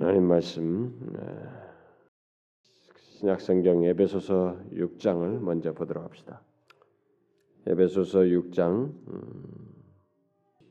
하나님 0.00 0.28
말씀 0.28 0.94
신약성경 3.18 3.82
에베소서 3.82 4.60
6장을 4.72 5.40
먼저 5.40 5.72
보도록 5.72 6.04
합시다. 6.04 6.40
에베소서 7.66 8.20
6장 8.20 8.92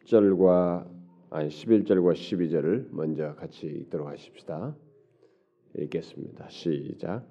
10절과 0.05 0.87
아니 1.29 1.49
11절과 1.49 2.13
12절을 2.13 2.87
먼저 2.91 3.35
같이 3.35 3.67
읽도록 3.67 4.07
하십시다. 4.07 4.77
읽겠습니다. 5.77 6.47
시작. 6.47 7.27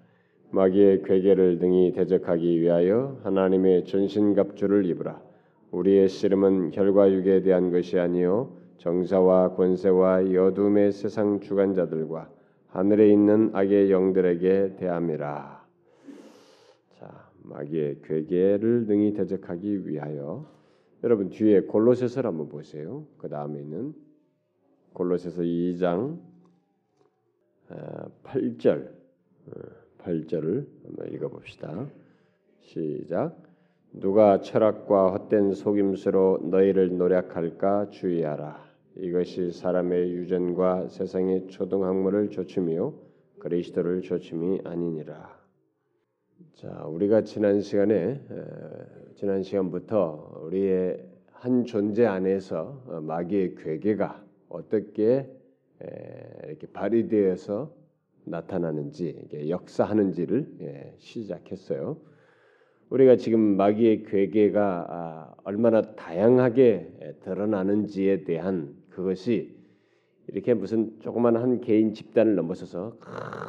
마귀의 0.51 1.03
괴계를 1.03 1.59
등이 1.59 1.95
대적하기 1.95 2.61
위하여 2.61 3.19
하나님의 3.23 3.87
전신갑주를 3.87 4.85
입으라. 4.85 5.23
우리의 5.71 6.11
씨름은 6.11 6.75
혈과 6.75 7.11
육에 7.11 7.41
대한 7.41 7.71
것이 7.71 7.99
아니요 7.99 8.56
정사와 8.79 9.55
권세와 9.55 10.33
여둠의 10.33 10.93
세상 10.93 11.41
주관자들과 11.41 12.31
하늘에 12.69 13.11
있는 13.11 13.51
악의 13.55 13.91
영들에게 13.91 14.77
대함이라. 14.77 15.67
자, 16.99 17.31
마귀의 17.43 18.03
괴계를 18.03 18.87
등이 18.87 19.15
대적하기 19.15 19.89
위하여 19.89 20.47
여러분 21.05 21.31
뒤에 21.31 21.63
골로새서를 21.63 22.29
한번 22.29 22.49
보세요. 22.49 23.07
그 23.19 23.29
다음에 23.29 23.61
있는 23.61 23.95
골로새서 24.93 25.43
2장 25.43 26.19
8절 28.25 28.91
8절을 29.99 30.67
한번 30.85 31.13
읽어봅시다. 31.13 31.87
시작. 32.61 33.37
누가 33.93 34.41
철학과 34.41 35.13
헛된 35.13 35.53
속임수로 35.55 36.41
너희를 36.51 36.97
노력할까 36.97 37.91
주의하라. 37.91 38.66
이것이 38.99 39.53
사람의 39.53 40.11
유전과 40.13 40.89
세상의 40.89 41.49
초등학문을 41.49 42.31
조춤이요 42.31 42.95
그리스도를 43.39 44.01
조춤이 44.01 44.61
아니니라. 44.65 45.39
자, 46.55 46.87
우리가 46.87 47.23
지난 47.23 47.61
시간에 47.61 48.21
지난 49.15 49.43
시간부터 49.43 50.41
우리의 50.45 51.07
한 51.33 51.67
존재 51.67 52.07
안에서 52.07 52.83
어, 52.87 53.01
마귀의 53.03 53.57
괴계가 53.57 54.25
어떻게 54.49 55.31
이렇게 56.47 56.67
발휘되어서 56.73 57.75
나타나는지 58.25 59.29
역사하는지를 59.49 60.57
예, 60.63 60.95
시작했어요. 60.99 61.99
우리가 62.89 63.17
지금 63.17 63.41
마귀의 63.57 64.05
괴계가 64.05 64.87
아, 64.89 65.35
얼마나 65.45 65.83
다양하게 65.83 67.17
드러나는지에 67.23 68.25
대한 68.25 68.75
그것이 68.97 69.55
이렇게 70.29 70.55
무슨 70.55 70.99
조그만 71.01 71.37
한 71.37 71.61
개인 71.61 71.93
집단을 71.93 72.35
넘어서서 72.35 72.97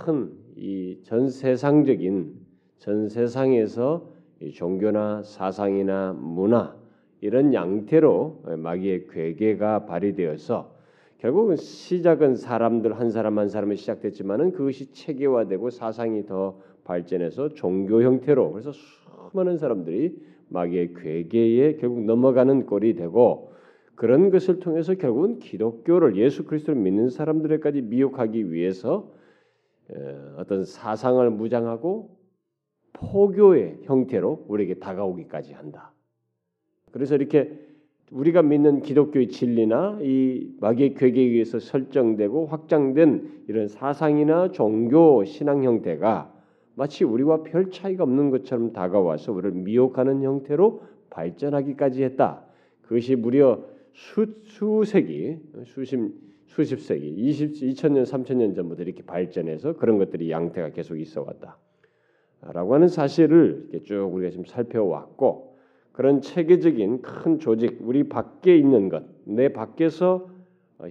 큰 0.05 0.47
이 0.57 0.97
전 1.03 1.29
세상적인 1.29 2.33
전 2.77 3.07
세상에서 3.09 4.09
종교나 4.53 5.21
사상이나 5.23 6.13
문화 6.19 6.75
이런 7.21 7.53
양태로 7.53 8.43
마귀의 8.57 9.07
괴계가 9.07 9.85
발휘되어서 9.85 10.75
결국은 11.19 11.55
시작은 11.55 12.35
사람들 12.35 12.99
한 12.99 13.09
사람 13.11 13.39
한 13.39 13.49
사람이 13.49 13.75
시작됐지만은 13.75 14.51
그것이 14.51 14.91
체계화되고 14.91 15.69
사상이 15.69 16.25
더 16.25 16.59
발전해서 16.83 17.49
종교 17.49 18.03
형태로 18.03 18.51
그래서 18.51 18.71
수많은 18.71 19.57
사람들이 19.57 20.15
마귀의 20.49 20.93
괴계에 20.95 21.75
결국 21.77 22.03
넘어가는 22.05 22.65
꼴이 22.65 22.95
되고 22.95 23.51
그런 23.97 24.29
것을 24.29 24.59
통해서 24.59 24.93
결국은 24.93 25.39
기독교를 25.39 26.17
예수 26.17 26.45
그리스도를 26.45 26.79
믿는 26.79 27.09
사람들에까지 27.09 27.81
미혹하기 27.81 28.53
위해서 28.53 29.11
어떤 30.37 30.65
사상을 30.65 31.27
무장하고 31.31 32.15
포교의 32.93 33.79
형태로 33.83 34.45
우리에게 34.47 34.75
다가오기까지 34.75 35.53
한다. 35.53 35.93
그래서 36.91 37.15
이렇게 37.15 37.59
우리가 38.11 38.43
믿는 38.43 38.81
기독교의 38.83 39.29
진리나 39.29 39.97
이 40.03 40.55
마귀의 40.59 40.93
괴계에 40.93 41.23
의해서 41.23 41.57
설정되고 41.57 42.45
확장된 42.45 43.45
이런 43.47 43.67
사상이나 43.67 44.51
종교 44.51 45.25
신앙 45.25 45.63
형태가 45.63 46.35
마치 46.75 47.03
우리와 47.03 47.41
별 47.41 47.71
차이가 47.71 48.03
없는 48.03 48.29
것처럼 48.29 48.73
다가와서 48.73 49.33
우리를 49.33 49.53
미혹하는 49.53 50.21
형태로 50.21 50.83
발전하기까지 51.09 52.03
했다. 52.03 52.43
그것이 52.83 53.15
무려 53.15 53.75
수, 53.97 54.27
수세기, 54.43 55.39
수십, 55.65 55.99
수십 56.45 56.79
세기, 56.79 57.09
20, 57.09 57.53
2000년, 57.53 58.03
3000년 58.03 58.55
전부터 58.55 58.83
이렇게 58.83 59.01
발전해서 59.01 59.73
그런 59.73 59.97
것들이 59.97 60.29
양태가 60.29 60.69
계속 60.69 60.97
있어 60.97 61.23
왔다. 61.23 61.57
라고 62.41 62.75
하는 62.75 62.87
사실을 62.87 63.69
쭉 63.85 64.13
우리가 64.13 64.29
지금 64.29 64.45
살펴왔고 64.45 65.57
그런 65.93 66.21
체계적인 66.21 67.01
큰 67.01 67.39
조직, 67.39 67.79
우리 67.81 68.07
밖에 68.07 68.55
있는 68.55 68.89
것, 68.89 69.03
내 69.25 69.49
밖에서 69.49 70.29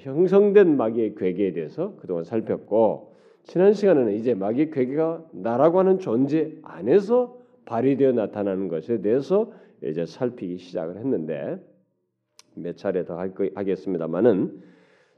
형성된 0.00 0.76
마귀의 0.76 1.14
괴계에 1.14 1.52
대해서 1.52 1.94
그동안 2.00 2.24
살폈고 2.24 3.14
지난 3.44 3.72
시간에는 3.72 4.14
이제 4.14 4.34
마귀의 4.34 4.72
괴계가 4.72 5.26
나라고 5.30 5.78
하는 5.78 6.00
존재 6.00 6.56
안에서 6.62 7.38
발휘되어 7.66 8.12
나타나는 8.12 8.66
것에 8.66 9.00
대해서 9.00 9.52
이제 9.84 10.04
살피기 10.04 10.58
시작을 10.58 10.96
했는데 10.96 11.60
몇 12.56 12.76
차례 12.76 13.04
더 13.04 13.18
하겠습니다만은 13.54 14.62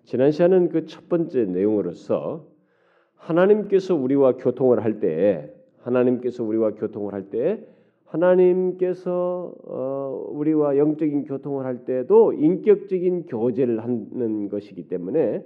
지난 0.05 0.31
시간은 0.31 0.69
그 0.71 0.87
첫 0.87 1.09
번째 1.09 1.45
내용으로서 1.45 2.47
하나님께서 3.17 3.95
우리와 3.95 4.37
교통을 4.37 4.83
할때 4.85 5.53
하나님께서 5.83 6.45
우리와 6.45 6.73
교통을 6.73 7.13
할때 7.13 7.65
하나님께서 8.05 9.53
어, 9.65 10.27
우리와 10.31 10.79
영적인 10.79 11.25
교통을 11.25 11.67
할 11.67 11.85
때도 11.85 12.33
인격적인 12.33 13.27
교제를 13.27 13.83
하는 13.83 14.49
것이기 14.49 14.89
때문에 14.89 15.45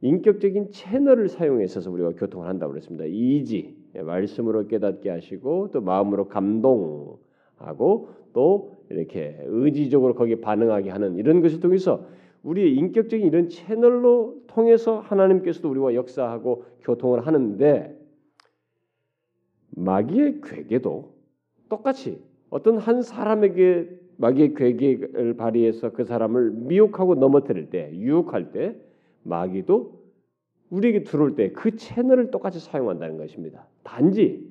인격적인 0.00 0.70
채널을 0.70 1.28
사용해서 1.28 1.90
우리가 1.90 2.12
교통을 2.12 2.48
한다고 2.48 2.72
그랬습니다. 2.72 3.04
이지 3.06 3.76
말씀으로 3.94 4.66
깨닫게 4.68 5.10
하시고 5.10 5.70
또 5.72 5.80
마음으로 5.80 6.28
감동하고 6.28 8.08
또 8.32 8.77
이렇게 8.90 9.38
의지적으로 9.46 10.14
거기에 10.14 10.36
반응하게 10.40 10.90
하는 10.90 11.16
이런 11.16 11.40
것을 11.40 11.60
통해서 11.60 12.06
우리의 12.42 12.74
인격적인 12.74 13.26
이런 13.26 13.48
채널로 13.48 14.42
통해서 14.46 15.00
하나님께서도 15.00 15.70
우리와 15.70 15.94
역사하고 15.94 16.64
교통을 16.82 17.26
하는데 17.26 17.98
마귀의 19.70 20.40
괴계도 20.42 21.14
똑같이 21.68 22.22
어떤 22.50 22.78
한 22.78 23.02
사람에게 23.02 23.88
마귀의 24.16 24.54
괴계를 24.54 25.36
발휘해서 25.36 25.92
그 25.92 26.04
사람을 26.04 26.50
미혹하고 26.50 27.14
넘어뜨릴 27.14 27.70
때, 27.70 27.90
유혹할 27.94 28.52
때 28.52 28.76
마귀도 29.22 29.98
우리에게 30.70 31.04
들어올 31.04 31.34
때 31.34 31.52
그 31.52 31.76
채널을 31.76 32.30
똑같이 32.30 32.58
사용한다는 32.58 33.16
것입니다. 33.16 33.66
단지 33.82 34.48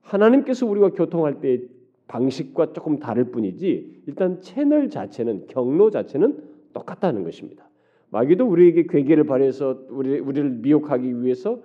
하나님께서 0.00 0.66
우리와 0.66 0.90
교통할 0.90 1.40
때 1.40 1.60
방식과 2.08 2.72
조금 2.72 2.98
다를 2.98 3.30
뿐이지 3.30 4.02
일단 4.06 4.40
채널 4.40 4.88
자체는 4.90 5.46
경로 5.48 5.90
자체는 5.90 6.42
똑같다는 6.72 7.22
것입니다. 7.22 7.68
마귀도 8.10 8.46
우리에게 8.46 8.86
괴계를 8.88 9.24
발휘해서 9.24 9.86
우리, 9.90 10.18
우리를 10.18 10.50
미혹하기 10.50 11.22
위해서 11.22 11.62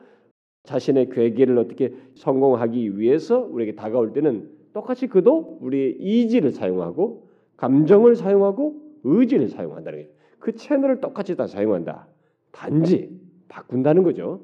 자신의 0.63 1.09
괴계를 1.09 1.57
어떻게 1.57 1.93
성공하기 2.15 2.99
위해서 2.99 3.39
우리에게 3.39 3.75
다가올 3.75 4.13
때는 4.13 4.49
똑같이 4.73 5.07
그도 5.07 5.59
우리의 5.61 5.97
이지를 5.99 6.51
사용하고 6.51 7.29
감정을 7.57 8.15
사용하고 8.15 8.81
의지를 9.03 9.47
사용한다는 9.47 9.99
거예요. 9.99 10.13
그 10.39 10.53
채널을 10.55 10.99
똑같이 10.99 11.35
다 11.35 11.47
사용한다. 11.47 12.07
단지 12.51 13.09
바꾼다는 13.47 14.03
거죠. 14.03 14.41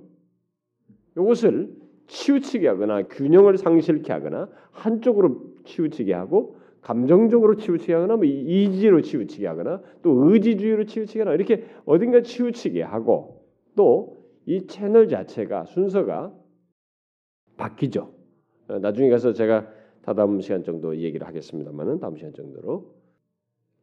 이것을 1.17 1.73
치우치게 2.09 2.67
하거나 2.67 3.03
균형을 3.03 3.57
상실케 3.57 4.11
하거나 4.11 4.49
한쪽으로 4.71 5.41
치우치게 5.63 6.13
하고 6.13 6.57
감정적으로 6.81 7.55
치우치게 7.55 7.93
하거나 7.93 8.17
뭐 8.17 8.25
이지로 8.25 9.01
치우치게 9.01 9.47
하거나 9.47 9.81
또 10.01 10.29
의지주의로 10.29 10.85
치우치게 10.85 11.19
하거나 11.19 11.35
이렇게 11.35 11.65
어딘가 11.85 12.21
치우치게 12.21 12.83
하고 12.83 13.45
또 13.75 14.19
이 14.49 14.65
채널 14.65 15.07
자체가 15.07 15.65
순서가 15.65 16.35
바뀌죠. 17.55 18.11
어, 18.67 18.79
나중에 18.79 19.07
가서 19.07 19.31
제가 19.31 19.71
다다음 20.01 20.41
시간 20.41 20.63
정도 20.63 20.97
얘기를 20.97 21.27
하겠습니다만은 21.27 21.99
다음 21.99 22.15
시간 22.17 22.33
정도로 22.33 22.95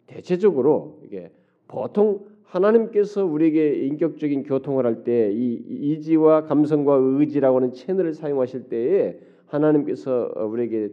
대체적으로 0.09 1.01
이게 1.05 1.31
보통 1.69 2.27
하나님께서 2.47 3.25
우리에게 3.25 3.87
인격적인 3.87 4.45
교통을 4.45 4.87
할 4.87 5.05
때 5.05 5.31
이 5.33 5.55
이지와 5.55 6.45
감성과 6.45 6.95
의지라고 6.95 7.57
하는 7.57 7.73
채널을 7.73 8.15
사용하실 8.15 8.69
때에 8.69 9.19
하나님께서 9.47 10.33
우리에게 10.49 10.91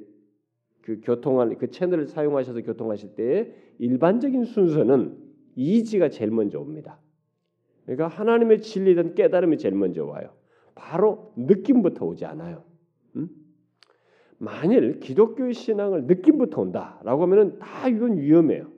그 0.82 1.00
교통할 1.04 1.56
그 1.58 1.70
채널을 1.70 2.08
사용하셔서 2.08 2.62
교통하실 2.62 3.16
때에 3.16 3.54
일반적인 3.80 4.44
순서는 4.46 5.18
이지가 5.56 6.10
제일 6.10 6.32
먼저 6.32 6.60
옵니다. 6.60 7.00
그러니까 7.86 8.08
하나님의 8.08 8.60
대한 8.60 9.14
깨달음이 9.14 9.58
제일 9.58 9.76
먼저 9.76 10.06
와요. 10.06 10.32
바로 10.76 11.34
느낌부터 11.38 12.06
오지 12.06 12.26
않아요. 12.26 12.64
음? 13.16 13.30
만일 14.40 15.00
기독교의 15.00 15.54
신앙을 15.54 16.06
느낌부터 16.06 16.62
온다라고 16.62 17.24
하면은 17.24 17.60
다 17.60 17.88
이건 17.88 18.18
위험해요. 18.18 18.73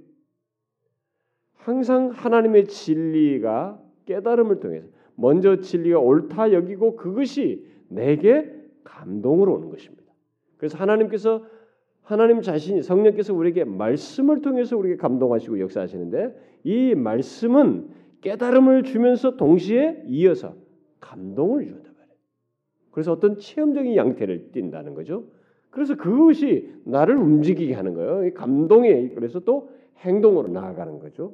항상 1.66 2.12
하나님의 2.12 2.68
진리가 2.68 3.82
깨달음을 4.06 4.60
통해서 4.60 4.88
먼저 5.16 5.62
진리가 5.62 5.98
옳다 6.00 6.54
여기고 6.54 6.96
그것이 6.96 7.66
내게 7.88 8.54
감동으로 8.84 9.56
오는 9.56 9.72
것입니다. 9.72 10.04
그래서 10.58 10.78
하나님께서 10.78 11.44
하나님 12.04 12.44
자신이 12.44 12.84
성령께서 12.84 13.34
우리에게 13.34 13.64
말씀을 13.64 14.44
통해서 14.44 14.78
우리에게 14.78 14.98
감동하시고 14.98 15.60
역사하시는데 15.60 16.36
이 16.66 16.94
말씀은 16.94 17.88
깨달음을 18.22 18.84
주면서 18.84 19.36
동시에 19.36 20.04
이어서 20.06 20.54
감동을 21.00 21.66
준다 21.66 21.90
말이에요. 21.98 22.18
그래서 22.92 23.12
어떤 23.12 23.40
체험적인 23.40 23.96
양태를 23.96 24.52
띈다는 24.52 24.94
거죠. 24.94 25.24
그래서 25.72 25.96
그것이 25.96 26.72
나를 26.84 27.18
움직이게 27.18 27.74
하는 27.74 27.96
거예요. 27.96 28.32
감동에 28.36 29.10
그래서 29.16 29.40
또 29.40 29.72
행동으로 30.02 30.50
나아가는 30.50 31.00
거죠. 31.00 31.34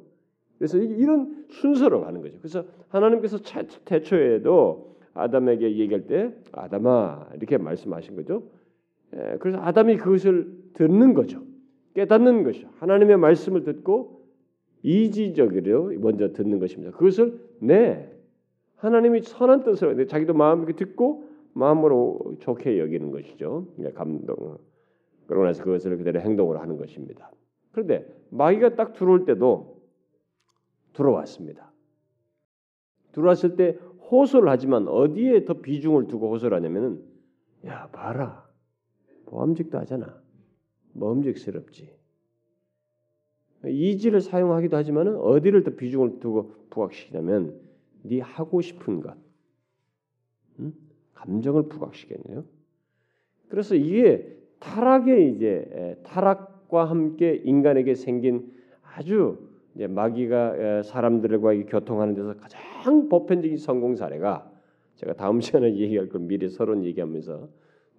그래서 0.62 0.78
이런 0.78 1.44
순서로 1.48 2.02
가는 2.02 2.22
거죠. 2.22 2.38
그래서 2.38 2.64
하나님께서 2.86 3.38
태초에도 3.84 4.94
아담에게 5.12 5.76
얘기할 5.76 6.06
때 6.06 6.32
아담아 6.52 7.30
이렇게 7.34 7.58
말씀하신 7.58 8.14
거죠. 8.14 8.44
예, 9.16 9.38
그래서 9.40 9.58
아담이 9.60 9.96
그것을 9.96 10.52
듣는 10.74 11.14
거죠. 11.14 11.42
깨닫는 11.94 12.44
것이죠. 12.44 12.68
하나님의 12.76 13.16
말씀을 13.16 13.64
듣고 13.64 14.22
이지적으로 14.84 15.94
먼저 15.98 16.32
듣는 16.32 16.60
것입니다. 16.60 16.92
그것을 16.92 17.40
네 17.58 18.08
하나님이 18.76 19.22
선한 19.22 19.64
뜻으로 19.64 20.06
자기도 20.06 20.32
마음이 20.32 20.76
듣고 20.76 21.24
마음으로 21.54 22.36
좋게 22.38 22.78
여기는 22.78 23.10
것이죠. 23.10 23.66
예, 23.80 23.90
감동. 23.90 24.58
그러고 25.26 25.44
나서 25.44 25.64
그것을 25.64 25.96
그대로 25.96 26.20
행동으로 26.20 26.60
하는 26.60 26.76
것입니다. 26.78 27.32
그런데 27.72 28.06
마귀가 28.30 28.76
딱 28.76 28.92
들어올 28.92 29.24
때도 29.24 29.81
들어왔습니다. 30.92 31.72
들어왔을 33.12 33.56
때 33.56 33.78
호소를 34.10 34.48
하지만 34.48 34.88
어디에 34.88 35.44
더 35.44 35.54
비중을 35.54 36.06
두고 36.06 36.30
호소를 36.30 36.56
하냐면은 36.56 37.02
야 37.66 37.88
봐라 37.92 38.48
보암직도 39.26 39.78
하잖아. 39.78 40.20
먹음직스럽지. 40.92 41.90
이지를 43.64 44.20
사용하기도 44.20 44.76
하지만은 44.76 45.16
어디를 45.16 45.62
더 45.62 45.70
비중을 45.70 46.20
두고 46.20 46.54
부각시키냐면 46.70 47.60
네 48.02 48.20
하고 48.20 48.60
싶은 48.60 49.00
것, 49.00 49.16
음? 50.58 50.74
감정을 51.14 51.68
부각시켰네요. 51.68 52.44
그래서 53.48 53.74
이게 53.74 54.36
타락의 54.58 55.34
이제 55.34 56.00
타락과 56.04 56.84
함께 56.84 57.40
인간에게 57.44 57.94
생긴 57.94 58.52
아주 58.82 59.51
이제 59.74 59.86
마귀가 59.86 60.82
사람들과 60.82 61.54
교통하는 61.66 62.14
데서 62.14 62.34
가장 62.36 63.08
보편적인 63.08 63.56
성공 63.56 63.96
사례가 63.96 64.50
제가 64.96 65.14
다음 65.14 65.40
시간에 65.40 65.74
얘기할 65.76 66.08
걸 66.08 66.22
미리 66.22 66.48
서론 66.48 66.84
얘기하면서 66.84 67.48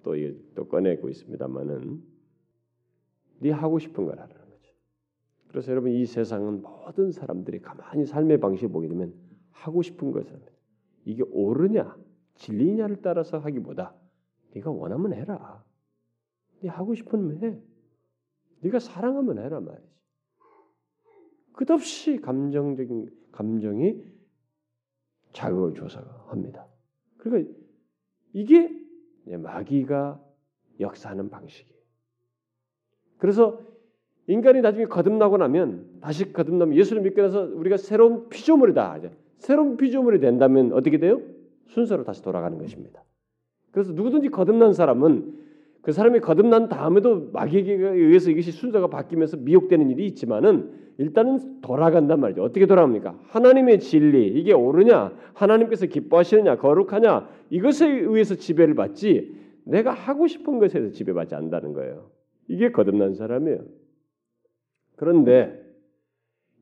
또, 0.04 0.16
또 0.56 0.68
꺼내고 0.68 1.10
있습니다만은 1.10 2.02
네 3.40 3.52
하고 3.52 3.80
싶은 3.80 4.06
걸 4.06 4.20
하라는 4.20 4.36
거죠. 4.36 4.74
그래서 5.48 5.72
여러분 5.72 5.92
이 5.92 6.06
세상은 6.06 6.62
모든 6.62 7.12
사람들이 7.12 7.60
가만히 7.60 8.06
삶의 8.06 8.40
방식을 8.40 8.70
보게 8.70 8.88
되면 8.88 9.14
하고 9.52 9.81
싶은 9.81 10.12
것을 10.12 10.31
합니다. 10.31 10.52
이게 11.06 11.24
옳으냐 11.24 11.96
진리냐를 12.36 12.98
따라서 13.02 13.40
하기보다 13.40 13.96
네가 14.56 14.72
원하면 14.72 15.14
해라. 15.14 15.64
네 16.62 16.70
하고 16.70 16.96
싶으면 16.96 17.44
해. 17.44 17.60
네가 18.62 18.80
사랑하면 18.80 19.40
해라 19.40 19.60
말이지. 19.60 20.02
끝없이 21.53 22.17
감정적인 22.17 23.09
감정이 23.31 24.03
자극을 25.31 25.75
줘서 25.75 26.01
합니다. 26.27 26.67
그러니까 27.17 27.51
이게 28.33 28.71
마귀가 29.25 30.21
역사하는 30.79 31.29
방식이에요. 31.29 31.79
그래서 33.17 33.61
인간이 34.27 34.61
나중에 34.61 34.85
거듭나고 34.85 35.38
나면 35.38 36.00
다시 36.01 36.31
거듭나면 36.31 36.75
예수를 36.75 37.01
믿고 37.01 37.21
나서 37.21 37.44
우리가 37.44 37.77
새로운 37.77 38.29
피조물이다. 38.29 39.01
새로운 39.38 39.77
피조물이 39.77 40.19
된다면 40.19 40.73
어떻게 40.73 40.97
돼요? 40.97 41.21
순서로 41.67 42.03
다시 42.03 42.21
돌아가는 42.21 42.57
것입니다. 42.57 43.03
그래서 43.71 43.91
누구든지 43.94 44.29
거듭난 44.29 44.73
사람은 44.73 45.43
그 45.83 45.91
사람이 45.91 46.21
거듭난 46.21 46.69
다음에도 46.69 47.30
마귀에게 47.33 47.74
의해서 47.74 48.31
이것이 48.31 48.53
순서가 48.53 48.88
바뀌면서 48.88 49.35
미혹되는 49.38 49.89
일이 49.89 50.07
있지만은 50.07 50.71
일단은 50.97 51.59
돌아간단 51.62 52.21
말이죠. 52.21 52.41
어떻게 52.41 52.65
돌아갑니까? 52.65 53.19
하나님의 53.27 53.81
진리 53.81 54.27
이게 54.27 54.53
옳으냐, 54.53 55.13
하나님께서 55.33 55.88
기뻐하시느냐, 55.88 56.56
거룩하냐 56.57 57.27
이것에 57.50 57.89
의해서 57.89 58.35
지배를 58.35 58.75
받지 58.75 59.35
내가 59.65 59.91
하고 59.91 60.27
싶은 60.27 60.57
것에 60.59 60.80
서 60.80 60.89
지배받지 60.91 61.35
않는다는 61.35 61.74
거예요. 61.74 62.12
이게 62.47 62.71
거듭난 62.71 63.15
사람이에요. 63.15 63.59
그런데 64.95 65.62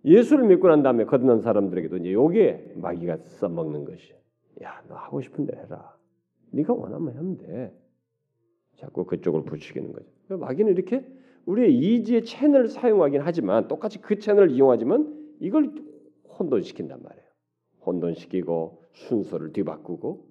예수를 0.04 0.48
믿고 0.48 0.68
난 0.68 0.82
다음에 0.82 1.06
거듭난 1.06 1.42
사람들에게도 1.42 1.98
이제 1.98 2.12
요게 2.12 2.74
마귀가 2.78 3.18
써먹는 3.18 3.86
것이야. 3.86 4.16
야, 4.64 4.82
너 4.88 4.96
하고 4.96 5.22
싶은데 5.22 5.56
해라. 5.56 5.96
네가 6.54 6.74
원하면 6.74 7.16
하면 7.16 7.38
돼. 7.38 7.72
자꾸 8.82 9.06
그쪽을 9.06 9.44
부추기는 9.44 9.94
거죠. 9.94 10.38
마귀는 10.38 10.74
이렇게 10.74 11.06
우리의 11.46 11.78
이지의 11.78 12.26
채널을 12.26 12.68
사용하긴 12.68 13.22
하지만 13.22 13.68
똑같이 13.68 14.02
그 14.02 14.18
채널을 14.18 14.52
이용하지만 14.52 15.36
이걸 15.40 15.72
혼돈시킨단 16.40 17.02
말이에요. 17.04 17.26
혼돈시키고 17.86 18.84
순서를 18.94 19.54
뒤바꾸고 19.54 20.26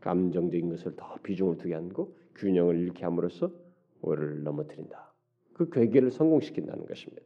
감정적인 0.00 0.68
것을 0.68 0.94
더 0.96 1.16
비중을 1.22 1.56
두게 1.56 1.74
하고 1.74 2.16
균형을 2.34 2.78
잃게 2.78 3.04
함으로써 3.04 3.50
오해를 4.02 4.44
넘어뜨린다. 4.44 5.14
그 5.54 5.70
괴계를 5.70 6.10
성공시킨다는 6.10 6.86
것입니다. 6.86 7.24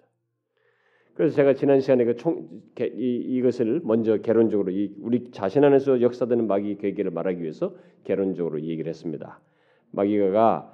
그래서 1.15 1.35
제가 1.35 1.55
지난 1.55 1.81
시간에 1.81 2.05
그 2.05 2.15
총, 2.15 2.49
이, 2.79 3.17
이것을 3.29 3.81
먼저 3.83 4.19
개론적으로 4.19 4.71
이, 4.71 4.95
우리 5.01 5.31
자신 5.33 5.65
안에서 5.65 6.01
역사되는 6.01 6.47
마귀 6.47 6.77
괴계를 6.77 7.11
말하기 7.11 7.43
위해서 7.43 7.75
개론적으로 8.05 8.63
얘기를 8.63 8.89
했습니다. 8.89 9.41
마귀가 9.93 10.73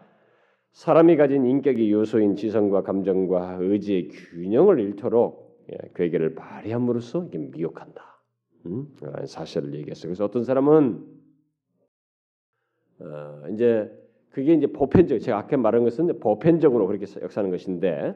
사람이 0.73 1.17
가진 1.17 1.47
인격의 1.47 1.91
요소인 1.91 2.37
지성과 2.37 2.83
감정과 2.83 3.59
의지의 3.61 4.09
균형을 4.09 4.79
잃도록 4.81 5.47
예, 5.73 5.79
괴계를 5.95 6.35
발휘함으로써 6.35 7.25
이게 7.25 7.39
미혹한다. 7.39 8.03
음? 8.67 8.89
사실을 9.27 9.75
얘기했어요. 9.75 10.11
그래서 10.11 10.25
어떤 10.25 10.45
사람은 10.45 11.05
어, 13.01 13.43
이제 13.53 13.91
그게 14.31 14.55
이제 14.55 14.67
보편적 14.67 15.21
제가 15.21 15.39
아까 15.39 15.57
말한 15.57 15.85
것은 15.85 16.21
보편적으로 16.21 16.87
그렇게 16.87 17.07
역사하는 17.21 17.51
것인데 17.51 18.15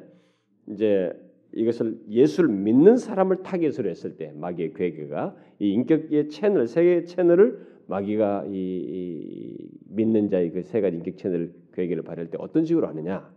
이제 0.69 1.13
이것을 1.53 1.99
예수를 2.09 2.51
믿는 2.51 2.97
사람을 2.97 3.43
타겟으로 3.43 3.89
했을 3.89 4.17
때 4.17 4.33
마귀의 4.37 4.75
괴계가 4.75 5.35
이 5.59 5.73
인격의 5.73 6.29
채널 6.29 6.67
세 6.67 7.05
채널을 7.05 7.80
마귀가 7.91 8.45
이, 8.47 8.53
이 8.55 9.69
믿는 9.89 10.31
자의 10.31 10.51
그 10.53 10.63
세 10.63 10.81
가지 10.81 10.97
인격 10.97 11.17
채널 11.17 11.53
괴계를 11.73 12.05
발휘할 12.05 12.31
때 12.31 12.39
어떤 12.41 12.65
식으로 12.65 12.87
하느냐? 12.87 13.29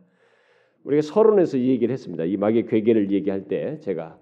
우리가 0.83 1.01
서론에서 1.01 1.57
이 1.57 1.69
얘기를 1.69 1.91
했습니다. 1.91 2.23
이 2.25 2.37
마귀의 2.37 2.67
괴계를 2.67 3.09
얘기할 3.11 3.47
때 3.47 3.79
제가 3.79 4.19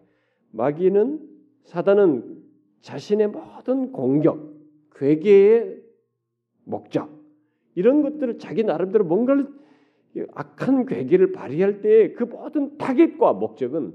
마귀는 0.51 1.19
사단은 1.65 2.41
자신의 2.81 3.27
모든 3.27 3.91
공격, 3.91 4.53
괴계의 4.95 5.81
목적 6.63 7.09
이런 7.75 8.01
것들을 8.01 8.37
자기 8.39 8.63
나름대로 8.63 9.03
뭔가를 9.05 9.47
악한 10.33 10.85
괴계를 10.85 11.31
발휘할 11.31 11.81
때 11.81 12.13
그 12.13 12.23
모든 12.23 12.77
타겟과 12.77 13.33
목적은 13.33 13.93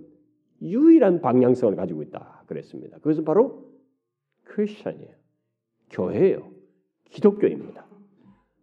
유일한 0.62 1.20
방향성을 1.20 1.76
가지고 1.76 2.02
있다 2.02 2.44
그랬습니다. 2.46 2.98
그것은 2.98 3.24
바로 3.24 3.70
크리스천이에요. 4.44 5.15
교회예요. 5.90 6.50
기독교입니다. 7.10 7.86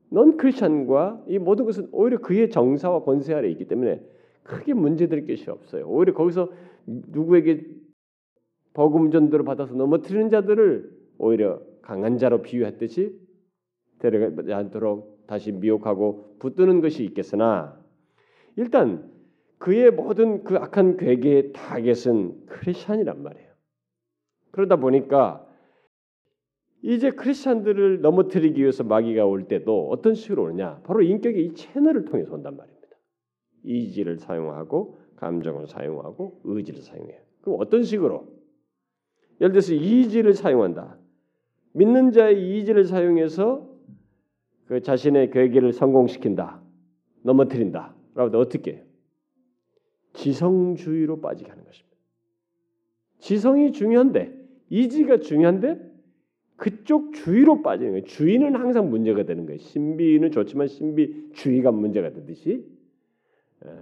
non-Christian과 0.09 1.23
이 1.27 1.39
모든 1.39 1.65
것은 1.65 1.89
오히려 1.91 2.19
그의 2.19 2.49
정사와 2.49 3.03
권세 3.03 3.33
아래 3.33 3.49
있기 3.49 3.65
때문에 3.65 4.01
크게 4.43 4.73
문제될 4.73 5.25
것이 5.25 5.49
없어요. 5.49 5.87
오히려 5.87 6.13
거기서 6.13 6.51
누구에게 6.85 7.65
복음 8.73 9.11
전도를 9.11 9.45
받아서 9.45 9.73
넘어뜨리는 9.73 10.29
자들을 10.29 10.91
오히려 11.17 11.61
강한 11.81 12.17
자로 12.17 12.41
비유했듯이 12.41 13.17
데려가지 13.99 14.53
않도록 14.53 15.25
다시 15.27 15.51
미혹하고 15.51 16.35
붙드는 16.39 16.81
것이 16.81 17.03
있겠으나 17.05 17.79
일단 18.55 19.11
그의 19.57 19.91
모든 19.91 20.43
그 20.43 20.57
악한 20.57 20.97
궤계의 20.97 21.53
타겟은 21.53 22.47
크리스천이란 22.47 23.23
말이에요. 23.23 23.49
그러다 24.51 24.75
보니까 24.75 25.47
이제 26.85 27.11
크리스천들을 27.11 28.01
넘어뜨리기 28.01 28.59
위해서 28.59 28.83
마귀가 28.83 29.25
올 29.25 29.47
때도 29.47 29.89
어떤 29.89 30.13
식으로 30.15 30.43
오느냐? 30.43 30.81
바로 30.83 31.01
인격의 31.01 31.45
이 31.45 31.53
채널을 31.53 32.03
통해서 32.03 32.33
온단 32.33 32.57
말입니다. 32.57 32.89
이지를 33.63 34.17
사용하고 34.17 34.99
감정을 35.15 35.67
사용하고 35.67 36.41
의지를 36.43 36.81
사용해요. 36.81 37.21
그럼 37.41 37.57
어떤 37.61 37.83
식으로? 37.83 38.27
예를 39.39 39.53
들어서 39.53 39.73
이지를 39.73 40.33
사용한다. 40.33 40.99
믿는 41.71 42.11
자의 42.11 42.59
이지를 42.59 42.83
사용해서 42.83 43.69
그 44.65 44.81
자신의 44.81 45.31
계획을 45.31 45.71
성공시킨다. 45.71 46.61
넘어뜨린다. 47.21 47.95
라고 48.13 48.37
어떻게 48.39 48.73
해요? 48.73 48.83
지성주의로 50.11 51.21
빠지게 51.21 51.49
하는 51.49 51.63
것입니다. 51.63 51.97
지성이 53.19 53.71
중요한데 53.71 54.37
이지가 54.69 55.19
중요한데 55.19 55.92
그쪽 56.55 57.13
주의로 57.13 57.61
빠지는 57.61 57.91
거예요. 57.93 58.05
주의는 58.05 58.55
항상 58.55 58.89
문제가 58.89 59.23
되는 59.23 59.45
거예요. 59.45 59.59
신비는 59.59 60.31
좋지만 60.31 60.67
신비 60.67 61.31
주의가 61.33 61.71
문제가 61.71 62.11
되듯이 62.11 62.65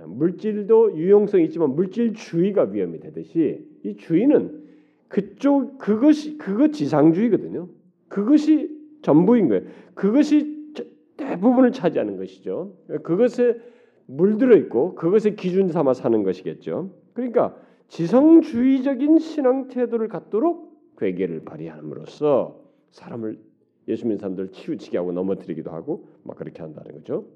물질도 0.07 0.97
유용성이 0.97 1.45
있지만 1.45 1.75
물질 1.75 2.13
주의가 2.13 2.63
위험이 2.63 2.99
되듯이 2.99 3.65
이 3.83 3.95
주의는 3.97 4.61
그쪽 5.07 5.77
그것이 5.77 6.37
그것 6.37 6.71
지상주의거든요. 6.71 7.67
그것이 8.07 8.69
전부인 9.01 9.49
거예요. 9.49 9.63
그것이 9.93 10.73
대부분을 11.17 11.71
차지하는 11.71 12.17
것이죠. 12.17 12.77
그것에 13.03 13.59
물들어 14.05 14.55
있고 14.57 14.95
그것을 14.95 15.35
기준 15.35 15.67
삼아 15.67 15.93
사는 15.93 16.23
것이겠죠. 16.23 16.91
그러니까 17.13 17.55
지성주의적인 17.87 19.19
신앙 19.19 19.67
태도를 19.67 20.07
갖도록 20.07 20.95
괴계를 20.97 21.43
발휘함으로써 21.43 22.60
사람을 22.91 23.39
예수 23.87 24.05
믿는 24.05 24.17
사람들 24.17 24.51
치우치게 24.51 24.97
하고 24.97 25.11
넘어뜨리기도 25.11 25.71
하고 25.71 26.07
막 26.23 26.37
그렇게 26.37 26.61
한다는 26.61 26.93
거죠. 26.93 27.27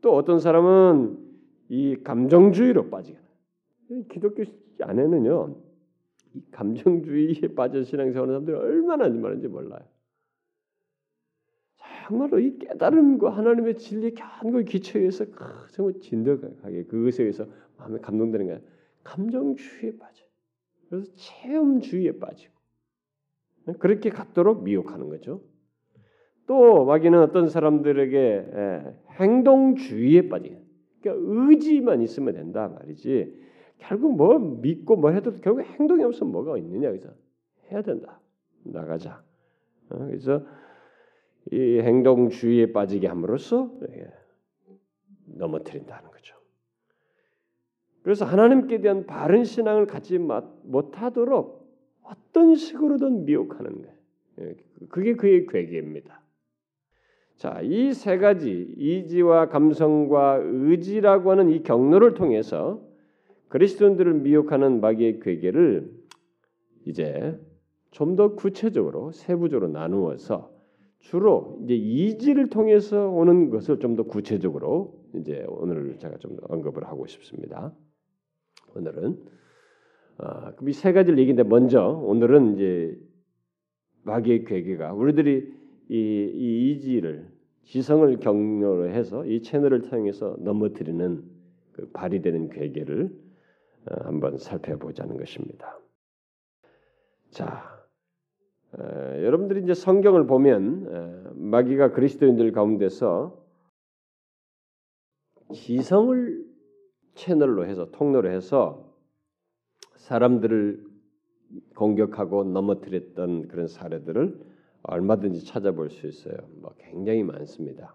또 0.00 0.14
어떤 0.14 0.38
사람은 0.38 1.18
이 1.68 1.96
감정주의로 2.02 2.90
빠지게 2.90 3.18
기독교 4.10 4.44
안에는요. 4.80 5.56
이 6.34 6.42
감정주의에 6.50 7.54
빠져 7.56 7.82
신앙생활하는 7.82 8.32
사람들이 8.32 8.56
얼마나 8.56 9.08
많은지 9.08 9.48
몰라요. 9.48 9.82
정말로 12.06 12.40
이 12.40 12.58
깨달음과 12.58 13.30
하나님의 13.30 13.76
진리에 13.76 14.10
견고히 14.10 14.64
기초해서 14.64 15.26
정말 15.70 16.00
진득하게 16.00 16.84
그것에 16.84 17.22
의해서 17.22 17.46
마음에 17.78 18.00
감동되는 18.00 18.46
거야. 18.46 18.60
감정주의에 19.04 19.96
빠져. 19.96 20.24
그래서 20.88 21.12
체험주의에 21.14 22.18
빠지고 22.18 22.59
그렇게 23.78 24.10
갖도록 24.10 24.62
미혹하는 24.62 25.08
거죠. 25.08 25.42
또 26.46 26.84
마귀는 26.84 27.20
어떤 27.20 27.48
사람들에게 27.48 28.46
행동주의에 29.20 30.28
빠지. 30.28 30.56
그러니까 31.00 31.24
의지만 31.26 32.02
있으면 32.02 32.34
된다 32.34 32.68
말이지. 32.68 33.40
결국 33.78 34.16
뭐 34.16 34.38
믿고 34.38 34.96
뭐 34.96 35.10
해도 35.10 35.40
결국 35.40 35.62
행동이 35.62 36.02
없으면 36.04 36.32
뭐가 36.32 36.58
있느냐 36.58 36.90
그래서 36.90 37.10
해야 37.70 37.82
된다. 37.82 38.20
나가자. 38.64 39.22
어, 39.90 39.98
그래서 40.06 40.44
이 41.50 41.80
행동주의에 41.80 42.72
빠지게 42.72 43.06
함으로써 43.06 43.72
넘어뜨린다는 45.26 46.10
거죠. 46.10 46.36
그래서 48.02 48.24
하나님께 48.24 48.80
대한 48.80 49.06
바른 49.06 49.44
신앙을 49.44 49.86
갖지 49.86 50.18
못하도록 50.18 51.59
어떤 52.02 52.54
식으로든 52.54 53.24
미혹하는 53.24 53.82
거예요. 53.82 53.94
예, 54.40 54.54
그게 54.88 55.14
그의 55.14 55.46
괴계입니다. 55.46 56.20
자, 57.36 57.60
이 57.62 57.92
세 57.94 58.18
가지 58.18 58.74
이지와 58.76 59.48
감성과 59.48 60.40
의지라고 60.42 61.30
하는 61.30 61.50
이 61.50 61.62
경로를 61.62 62.14
통해서 62.14 62.82
그리스도인들을 63.48 64.14
미혹하는 64.14 64.80
마귀의 64.80 65.20
괴계를 65.20 65.90
이제 66.86 67.38
좀 67.90 68.14
더 68.16 68.34
구체적으로 68.36 69.10
세부적으로 69.12 69.68
나누어서 69.68 70.52
주로 71.00 71.58
이제 71.64 71.74
이지를 71.74 72.48
통해서 72.50 73.08
오는 73.08 73.50
것을 73.50 73.78
좀 73.80 73.96
더 73.96 74.04
구체적으로 74.04 75.00
이제 75.14 75.44
오늘 75.48 75.98
제가 75.98 76.18
좀 76.18 76.36
언급을 76.42 76.84
하고 76.86 77.06
싶습니다. 77.06 77.72
오늘은 78.76 79.18
어, 80.22 80.52
이세 80.66 80.92
가지를 80.92 81.18
얘기인데 81.18 81.42
먼저 81.42 81.88
오늘은 81.88 82.54
이제 82.54 82.98
마귀의 84.02 84.44
괴계가 84.44 84.92
우리들이 84.92 85.52
이, 85.88 85.94
이 85.94 86.72
이지를 86.72 87.28
지성을 87.64 88.18
경로로 88.18 88.88
해서 88.88 89.24
이 89.24 89.42
채널을 89.42 89.82
통해서 89.82 90.36
넘어뜨리는 90.40 91.22
그 91.72 91.90
발휘되는 91.92 92.50
괴계를 92.50 93.10
어, 93.90 93.94
한번 94.04 94.36
살펴보자는 94.36 95.16
것입니다. 95.16 95.78
자, 97.30 97.80
어, 98.72 98.82
여러분들이 99.22 99.62
이제 99.62 99.72
성경을 99.72 100.26
보면 100.26 100.86
어, 100.88 101.32
마귀가 101.34 101.92
그리스도인들 101.92 102.52
가운데서 102.52 103.40
지성을 105.54 106.44
채널로 107.14 107.66
해서 107.66 107.90
통로로 107.90 108.30
해서 108.30 108.89
사람들을 110.00 110.82
공격하고 111.76 112.44
넘어뜨렸던 112.44 113.48
그런 113.48 113.66
사례들을 113.66 114.38
얼마든지 114.82 115.44
찾아볼 115.44 115.90
수 115.90 116.06
있어요. 116.06 116.36
뭐 116.60 116.74
굉장히 116.78 117.22
많습니다. 117.22 117.94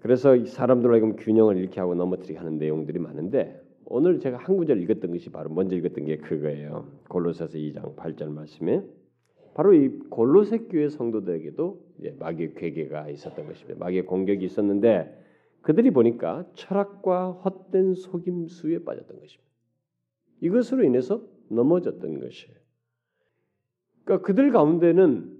그래서 0.00 0.42
사람들로 0.44 0.92
하여금 0.92 1.16
균형을 1.16 1.56
잃게 1.56 1.80
하고 1.80 1.94
넘어뜨리게 1.94 2.38
하는 2.38 2.58
내용들이 2.58 2.98
많은데 2.98 3.60
오늘 3.84 4.20
제가 4.20 4.38
한 4.38 4.56
구절 4.56 4.80
읽었던 4.82 5.10
것이 5.10 5.30
바로 5.30 5.50
먼저 5.50 5.76
읽었던 5.76 6.04
게 6.04 6.16
그거예요. 6.18 6.88
골로새서 7.08 7.58
2장 7.58 7.96
8절 7.96 8.30
말씀에 8.30 8.82
바로 9.54 9.74
이 9.74 9.88
골로새 10.08 10.68
교회 10.70 10.88
성도들에게도 10.88 11.80
마귀의 12.20 12.54
괴계가 12.54 13.10
있었던 13.10 13.46
것입니다. 13.46 13.78
마귀의 13.80 14.06
공격이 14.06 14.44
있었는데 14.44 15.24
그들이 15.62 15.90
보니까 15.90 16.46
철학과 16.54 17.32
헛된 17.32 17.94
속임수에 17.94 18.84
빠졌던 18.84 19.18
것입니다. 19.20 19.47
이것으로 20.40 20.84
인해서 20.84 21.22
넘어졌던 21.48 22.20
것이에요. 22.20 22.56
그러니까 24.04 24.26
그들 24.26 24.50
가운데는 24.52 25.36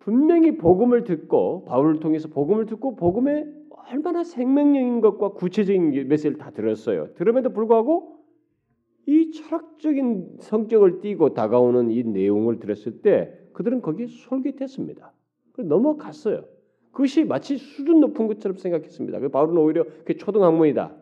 분명히 0.00 0.56
복음을 0.56 1.04
듣고 1.04 1.64
바울을 1.66 2.00
통해서 2.00 2.28
복음을 2.28 2.66
듣고 2.66 2.96
복음에 2.96 3.46
얼마나 3.90 4.24
생명력인 4.24 5.00
것과 5.00 5.32
구체적인 5.32 6.08
메시지를 6.08 6.38
다 6.38 6.50
들었어요. 6.50 7.12
들음에도 7.14 7.52
불구하고 7.52 8.16
이 9.06 9.32
철학적인 9.32 10.36
성격을 10.40 11.00
띠고 11.00 11.34
다가오는 11.34 11.90
이 11.90 12.02
내용을 12.02 12.60
들었을 12.60 13.02
때 13.02 13.36
그들은 13.52 13.82
거기에 13.82 14.06
솔깃했습니다. 14.06 15.12
넘어갔어요. 15.58 16.44
그것이 16.92 17.24
마치 17.24 17.56
수준 17.56 18.00
높은 18.00 18.26
것처럼 18.26 18.56
생각했습니다. 18.56 19.20
그 19.20 19.28
바울은 19.28 19.56
오히려 19.58 19.84
그 20.04 20.16
초등 20.16 20.42
학문이다. 20.42 20.96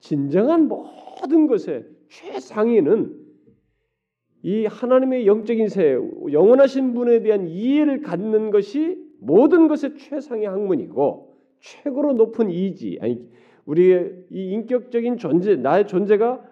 진정한 0.00 0.68
모든 0.68 1.46
것에 1.46 1.86
최상위는 2.08 3.26
이 4.42 4.66
하나님의 4.66 5.26
영적인 5.26 5.68
세, 5.68 5.98
영원하신 6.30 6.94
분에 6.94 7.20
대한 7.22 7.48
이해를 7.48 8.02
갖는 8.02 8.50
것이 8.50 8.96
모든 9.20 9.66
것의 9.68 9.96
최상의 9.98 10.46
학문이고 10.46 11.36
최고로 11.60 12.12
높은 12.12 12.50
이지, 12.50 12.98
아니 13.00 13.20
우리의 13.64 14.26
이 14.30 14.52
인격적인 14.52 15.16
존재, 15.16 15.56
나의 15.56 15.86
존재가 15.86 16.44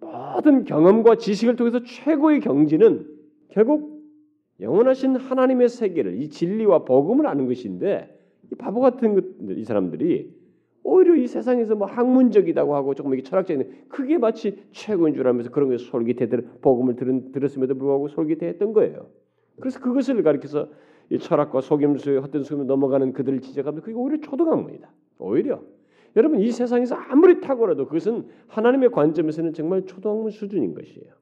모든 0.00 0.64
경험과 0.64 1.16
지식을 1.16 1.56
통해서 1.56 1.82
최고의 1.82 2.40
경지는 2.40 3.06
결국 3.48 3.98
영원하신 4.60 5.16
하나님의 5.16 5.68
세계를 5.68 6.20
이 6.20 6.28
진리와 6.28 6.84
복음을 6.84 7.26
아는 7.26 7.46
것인데 7.46 8.14
이 8.52 8.54
바보 8.56 8.80
같은 8.80 9.14
것, 9.14 9.24
이 9.56 9.64
사람들이 9.64 10.37
오히려 10.82 11.14
이 11.16 11.26
세상에서 11.26 11.74
뭐 11.74 11.86
학문적이다고 11.86 12.74
하고 12.74 12.94
조금 12.94 13.12
이게 13.14 13.22
철학적인 13.22 13.86
그게 13.88 14.18
마치 14.18 14.62
최고인 14.72 15.14
줄 15.14 15.26
알면서 15.26 15.50
그런 15.50 15.68
것에 15.68 15.84
솔깃해 15.84 16.28
복음을 16.60 16.96
들은, 16.96 17.32
들었음에도 17.32 17.74
불구하고 17.74 18.08
솔깃했던 18.08 18.72
거예요. 18.72 19.06
그래서 19.60 19.80
그것을 19.80 20.22
가리켜서 20.22 20.68
이 21.10 21.18
철학과 21.18 21.60
속임수의 21.60 22.20
헛된 22.20 22.42
속임을 22.42 22.66
넘어가는 22.66 23.12
그들을 23.12 23.40
지적하면 23.40 23.82
그게 23.82 23.94
오히려 23.94 24.20
초등학문이다. 24.20 24.90
오히려 25.18 25.62
여러분 26.16 26.40
이 26.40 26.50
세상에서 26.50 26.94
아무리 26.94 27.40
탁월해도 27.40 27.86
그것은 27.86 28.28
하나님의 28.48 28.90
관점에서는 28.90 29.52
정말 29.52 29.84
초등학문 29.84 30.30
수준인 30.30 30.74
것이에요. 30.74 31.12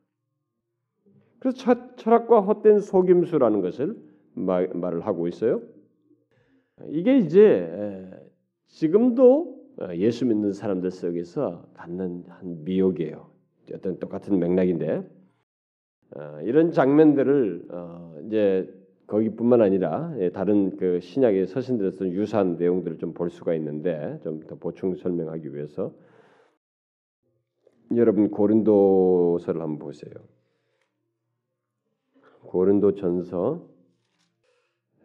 그래서 1.39 1.95
철학과 1.97 2.41
헛된 2.41 2.81
속임수라는 2.81 3.61
것을 3.61 3.97
말, 4.35 4.69
말을 4.69 5.07
하고 5.07 5.29
있어요. 5.29 5.63
이게 6.89 7.19
이제 7.19 8.11
지금도 8.69 9.57
어, 9.81 9.95
예수 9.97 10.25
믿는 10.27 10.53
사람들 10.53 10.91
속에서 10.91 11.69
갖는 11.75 12.25
한 12.29 12.65
미혹이에요. 12.65 13.31
어떤 13.75 13.99
똑같은 13.99 14.39
맥락인데 14.39 15.09
어, 16.17 16.41
이런 16.43 16.73
장면들을 16.73 17.67
어, 17.71 18.19
이제 18.27 18.73
거기뿐만 19.07 19.61
아니라 19.61 20.15
예, 20.19 20.31
다른 20.31 20.77
그 20.77 21.01
신약의 21.01 21.47
서신들에 21.47 21.91
서 21.93 22.09
유사한 22.09 22.57
내용들을 22.57 22.99
좀 22.99 23.13
볼 23.15 23.31
수가 23.31 23.55
있는데 23.55 24.19
좀 24.23 24.41
더 24.47 24.57
보충 24.57 24.97
설명하기 24.97 25.55
위해서 25.55 25.93
여러분 27.95 28.31
고린도서를 28.31 29.61
한번 29.61 29.79
보세요. 29.79 30.13
고린도전서 32.43 33.69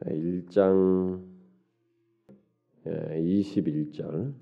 1장 0.05 1.30
21절 2.85 4.33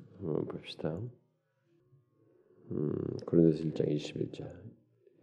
봅시다. 0.48 1.00
음, 2.72 2.93
고린도서 3.25 3.63
1장 3.63 3.96
21절 3.96 4.48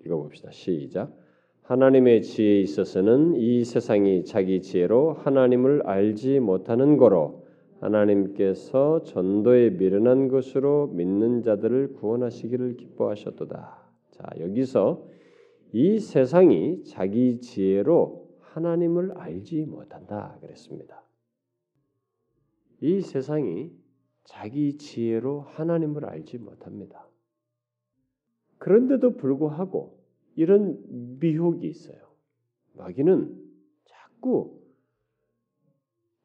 읽어봅시다. 0.05 0.51
시작. 0.51 1.17
하나님의 1.63 2.23
지혜에 2.23 2.61
있어서는 2.61 3.35
이 3.37 3.65
세상이 3.65 4.25
자기 4.25 4.61
지혜로 4.61 5.15
하나님을 5.15 5.83
알지 5.87 6.41
못하는 6.41 6.97
거로 6.97 7.47
하나님께서 7.81 9.03
전도에 9.03 9.71
미련한 9.71 10.29
것으로 10.29 10.89
믿는 10.89 11.43
자들을 11.43 11.95
구원하시기를 11.95 12.77
기뻐하셨도다. 12.77 13.91
자, 14.11 14.25
여기서 14.41 15.07
이 15.73 15.99
세상이 15.99 16.85
자기 16.85 17.41
지혜로 17.41 18.29
하나님을 18.41 19.13
알지 19.19 19.65
못한다 19.67 20.39
그랬습니다. 20.41 21.06
이 22.81 23.01
세상이 23.01 23.71
자기 24.25 24.77
지혜로 24.77 25.41
하나님을 25.41 26.05
알지 26.05 26.39
못합니다. 26.39 27.09
그런데도 28.59 29.17
불구하고 29.17 29.99
이런 30.35 31.19
미혹이 31.19 31.67
있어요. 31.69 31.99
마귀는 32.75 33.45
자꾸 33.85 34.61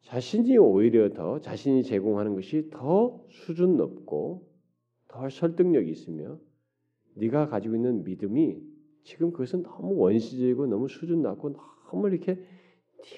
자신이 0.02 0.58
오히려 0.58 1.14
더 1.14 1.40
자신이 1.40 1.84
제공하는 1.84 2.36
것이 2.36 2.70
더 2.70 3.24
수준 3.30 3.78
높고 3.78 4.50
더 5.08 5.30
설득력이 5.30 5.90
있으며 5.92 6.40
네가 7.16 7.48
가지고 7.48 7.76
있는 7.76 8.04
믿음이 8.04 8.62
지금 9.04 9.32
그것은 9.32 9.64
너무 9.64 9.96
원시적이고 9.96 10.68
너무 10.68 10.88
수준 10.88 11.22
낮고 11.22 11.56
너무 11.90 12.10
이렇게 12.10 12.44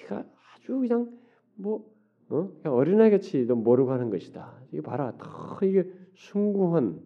네가 0.02 0.28
아주 0.54 0.78
그냥 0.78 1.18
뭐 1.56 1.93
어? 2.30 2.50
그냥 2.62 2.76
어린아이 2.76 3.10
같이 3.10 3.46
너 3.46 3.54
모르고 3.54 3.92
하는 3.92 4.10
것이다. 4.10 4.52
이게 4.72 4.80
봐라, 4.80 5.12
더 5.18 5.58
이게 5.64 5.88
숭고한 6.14 7.00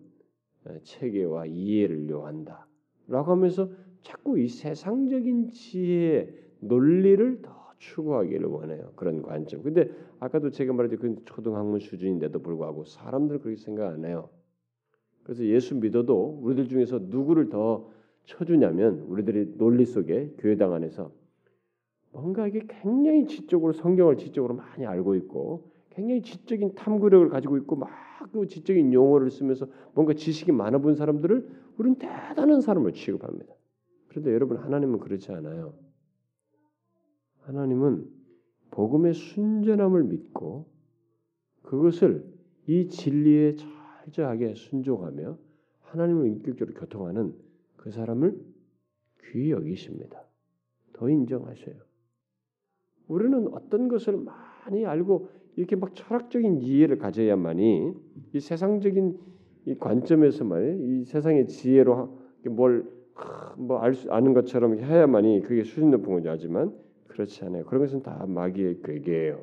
체계와 0.82 1.46
이해를 1.46 2.08
요한다. 2.08 2.66
라고 3.06 3.32
하면서 3.32 3.70
자꾸 4.02 4.38
이 4.38 4.48
세상적인 4.48 5.50
지혜 5.50 6.28
논리를 6.60 7.42
더 7.42 7.72
추구하기를 7.78 8.46
원해요. 8.46 8.92
그런 8.96 9.22
관점. 9.22 9.62
근데 9.62 9.90
아까도 10.20 10.50
제가 10.50 10.72
말했듯이 10.72 11.00
그 11.00 11.24
초등학문 11.24 11.80
수준인데도 11.80 12.40
불구하고 12.40 12.84
사람들은 12.84 13.40
그렇게 13.40 13.60
생각 13.60 13.92
안 13.92 14.04
해요. 14.04 14.28
그래서 15.22 15.44
예수 15.44 15.74
믿어도 15.76 16.40
우리들 16.42 16.68
중에서 16.68 17.00
누구를 17.02 17.50
더 17.50 17.90
쳐주냐면 18.24 19.00
우리들이 19.00 19.56
논리 19.56 19.84
속에 19.84 20.34
교회당 20.38 20.72
안에서 20.72 21.12
뭔가 22.20 22.46
이게 22.46 22.66
굉장히 22.82 23.26
지적으로 23.26 23.72
성경을 23.72 24.16
지적으로 24.16 24.54
많이 24.54 24.84
알고 24.86 25.14
있고 25.16 25.70
굉장히 25.90 26.22
지적인 26.22 26.74
탐구력을 26.74 27.28
가지고 27.28 27.56
있고 27.58 27.76
막 27.76 28.08
그 28.32 28.46
지적인 28.46 28.92
용어를 28.92 29.30
쓰면서 29.30 29.66
뭔가 29.94 30.14
지식이 30.14 30.52
많아 30.52 30.78
본 30.78 30.94
사람들을 30.94 31.48
우리는 31.76 31.98
대단한 31.98 32.60
사람을 32.60 32.92
취급합니다. 32.92 33.54
그런데 34.08 34.32
여러분 34.32 34.58
하나님은 34.58 34.98
그렇지 34.98 35.30
않아요. 35.32 35.74
하나님은 37.42 38.08
복음의 38.70 39.14
순전함을 39.14 40.04
믿고 40.04 40.66
그것을 41.62 42.24
이 42.66 42.88
진리에 42.88 43.56
철저하게 43.56 44.54
순종하며 44.54 45.38
하나님을 45.82 46.26
인격적으로 46.26 46.78
교통하는 46.78 47.34
그 47.76 47.90
사람을 47.90 48.38
귀히 49.24 49.50
여기십니다. 49.52 50.22
더 50.92 51.08
인정하셔요. 51.08 51.87
우리는 53.08 53.48
어떤 53.52 53.88
것을 53.88 54.18
많이 54.18 54.86
알고 54.86 55.28
이렇게 55.56 55.74
막 55.76 55.94
철학적인 55.94 56.60
이해를 56.62 56.98
가져야만이 56.98 57.92
이 58.32 58.40
세상적인 58.40 59.18
이 59.66 59.74
관점에서만 59.74 60.78
이 60.80 61.04
세상의 61.04 61.48
지혜로 61.48 62.18
뭘뭐 62.44 63.80
아는 64.08 64.34
것처럼 64.34 64.78
해야만이 64.78 65.42
그게 65.42 65.64
수준 65.64 65.90
높은 65.90 66.12
거죠. 66.14 66.30
하지만 66.30 66.72
그렇지 67.08 67.44
않아요. 67.44 67.64
그런 67.64 67.82
것은 67.82 68.02
다 68.02 68.24
마귀의 68.28 68.82
괴계예요. 68.84 69.40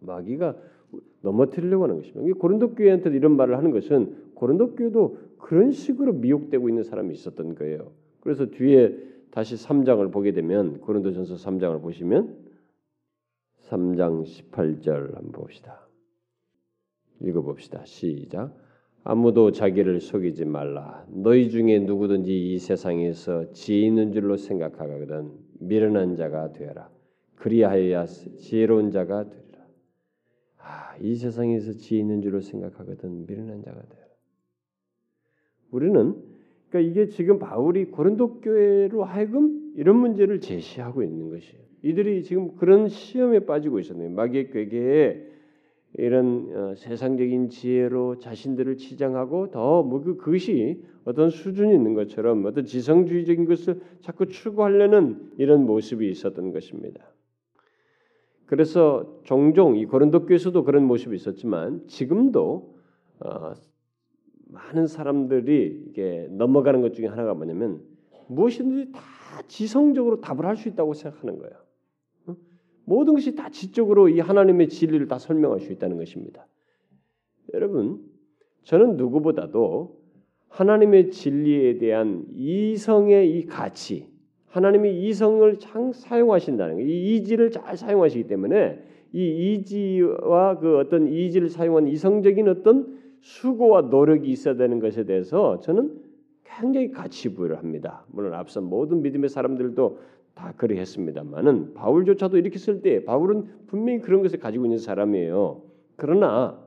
마귀가 0.00 0.56
넘어뜨리려고 1.22 1.84
하는 1.84 1.96
것입니다. 1.96 2.38
고린도 2.38 2.74
교회한테 2.74 3.10
이런 3.10 3.36
말을 3.36 3.56
하는 3.58 3.72
것은 3.72 4.28
고린도 4.34 4.76
교회도 4.76 5.18
그런 5.38 5.72
식으로 5.72 6.12
미혹되고 6.12 6.68
있는 6.68 6.84
사람이 6.84 7.12
있었던 7.12 7.56
거예요. 7.56 7.90
그래서 8.20 8.46
뒤에 8.46 8.96
다시 9.30 9.56
3장을 9.56 10.10
보게 10.12 10.32
되면 10.32 10.80
고린도전서 10.80 11.34
3장을 11.34 11.82
보시면 11.82 12.47
3장 13.68 14.24
18절 14.24 15.14
한번 15.14 15.32
봅시다. 15.32 15.86
읽어봅시다. 17.20 17.84
시작. 17.84 18.56
아무도 19.04 19.52
자기를 19.52 20.00
속이지 20.00 20.44
말라. 20.44 21.06
너희 21.08 21.50
중에 21.50 21.80
누구든지 21.80 22.52
이 22.52 22.58
세상에서 22.58 23.52
지혜 23.52 23.86
있는 23.86 24.12
줄로 24.12 24.36
생각하거든 24.36 25.32
미련한 25.60 26.16
자가 26.16 26.52
되어라. 26.52 26.90
그리하여야 27.36 28.06
지혜로운 28.06 28.90
자가 28.90 29.28
되리라. 29.28 29.58
아, 30.58 30.96
이 31.00 31.14
세상에서 31.14 31.72
지혜 31.72 32.00
있는 32.00 32.22
줄로 32.22 32.40
생각하거든 32.40 33.26
미련한 33.26 33.62
자가 33.62 33.80
되어라. 33.80 34.08
우리는 35.70 36.22
그러니까 36.68 36.90
이게 36.90 37.08
지금 37.08 37.38
바울이 37.38 37.86
고린도 37.86 38.40
교회로 38.40 39.04
하여금 39.04 39.72
이런 39.76 39.96
문제를 39.96 40.40
제시하고 40.40 41.02
있는 41.02 41.30
것이에요. 41.30 41.67
이들이 41.82 42.22
지금 42.22 42.56
그런 42.56 42.88
시험에 42.88 43.40
빠지고 43.40 43.78
있었네요. 43.78 44.10
마귀의 44.10 44.50
괴계에 44.50 45.28
이런 45.94 46.50
어, 46.54 46.74
세상적인 46.74 47.48
지혜로 47.48 48.18
자신들을 48.18 48.76
치장하고 48.76 49.50
더뭐 49.50 50.02
그, 50.02 50.16
그것이 50.16 50.82
어떤 51.04 51.30
수준이 51.30 51.74
있는 51.74 51.94
것처럼 51.94 52.44
어떤 52.44 52.64
지성주의적인 52.66 53.46
것을 53.46 53.80
자꾸 54.02 54.26
추구하려는 54.26 55.30
이런 55.38 55.64
모습이 55.64 56.08
있었던 56.10 56.52
것입니다. 56.52 57.10
그래서 58.44 59.20
종종 59.24 59.76
이 59.76 59.86
고린도 59.86 60.26
교에서도 60.26 60.62
그런 60.64 60.84
모습이 60.84 61.14
있었지만 61.16 61.86
지금도 61.86 62.74
어, 63.20 63.52
많은 64.50 64.86
사람들이 64.86 65.86
이게 65.88 66.28
넘어가는 66.30 66.80
것 66.80 66.94
중에 66.94 67.06
하나가 67.06 67.34
뭐냐면 67.34 67.82
무엇이든지 68.28 68.92
다 68.92 69.00
지성적으로 69.46 70.20
답을 70.20 70.44
할 70.46 70.56
수 70.56 70.68
있다고 70.68 70.94
생각하는 70.94 71.38
거예요. 71.38 71.67
모든 72.88 73.12
것이 73.12 73.34
다 73.34 73.50
지적으로 73.50 74.08
이 74.08 74.18
하나님의 74.18 74.70
진리를 74.70 75.06
다 75.08 75.18
설명할 75.18 75.60
수 75.60 75.70
있다는 75.72 75.98
것입니다. 75.98 76.46
여러분, 77.52 78.00
저는 78.62 78.96
누구보다도 78.96 79.98
하나님의 80.48 81.10
진리에 81.10 81.76
대한 81.76 82.24
이성의 82.34 83.30
이 83.30 83.46
가치, 83.46 84.08
하나님이 84.46 85.06
이성을 85.06 85.58
잘 85.58 85.92
사용하신다는 85.92 86.76
거, 86.76 86.80
이 86.80 87.16
이지를 87.16 87.50
잘 87.50 87.76
사용하시기 87.76 88.26
때문에 88.26 88.82
이 89.12 89.54
이지와 89.54 90.58
그 90.58 90.78
어떤 90.78 91.08
이지를 91.08 91.50
사용한 91.50 91.88
이성적인 91.88 92.48
어떤 92.48 92.98
수고와 93.20 93.82
노력이 93.82 94.30
있어야 94.30 94.56
되는 94.56 94.80
것에 94.80 95.04
대해서 95.04 95.60
저는 95.60 95.94
굉장히 96.44 96.90
가치 96.90 97.34
부여를 97.34 97.58
합니다. 97.58 98.06
물론 98.10 98.32
앞선 98.32 98.64
모든 98.64 99.02
믿음의 99.02 99.28
사람들도 99.28 99.98
다 100.38 100.54
그리 100.56 100.78
했습니다만은 100.78 101.74
바울조차도 101.74 102.38
이렇게 102.38 102.58
쓸 102.58 102.80
때 102.80 103.04
바울은 103.04 103.66
분명히 103.66 104.00
그런 104.00 104.22
것을 104.22 104.38
가지고 104.38 104.66
있는 104.66 104.78
사람이에요. 104.78 105.64
그러나 105.96 106.64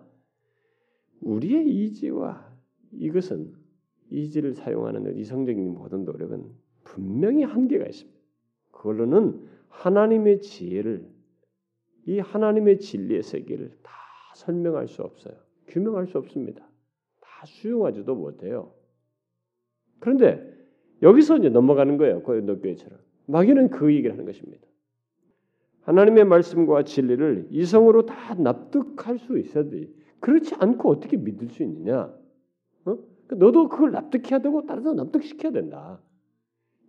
우리의 1.21 1.69
이지와 1.69 2.51
이것은 2.91 3.53
이지를 4.09 4.55
사용하는 4.55 5.17
이성적인 5.17 5.73
모든 5.73 6.03
노력은 6.03 6.51
분명히 6.83 7.43
한계가 7.43 7.85
있습니다. 7.85 8.19
그걸로는 8.71 9.47
하나님의 9.69 10.41
지혜를 10.41 11.07
이 12.07 12.19
하나님의 12.19 12.79
진리의 12.79 13.23
세계를 13.23 13.77
다 13.83 13.91
설명할 14.35 14.89
수 14.89 15.01
없어요. 15.01 15.35
규명할 15.67 16.07
수 16.07 16.17
없습니다. 16.17 16.67
다 17.21 17.45
수용하지도 17.45 18.15
못해요. 18.15 18.73
그런데 19.99 20.45
여기서 21.01 21.37
이제 21.37 21.47
넘어가는 21.47 21.95
거예요. 21.95 22.21
고린도 22.21 22.59
교회처럼. 22.59 22.99
마귀는 23.31 23.69
그 23.69 23.93
얘기를 23.93 24.11
하는 24.11 24.25
것입니다. 24.25 24.67
하나님의 25.81 26.25
말씀과 26.25 26.83
진리를 26.83 27.47
이성으로 27.49 28.05
다 28.05 28.35
납득할 28.35 29.17
수 29.17 29.39
있어야 29.39 29.67
돼. 29.69 29.87
그렇지 30.19 30.55
않고 30.55 30.89
어떻게 30.89 31.17
믿을 31.17 31.49
수 31.49 31.63
있느냐? 31.63 32.01
어? 32.03 32.13
그러니까 32.85 33.35
너도 33.37 33.67
그걸 33.69 33.91
납득해야 33.91 34.39
되고 34.39 34.65
다른 34.65 34.83
사람 34.83 34.97
납득시켜야 34.97 35.51
된다. 35.51 35.99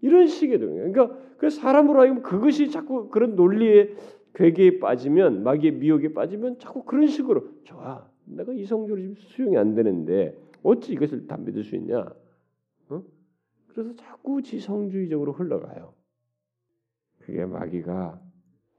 이런 0.02 0.26
식의 0.26 0.58
동요. 0.58 0.92
그러니까 0.92 1.16
그 1.38 1.48
사람으로 1.48 2.00
하여금 2.00 2.22
그것이 2.22 2.70
자꾸 2.70 3.08
그런 3.08 3.36
논리의 3.36 3.94
괴계에 4.34 4.78
빠지면 4.80 5.44
마귀의 5.44 5.74
미혹에 5.74 6.12
빠지면 6.12 6.58
자꾸 6.58 6.84
그런 6.84 7.06
식으로 7.06 7.48
좋아. 7.64 8.10
내가 8.24 8.52
이성적으로 8.52 9.14
수용이 9.16 9.56
안 9.56 9.74
되는데 9.74 10.36
어찌 10.62 10.92
이것을 10.92 11.26
다 11.26 11.36
믿을 11.36 11.62
수 11.62 11.76
있냐? 11.76 12.12
어? 12.88 13.02
그래서 13.68 13.94
자꾸 13.96 14.42
지성주의적으로 14.42 15.32
흘러가요. 15.32 15.94
그게 17.24 17.44
마귀가 17.44 18.20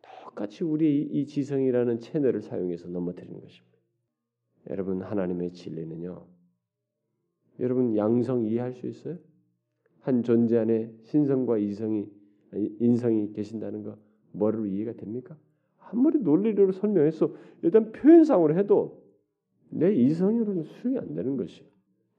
똑같이 0.02 0.64
우리 0.64 1.02
이 1.02 1.26
지성이라는 1.26 2.00
채널을 2.00 2.42
사용해서 2.42 2.88
넘어뜨리는 2.88 3.40
것입니다. 3.40 3.78
여러분 4.70 5.02
하나님의 5.02 5.54
진리는요. 5.54 6.26
여러분 7.60 7.96
양성 7.96 8.46
이해할 8.46 8.74
수 8.74 8.88
있어요? 8.88 9.18
한 10.02 10.24
존재 10.24 10.58
안에 10.58 10.92
신성과 11.04 11.60
이성이 11.60 12.08
인성이 12.80 13.32
계신다는 13.34 13.84
거 13.84 13.98
머리로 14.32 14.66
이해가 14.66 14.94
됩니까? 14.94 15.38
아무리 15.78 16.20
논리로 16.20 16.72
설명해서 16.72 17.34
일단 17.62 17.92
표현상으로 17.92 18.56
해도 18.58 19.04
내 19.70 19.94
이성으로는 19.94 20.64
수용이 20.64 20.98
안 20.98 21.14
되는 21.14 21.38
것이요. 21.38 21.66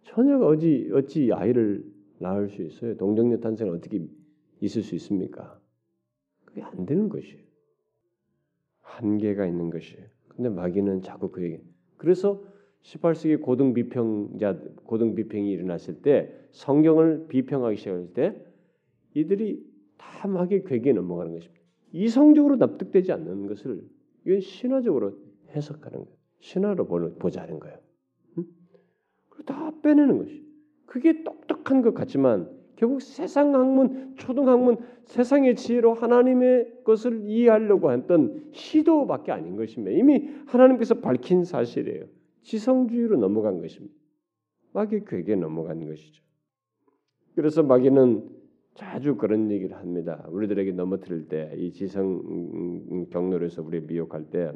처녀가 0.04 0.46
어찌 0.46 0.90
어찌 0.92 1.32
아이를 1.32 1.84
낳을 2.18 2.48
수 2.48 2.62
있어요? 2.62 2.96
동정녀 2.96 3.38
탄생은 3.38 3.74
어떻게 3.74 4.06
있을 4.60 4.82
수 4.82 4.94
있습니까? 4.94 5.60
그게 6.54 6.62
안 6.62 6.86
되는 6.86 7.08
것이에요. 7.08 7.42
한계가 8.80 9.46
있는 9.46 9.70
것이에요. 9.70 10.06
근데 10.28 10.48
마귀는 10.48 11.02
자꾸 11.02 11.30
그 11.30 11.42
얘기. 11.42 11.60
그래서 11.96 12.44
18세기 12.82 13.42
고등 13.42 13.74
비평자 13.74 14.60
고등 14.84 15.14
비평이 15.14 15.50
일어났을 15.50 16.02
때 16.02 16.32
성경을 16.52 17.26
비평하기 17.28 17.76
시작할 17.76 18.12
때 18.12 18.46
이들이 19.14 19.64
다 19.96 20.28
마귀의 20.28 20.64
괴기에 20.64 20.92
넘어가는 20.92 21.32
것입니다. 21.32 21.60
이성적으로 21.92 22.56
납득되지 22.56 23.12
않는 23.12 23.46
것을 23.46 23.82
이건 24.24 24.40
신화적으로 24.40 25.18
해석하는 25.50 26.04
거예요. 26.04 26.16
신화로 26.40 26.86
보자는 27.18 27.58
거예요. 27.58 27.78
응? 28.38 28.44
그리고 29.28 29.44
다 29.44 29.72
빼내는 29.82 30.18
것이. 30.18 30.44
그게 30.86 31.24
똑똑한 31.24 31.82
것 31.82 31.94
같지만 31.94 32.50
결국 32.84 33.00
세상 33.00 33.54
학문, 33.54 34.14
초등 34.16 34.46
학문, 34.46 34.76
세상의 35.04 35.56
지혜로 35.56 35.94
하나님의 35.94 36.82
것을 36.84 37.22
이해하려고 37.24 37.90
했던 37.90 38.44
시도밖에 38.52 39.32
아닌 39.32 39.56
것입니다. 39.56 39.90
이미 39.90 40.28
하나님께서 40.46 40.96
밝힌 41.00 41.44
사실이에요. 41.44 42.04
지성주의로 42.42 43.16
넘어간 43.16 43.62
것입니다. 43.62 43.94
마귀 44.74 45.06
괴기에 45.06 45.36
넘어간 45.36 45.86
것이죠. 45.86 46.22
그래서 47.34 47.62
마귀는 47.62 48.28
자주 48.74 49.16
그런 49.16 49.50
얘기를 49.50 49.74
합니다. 49.78 50.26
우리들에게 50.30 50.72
넘어뜨릴 50.72 51.28
때 51.28 51.54
이 51.56 51.72
지성 51.72 53.08
경로에서 53.10 53.62
우리 53.62 53.80
미혹할 53.80 54.28
때 54.28 54.52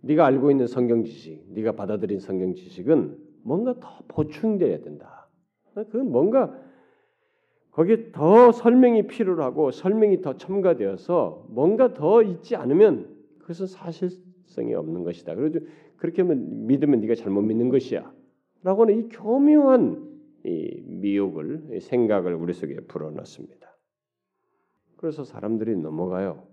네가 0.00 0.26
알고 0.26 0.50
있는 0.50 0.66
성경 0.66 1.04
지식, 1.04 1.44
네가 1.52 1.72
받아들인 1.76 2.18
성경 2.18 2.54
지식은 2.54 3.16
뭔가 3.44 3.74
더 3.78 4.02
보충돼야 4.08 4.80
된다. 4.80 5.28
그건 5.74 6.10
뭔가 6.10 6.60
거기에 7.74 8.12
더 8.12 8.52
설명이 8.52 9.08
필요하고 9.08 9.72
설명이 9.72 10.20
더 10.22 10.36
첨가되어서 10.36 11.46
뭔가 11.50 11.92
더 11.92 12.22
있지 12.22 12.54
않으면 12.54 13.12
그것은 13.40 13.66
사실성이 13.66 14.74
없는 14.74 15.02
것이다. 15.02 15.34
그래서 15.34 15.58
그렇게 15.96 16.22
하면 16.22 16.66
믿으면 16.66 17.00
네가 17.00 17.16
잘못 17.16 17.42
믿는 17.42 17.70
것이야. 17.70 18.12
라고는 18.62 18.96
이 18.96 19.08
교묘한 19.08 20.14
이 20.44 20.82
미혹을 20.86 21.80
생각을 21.80 22.34
우리 22.34 22.52
속에 22.52 22.76
불어넣습니다. 22.86 23.76
그래서 24.96 25.24
사람들이 25.24 25.76
넘어가요. 25.76 26.46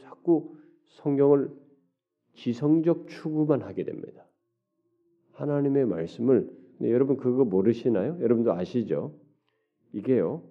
자꾸 0.00 0.56
성경을 0.86 1.50
지성적 2.34 3.08
추구만 3.08 3.62
하게 3.62 3.82
됩니다. 3.84 4.24
하나님의 5.32 5.86
말씀을 5.86 6.48
여러분 6.82 7.16
그거 7.16 7.44
모르시나요? 7.44 8.16
여러분도 8.20 8.52
아시죠? 8.52 9.12
이게요. 9.92 10.42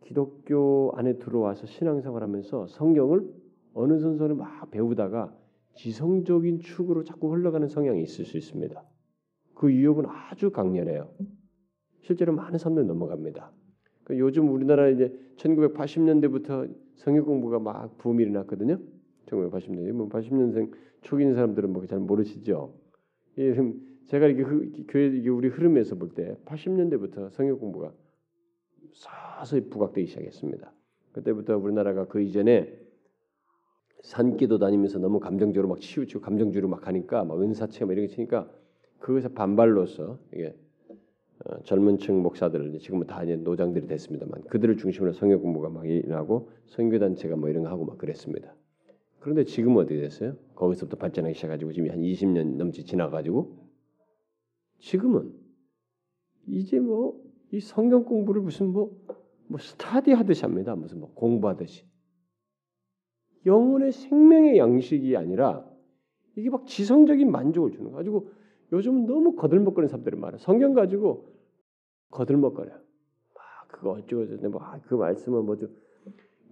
기독교 0.00 0.92
안에 0.94 1.18
들어와서 1.18 1.66
신앙생활하면서 1.66 2.68
성경을 2.68 3.28
어느 3.74 3.98
순서를 3.98 4.34
막 4.34 4.70
배우다가 4.70 5.34
지성적인 5.74 6.60
축으로 6.60 7.04
자꾸 7.04 7.32
흘러가는 7.32 7.66
성향이 7.68 8.02
있을 8.02 8.24
수 8.24 8.36
있습니다. 8.36 8.82
그 9.54 9.72
유혹은 9.72 10.04
아주 10.06 10.50
강렬해요. 10.50 11.08
실제로 12.02 12.32
많은 12.32 12.58
사람들이 12.58 12.86
넘어갑니다. 12.86 13.52
그러니까 14.04 14.26
요즘 14.26 14.52
우리나라 14.52 14.88
이제 14.88 15.14
1980년대부터 15.36 16.72
성경 16.96 17.24
공부가 17.24 17.58
막 17.58 17.96
붐이 17.98 18.22
일어났거든요. 18.22 18.78
1980년대, 19.26 19.92
뭐 19.92 20.08
80년생 20.08 20.72
초기인 21.02 21.34
사람들은 21.34 21.72
뭐 21.72 21.86
잘 21.86 21.98
모르시죠. 22.00 22.74
예, 23.38 23.54
제가 24.06 24.26
이게 24.26 24.42
교회 24.88 25.06
이게 25.06 25.28
우리 25.28 25.48
흐름에서 25.48 25.94
볼 25.94 26.10
때 26.14 26.36
80년대부터 26.46 27.30
성경 27.30 27.58
공부가 27.58 27.92
서서히 28.92 29.68
부각되기 29.68 30.06
시작했습니다. 30.06 30.72
그때부터 31.12 31.56
우리나라가 31.56 32.06
그 32.06 32.20
이전에 32.20 32.72
산기도 34.02 34.58
다니면서 34.58 34.98
너무 34.98 35.20
감정적으로 35.20 35.68
막 35.68 35.80
치우치고 35.80 36.20
감정주의로 36.20 36.68
막 36.68 36.86
하니까 36.86 37.24
막 37.24 37.40
은사체험 37.40 37.92
이런 37.92 38.06
게 38.06 38.12
치니까 38.12 38.50
그것에 38.98 39.28
반발로서 39.28 40.18
이게 40.32 40.54
어, 41.44 41.62
젊은층 41.62 42.22
목사들 42.22 42.78
지금은 42.78 43.06
다 43.06 43.22
이제 43.24 43.36
노장들이 43.36 43.86
됐습니다만 43.86 44.42
그들을 44.44 44.76
중심으로 44.76 45.12
성경 45.12 45.40
공부가 45.40 45.70
막 45.70 45.88
일어나고 45.88 46.50
선교 46.66 46.98
단체가 46.98 47.36
뭐 47.36 47.48
이런 47.48 47.62
거 47.64 47.70
하고 47.70 47.84
막 47.84 47.98
그랬습니다. 47.98 48.54
그런데 49.20 49.44
지금 49.44 49.76
어떻게 49.76 50.00
됐어요? 50.00 50.36
거기서부터 50.54 50.96
발전하기 50.96 51.34
시작가지고 51.34 51.72
지금 51.72 51.90
한 51.90 52.00
20년 52.00 52.56
넘지 52.56 52.84
지나가지고 52.84 53.58
지금은 54.78 55.32
이제 56.46 56.78
뭐 56.78 57.29
이 57.52 57.60
성경 57.60 58.04
공부를 58.04 58.42
무슨 58.42 58.72
뭐, 58.72 58.96
뭐 59.48 59.58
스타디 59.58 60.12
하듯이 60.12 60.42
합니다. 60.42 60.74
무슨 60.76 61.00
뭐 61.00 61.12
공부하듯이. 61.14 61.84
영혼의 63.46 63.92
생명의 63.92 64.58
양식이 64.58 65.16
아니라 65.16 65.66
이게 66.36 66.50
막 66.50 66.66
지성적인 66.66 67.30
만족을 67.30 67.72
주는 67.72 67.90
거 67.90 67.96
가지고 67.96 68.30
요즘은 68.72 69.06
너무 69.06 69.34
거들먹거리는 69.34 69.88
사람들이 69.88 70.16
많아. 70.16 70.38
성경 70.38 70.74
가지고 70.74 71.32
거들먹거려. 72.10 72.70
막 72.70 73.68
그거 73.68 73.92
어쩌고 73.92 74.26
저쩌고 74.28 74.50
뭐그 74.50 74.94
아, 74.94 74.98
말씀은 74.98 75.44
뭐죠. 75.44 75.68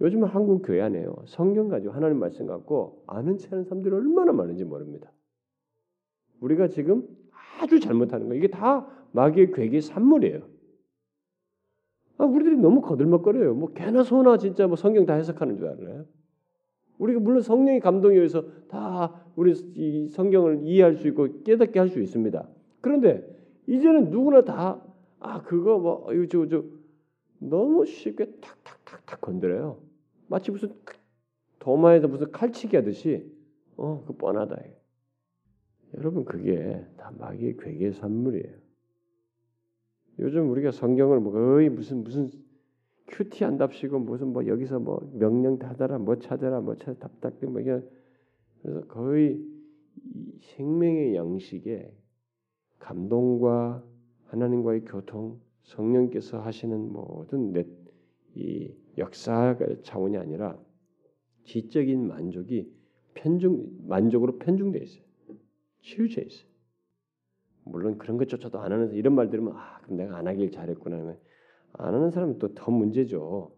요즘은 0.00 0.28
한국 0.28 0.62
교회 0.62 0.80
안에요. 0.80 1.14
성경 1.26 1.68
가지고 1.68 1.92
하나님 1.92 2.18
말씀 2.18 2.46
갖고 2.46 3.02
아는 3.06 3.36
체하는 3.38 3.64
사람들이 3.64 3.94
얼마나 3.94 4.32
많은지 4.32 4.64
모릅니다. 4.64 5.12
우리가 6.40 6.68
지금 6.68 7.06
아주 7.60 7.80
잘못하는 7.80 8.28
거 8.28 8.34
이게 8.34 8.48
다 8.48 8.88
마귀의 9.12 9.52
괴기 9.52 9.80
산물이에요. 9.80 10.57
아, 12.18 12.24
우리들이 12.24 12.56
너무 12.56 12.80
거들먹거려요. 12.80 13.54
뭐 13.54 13.72
개나 13.72 14.02
소나 14.02 14.36
진짜 14.38 14.66
뭐 14.66 14.76
성경 14.76 15.06
다 15.06 15.14
해석하는 15.14 15.56
줄 15.56 15.68
알아요. 15.68 16.04
우리가 16.98 17.20
물론 17.20 17.40
성령의 17.42 17.80
감동에 17.80 18.16
의해서 18.16 18.44
다 18.68 19.22
우리 19.36 19.52
이 19.74 20.08
성경을 20.08 20.62
이해할 20.64 20.96
수 20.96 21.06
있고 21.08 21.42
깨닫게 21.44 21.78
할 21.78 21.88
수 21.88 22.00
있습니다. 22.00 22.48
그런데 22.80 23.24
이제는 23.66 24.10
누구나 24.10 24.42
다 24.42 24.88
아 25.20 25.42
그거 25.42 25.78
뭐 25.78 26.12
이거 26.12 26.26
저, 26.26 26.48
저 26.48 26.64
너무 27.38 27.84
쉽게 27.86 28.26
탁탁탁탁 28.40 29.20
건드려요. 29.20 29.78
마치 30.28 30.50
무슨 30.50 30.72
도마에서 31.58 32.08
무슨 32.08 32.30
칼치기 32.30 32.76
하듯이 32.76 33.30
어그 33.76 34.14
뻔하다. 34.16 34.56
여러분 35.96 36.24
그게 36.24 36.84
다 36.96 37.12
마귀의 37.18 37.56
괴계 37.58 37.92
산물이에요. 37.92 38.67
요즘 40.18 40.50
우리가 40.50 40.72
성경을 40.72 41.20
뭐 41.20 41.32
거의 41.32 41.68
무슨 41.68 42.02
무슨 42.02 42.30
큐티 43.06 43.44
한답시고 43.44 44.00
무슨 44.00 44.28
뭐 44.32 44.46
여기서 44.46 44.80
뭐 44.80 45.10
명령 45.14 45.58
닫아라 45.58 45.98
뭐 45.98 46.18
찾아라 46.18 46.60
뭐 46.60 46.76
찾아 46.76 47.08
답답해 47.08 47.46
뭐 47.46 47.60
이게 47.60 47.80
그래서 48.62 48.86
거의 48.86 49.40
생명의 50.40 51.14
양식에 51.14 51.92
감동과 52.78 53.84
하나님과의 54.26 54.84
교통 54.84 55.40
성령께서 55.62 56.40
하시는 56.40 56.92
모든 56.92 57.52
이 58.34 58.72
역사 58.96 59.56
차원이 59.82 60.16
아니라 60.16 60.58
지적인 61.44 62.06
만족이 62.06 62.70
편중 63.14 63.86
만족으로 63.86 64.38
편중돼 64.38 64.78
있어요. 64.80 65.02
치우쳐 65.82 66.22
있어요. 66.22 66.48
물론 67.70 67.98
그런 67.98 68.16
것조차도 68.16 68.58
안 68.60 68.72
하는 68.72 68.92
이런 68.92 69.14
말 69.14 69.30
들으면 69.30 69.54
아 69.56 69.80
그럼 69.82 69.96
내가 69.98 70.16
안 70.16 70.26
하길 70.26 70.50
잘했구나 70.50 71.16
안 71.74 71.94
하는 71.94 72.10
사람은 72.10 72.38
또 72.38 72.54
더 72.54 72.70
문제죠. 72.70 73.52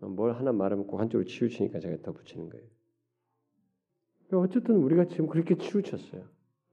뭘 0.00 0.32
하나 0.32 0.52
말하면 0.52 0.86
꼭 0.86 1.00
한쪽으로 1.00 1.26
치우치니까 1.26 1.80
제가 1.80 2.02
더 2.02 2.12
붙이는 2.12 2.48
거예요. 2.48 2.66
어쨌든 4.32 4.76
우리가 4.76 5.06
지금 5.06 5.26
그렇게 5.26 5.56
치우쳤어요. 5.56 6.22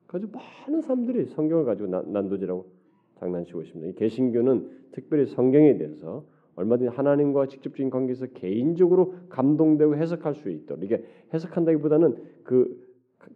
아주 0.07 0.27
많은 0.31 0.81
사람들이 0.81 1.25
성경을 1.25 1.65
가지고 1.65 1.89
난, 1.89 2.11
난도질하고 2.11 2.71
장난치고 3.19 3.63
있습니다. 3.63 3.91
이 3.91 3.95
개신교는 3.95 4.89
특별히 4.91 5.25
성경에 5.25 5.77
대해서 5.77 6.25
얼마든지 6.55 6.95
하나님과 6.95 7.47
직접적인 7.47 7.89
관계에서 7.89 8.27
개인적으로 8.27 9.15
감동되고 9.29 9.95
해석할 9.95 10.35
수 10.35 10.51
있도록 10.51 10.83
이게 10.83 11.03
해석한다기보다는 11.33 12.43
그 12.43 12.82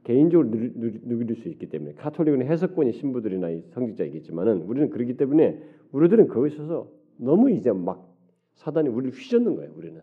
개인적으로 0.07 0.49
누릴 0.49 1.35
수 1.35 1.49
있기 1.49 1.65
때문에 1.65 1.93
카톨릭은 1.95 2.41
해석권이 2.43 2.93
신부들이나 2.93 3.49
성직자이겠지만은 3.71 4.61
우리는 4.61 4.89
그렇기 4.89 5.17
때문에 5.17 5.61
우리들은 5.91 6.29
거기 6.29 6.53
있어서 6.53 6.87
너무 7.17 7.51
이제 7.51 7.73
막 7.73 8.15
사단이 8.55 8.87
우리를 8.87 9.11
휘젓는 9.11 9.55
거예요. 9.57 9.69
우리는 9.75 10.01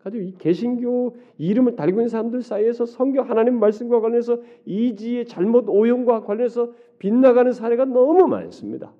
가지고 0.00 0.22
이 0.22 0.34
개신교 0.36 1.16
이름을 1.38 1.76
달고 1.76 2.00
있는 2.00 2.08
사람들 2.08 2.42
사이에서 2.42 2.84
성경 2.84 3.30
하나님 3.30 3.58
말씀과 3.58 4.00
관련해서 4.00 4.42
이지의 4.66 5.24
잘못 5.24 5.66
오용과 5.70 6.24
관련해서 6.24 6.74
빗나가는 6.98 7.50
사례가 7.52 7.86
너무 7.86 8.26
많습니다. 8.28 8.92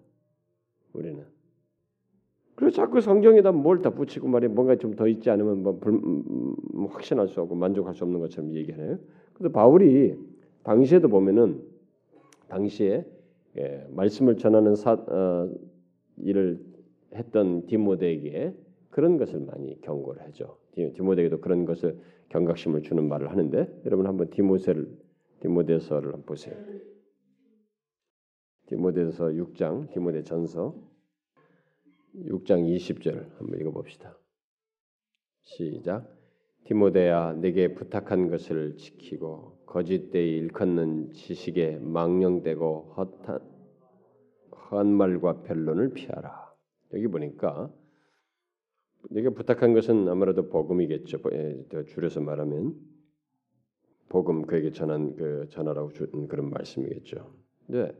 우리는 0.95 1.25
그래서 2.55 2.77
자꾸 2.77 3.03
성경에다 3.03 3.53
뭘 3.53 3.83
다 3.83 3.91
붙이고 3.91 4.29
말이 4.29 4.49
뭔가 4.49 4.77
좀 4.77 4.95
더 4.97 5.07
있지 5.09 5.29
않으면 5.29 5.63
뭐 5.63 5.79
불, 5.79 5.93
음, 5.95 6.25
음, 6.75 6.87
확신할 6.87 7.29
수 7.29 7.41
없고 7.43 7.55
만족할 7.55 7.95
수 7.95 8.05
없는 8.05 8.19
것처럼 8.21 8.55
얘기하네요. 8.55 8.99
그래서 9.35 9.53
바울이 9.53 10.17
당시에도 10.63 11.09
보면은 11.09 11.63
당시에 12.49 13.05
예, 13.59 13.87
말씀을 13.91 14.37
전하는 14.37 14.75
사, 14.75 14.93
어, 14.93 15.51
일을 16.17 16.65
했던 17.15 17.67
디모데에게 17.67 18.55
그런 18.91 19.17
것을 19.19 19.41
많이 19.41 19.81
경고를 19.81 20.23
하죠. 20.23 20.59
디모데에게도 20.75 21.41
그런 21.41 21.65
것을 21.65 21.99
경각심을 22.31 22.83
주는 22.83 23.07
말을 23.09 23.31
하는데 23.31 23.81
여러분 23.85 24.07
한번 24.07 24.31
디모세를 24.31 24.97
디모데서를 25.41 26.13
한번 26.13 26.25
보세요. 26.25 26.55
디모데서 28.67 29.27
6장 29.27 29.93
디모데 29.93 30.23
전서 30.23 30.75
6장 32.15 32.65
20절 32.77 33.39
한번 33.39 33.61
읽어봅시다. 33.61 34.17
시작. 35.43 36.22
디모데야 36.65 37.35
내게 37.35 37.75
부탁한 37.75 38.31
것을 38.31 38.77
지키고 38.77 39.59
거짓되이 39.67 40.37
일컫는 40.37 41.13
지식에 41.13 41.79
망령되고 41.81 42.95
헛한 42.97 43.41
헛 44.71 44.87
말과 44.87 45.43
변론을 45.43 45.91
피하라. 45.91 46.53
여기 46.95 47.09
보니까 47.09 47.73
내가 49.11 49.31
부탁한 49.31 49.75
것은 49.75 50.09
아무래도 50.09 50.49
복음이겠죠. 50.49 51.19
예, 51.33 51.65
줄여서 51.89 52.21
말하면 52.21 52.75
복음 54.09 54.43
그에게 54.47 54.71
전한 54.71 55.17
그 55.17 55.49
전하라고 55.51 55.93
준 55.93 56.29
그런 56.29 56.51
말씀이겠죠. 56.51 57.35
근데 57.67 57.93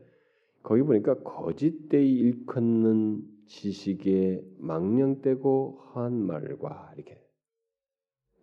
거기 0.61 0.83
보니까 0.83 1.15
거짓되이 1.23 2.13
일컫는 2.13 3.23
지식에 3.47 4.43
망령되고 4.59 5.79
한 5.93 6.13
말과 6.25 6.93
이렇게 6.95 7.22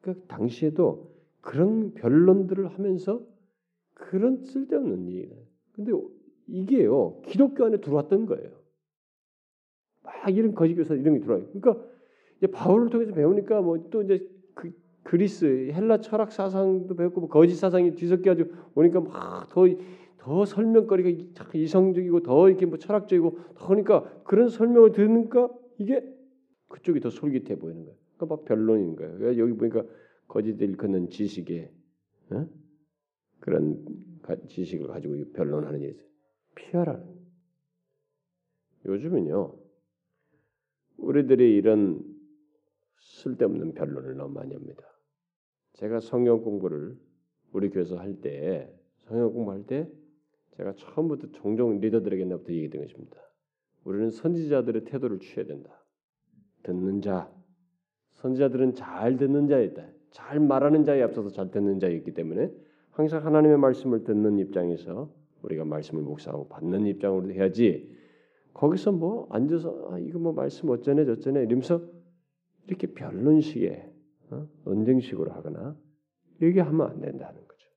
그 0.00 0.22
당시에도 0.26 1.10
그런 1.40 1.92
변론들을 1.94 2.68
하면서 2.74 3.22
그런 3.94 4.42
쓸데없는 4.42 5.08
얘기가 5.08 5.36
근데 5.72 5.92
이게요 6.46 7.22
기독교 7.26 7.64
안에 7.64 7.80
들어왔던 7.80 8.26
거예요. 8.26 8.50
막 10.02 10.28
이런 10.28 10.54
거짓 10.54 10.74
교사 10.74 10.94
이런 10.94 11.14
게 11.14 11.20
들어와요. 11.20 11.46
그러니까 11.52 11.84
이제 12.38 12.46
바울을 12.46 12.90
통해서 12.90 13.12
배우니까 13.12 13.60
뭐 13.60 13.90
또 13.90 14.02
이제 14.02 14.26
그 14.54 14.72
그리스 15.02 15.70
헬라 15.72 16.00
철학 16.00 16.32
사상도 16.32 16.94
배웠고 16.96 17.20
뭐 17.20 17.28
거짓 17.28 17.54
사상이 17.54 17.94
뒤섞여 17.94 18.32
가지고 18.32 18.54
오니까 18.74 19.00
막더더 19.00 20.44
설명거리가 20.46 21.24
이성적이고 21.54 22.22
더 22.22 22.48
이렇게 22.48 22.66
뭐 22.66 22.78
철학적이고 22.78 23.38
그러니까 23.66 24.04
그런 24.24 24.48
설명을 24.48 24.92
들으니까 24.92 25.50
이게 25.78 26.02
그쪽이 26.68 27.00
더 27.00 27.10
솔깃해 27.10 27.58
보이는 27.58 27.84
거예요. 27.84 27.99
그러니까 28.20 28.26
막 28.26 28.44
변론인 28.44 28.96
거예요. 28.96 29.38
여기 29.38 29.52
보니까 29.52 29.84
거짓 30.28 30.60
일컫는 30.60 31.08
지식에 31.08 31.72
어? 32.30 32.46
그런 33.40 33.84
지식을 34.48 34.86
가지고 34.88 35.32
변론하는 35.32 35.80
일이 35.80 35.98
피하라는. 36.54 37.18
요즘은요 38.86 39.58
우리들이 40.98 41.56
이런 41.56 42.02
쓸데없는 43.00 43.72
변론을 43.74 44.16
너무 44.16 44.34
많이 44.34 44.54
합니다. 44.54 44.82
제가 45.74 46.00
성경 46.00 46.42
공부를 46.42 46.98
우리 47.52 47.70
교회에서 47.70 47.96
할 47.96 48.20
때 48.20 48.70
성경 49.06 49.32
공부할 49.32 49.66
때 49.66 49.90
제가 50.56 50.74
처음부터 50.74 51.32
종종 51.32 51.80
리더들에게 51.80 52.24
나부터 52.26 52.52
얘기했던 52.52 52.82
것입니다. 52.82 53.16
우리는 53.84 54.10
선지자들의 54.10 54.84
태도를 54.84 55.18
취해야 55.20 55.46
된다. 55.46 55.82
듣는 56.62 57.00
자, 57.00 57.32
선지자들은 58.20 58.74
잘 58.74 59.16
듣는 59.16 59.48
자이다. 59.48 59.82
잘 60.10 60.40
말하는 60.40 60.84
자에 60.84 61.02
앞서서 61.02 61.30
잘 61.30 61.50
듣는 61.50 61.78
자였기 61.78 62.12
때문에 62.12 62.52
항상 62.90 63.24
하나님의 63.24 63.58
말씀을 63.58 64.04
듣는 64.04 64.38
입장에서 64.38 65.10
우리가 65.42 65.64
말씀을 65.64 66.02
묵상하고 66.02 66.48
받는 66.48 66.86
입장으로 66.86 67.30
해야지. 67.30 67.96
거기서 68.52 68.92
뭐 68.92 69.26
앉아서 69.30 69.88
아, 69.90 69.98
이거 69.98 70.18
뭐 70.18 70.32
말씀 70.32 70.68
어쩌네 70.68 71.04
저쩌네 71.06 71.44
이러면서 71.44 71.80
이렇게 72.66 72.88
변론식에 72.88 73.90
어? 74.30 74.46
논쟁식으로 74.64 75.30
하거나 75.30 75.76
얘기하면 76.42 76.90
안 76.90 77.00
된다는 77.00 77.40
거죠. 77.46 77.68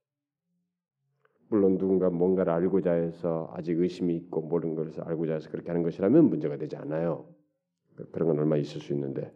물론 1.48 1.78
누군가 1.78 2.10
뭔가를 2.10 2.52
알고자 2.52 2.92
해서 2.94 3.50
아직 3.54 3.80
의심이 3.80 4.16
있고 4.16 4.42
모르는 4.42 4.76
것을 4.76 5.04
알고자 5.04 5.36
해서 5.36 5.50
그렇게 5.50 5.70
하는 5.70 5.84
것이라면 5.84 6.26
문제가 6.26 6.58
되지 6.58 6.76
않아요. 6.76 7.28
그런 8.12 8.30
건 8.30 8.40
얼마 8.40 8.58
있을 8.58 8.82
수 8.82 8.92
있는데 8.94 9.32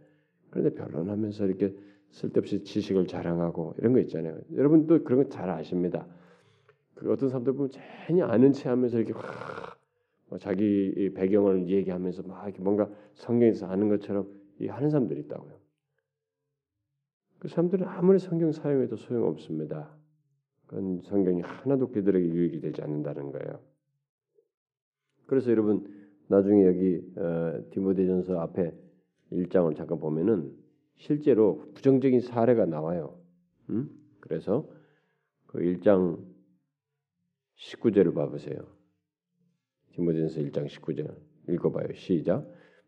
그런데 0.49 0.73
변론하면서 0.73 1.45
이렇게 1.45 1.75
쓸데없이 2.11 2.63
지식을 2.63 3.07
자랑하고 3.07 3.75
이런 3.77 3.93
거 3.93 3.99
있잖아요. 3.99 4.39
여러분도 4.55 5.03
그런 5.03 5.23
거 5.23 5.29
잘 5.29 5.49
아십니다. 5.49 6.07
그 6.95 7.11
어떤 7.11 7.29
사람들 7.29 7.53
보면 7.53 7.69
전혀 8.07 8.25
아는 8.25 8.53
체하면서 8.53 8.99
이렇게 8.99 9.13
뭐 10.29 10.37
자기 10.39 11.11
배경을 11.15 11.69
얘기하면서 11.69 12.23
막 12.23 12.43
이렇게 12.45 12.61
뭔가 12.61 12.89
성경에서 13.13 13.67
아는 13.67 13.89
것처럼 13.89 14.27
하는 14.67 14.89
사람들이 14.89 15.21
있다고요. 15.21 15.53
그 17.39 17.47
사람들은 17.47 17.85
아무리 17.87 18.17
성경 18.19 18.51
사용해도 18.51 18.95
소용 18.95 19.27
없습니다. 19.27 19.95
그건 20.65 21.01
성경이 21.03 21.41
하나도 21.41 21.91
그들에게 21.91 22.27
유익이 22.27 22.61
되지 22.61 22.81
않는다는 22.81 23.31
거예요. 23.31 23.59
그래서 25.27 25.51
여러분 25.51 25.85
나중에 26.27 26.65
여기 26.65 27.01
어, 27.15 27.63
디모데전서 27.71 28.39
앞에 28.39 28.73
1장을 29.31 29.75
잠깐 29.75 29.99
보면은 29.99 30.53
실제로 30.97 31.63
부정적인 31.73 32.21
사례가 32.21 32.65
나와요. 32.65 33.19
음? 33.69 33.89
그래서 34.19 34.67
그 35.45 35.59
1장 35.59 36.19
19절을 37.57 38.13
봐보세요. 38.13 38.57
디모데전서 39.93 40.41
1장 40.41 40.67
19절 40.67 41.15
읽어봐요. 41.49 41.93
시작. 41.93 42.47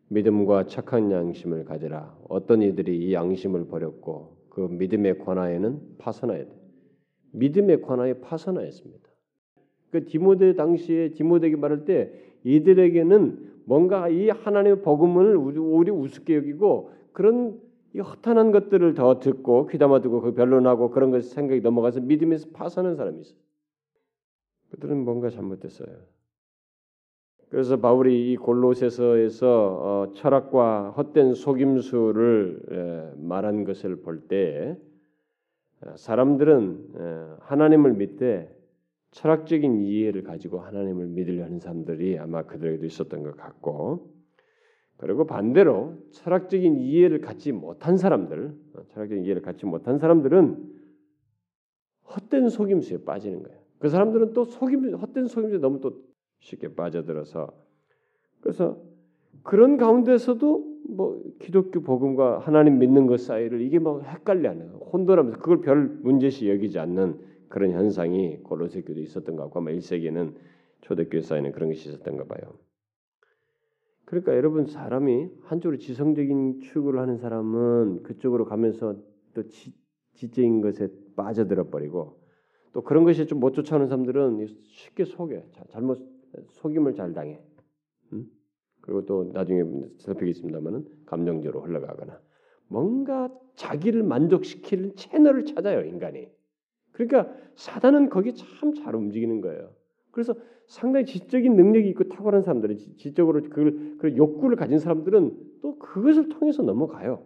믿음과 0.10 0.68
착한 0.68 1.12
양심을 1.12 1.66
가지라. 1.66 2.18
어떤 2.30 2.62
이들이 2.62 2.98
이 2.98 3.14
양심을 3.14 3.68
버렸고 3.68 4.38
그 4.50 4.62
믿음의 4.62 5.20
권하에는 5.20 5.98
파선하야 5.98 6.46
돼. 6.46 6.60
믿음의 7.32 7.82
권하에 7.82 8.20
파선하였습니다. 8.22 9.10
그 9.92 10.06
디모데 10.06 10.54
당시에 10.54 11.12
디모데에게 11.12 11.56
말할 11.56 11.86
때 11.86 12.12
이들에게는 12.44 13.59
뭔가 13.70 14.10
이 14.10 14.30
하나님의 14.30 14.82
복음을 14.82 15.36
우리 15.36 15.92
우습게 15.92 16.38
여기고 16.38 16.90
그런 17.14 17.62
이 17.94 18.00
허탄한 18.00 18.52
것들을 18.52 18.96
더 18.96 19.20
듣고 19.20 19.68
귀담아 19.68 20.02
듣고 20.02 20.22
그 20.22 20.34
변론하고 20.34 20.90
그런 20.90 21.12
것 21.12 21.24
생각이 21.24 21.62
넘어가서 21.62 22.02
믿음에서 22.02 22.50
파산한 22.52 22.96
사람이 22.96 23.22
있어요. 23.22 23.38
그들은 24.72 25.06
뭔가 25.06 25.30
잘못됐어요. 25.30 25.88
그래서 27.50 27.78
바울이 27.78 28.32
이 28.32 28.38
골로새서에서 28.38 29.48
어, 29.48 30.14
철학과 30.14 30.90
헛된 30.90 31.36
속임수를 31.36 32.62
에, 32.72 33.22
말한 33.22 33.66
것을 33.66 33.98
볼때 33.98 34.80
어, 35.82 35.96
사람들은 35.96 36.88
에, 36.96 37.36
하나님을 37.42 37.94
믿되 37.94 38.52
철학적인 39.12 39.82
이해를 39.82 40.24
가지고 40.24 40.60
하나님을 40.60 41.08
믿으려 41.08 41.44
하는 41.46 41.60
사람들이 41.60 42.20
아마 42.20 42.44
그들에게도 42.44 42.86
있었던 42.86 43.24
것 43.24 43.36
같고 43.38 44.14
그리고 44.98 45.26
반대로 45.26 45.98
철학적인 46.12 46.78
이해를 46.78 47.22
갖지 47.22 47.54
못한 47.54 47.96
사람들, 47.96 48.54
어, 48.76 48.84
철학적인 48.90 49.24
이해를 49.24 49.42
갖지 49.42 49.66
못한 49.66 49.98
사람들은 49.98 50.80
헛된 52.04 52.50
속임수에 52.50 53.06
빠지는 53.06 53.44
거예요. 53.44 53.60
그 53.80 53.88
사람들은 53.88 54.34
또 54.34 54.44
속임 54.44 54.94
헛된 54.96 55.28
속임수에 55.28 55.60
너무 55.60 55.80
또 55.80 56.04
쉽게 56.40 56.76
빠져들어서 56.76 57.48
그래서 58.42 58.82
그런 59.44 59.78
가운데서도 59.78 60.70
뭐 60.90 61.24
기독교 61.40 61.82
복음과 61.82 62.40
하나님 62.40 62.80
믿는 62.80 63.08
것 63.08 63.22
사이를 63.22 63.62
이게 63.62 63.80
뭐 63.80 64.02
헷갈려하는 64.02 64.70
혼돈하면서 64.70 65.40
그걸 65.40 65.62
별 65.62 65.88
문제시 65.88 66.50
여기지 66.50 66.78
않는 66.80 67.20
그런 67.50 67.72
현상이 67.72 68.38
골로새 68.44 68.84
교도 68.84 69.00
있었던 69.02 69.36
것 69.36 69.44
같고 69.44 69.60
아마 69.60 69.72
1세기에는 69.72 70.36
초대교회 70.82 71.22
사이에는 71.22 71.52
그런 71.52 71.70
것이 71.70 71.90
있었던 71.90 72.18
가 72.18 72.24
봐요. 72.26 72.58
그러니까 74.06 74.36
여러분 74.36 74.66
사람이 74.66 75.30
한쪽으로 75.44 75.78
지성적인 75.78 76.62
추구를 76.62 77.00
하는 77.00 77.18
사람은 77.18 78.04
그쪽으로 78.04 78.46
가면서 78.46 78.96
또 79.34 79.48
지, 79.50 79.74
지적인 80.16 80.62
것에 80.62 80.90
빠져들어 81.16 81.70
버리고 81.70 82.20
또 82.74 82.82
그런 82.82 83.04
것이 83.04 83.26
좀 83.28 83.40
못 83.40 83.54
쫓아오는 83.54 83.88
사람들은 83.88 84.46
쉽게 84.64 85.06
속여 85.06 85.44
잘못 85.70 86.00
속임을 86.52 86.94
잘 86.94 87.14
당해. 87.14 87.42
음? 88.14 88.26
그리고 88.82 89.06
또 89.06 89.26
나중에 89.34 89.64
살피겠습니다만은 90.00 90.86
감정적으로 91.06 91.62
흘러가거나 91.62 92.20
뭔가 92.68 93.30
자기를 93.56 94.04
만족시키는 94.04 94.96
채널을 94.96 95.46
찾아요 95.46 95.82
인간이. 95.82 96.32
그러니까 97.00 97.34
사단은 97.56 98.10
거기 98.10 98.34
참 98.36 98.74
잘 98.74 98.94
움직이는 98.96 99.40
거예요. 99.42 99.72
그래서 100.12 100.36
상당히 100.68 101.06
지적인 101.06 101.56
능력이 101.56 101.88
있고 101.90 102.10
탁월한 102.10 102.42
사람들은 102.42 102.78
지적으로 102.98 103.42
그 103.50 104.16
욕구를 104.18 104.58
가진 104.58 104.80
사람들은 104.80 105.60
또 105.62 105.80
그것을 105.80 106.30
통해서 106.30 106.62
넘어가요. 106.62 107.26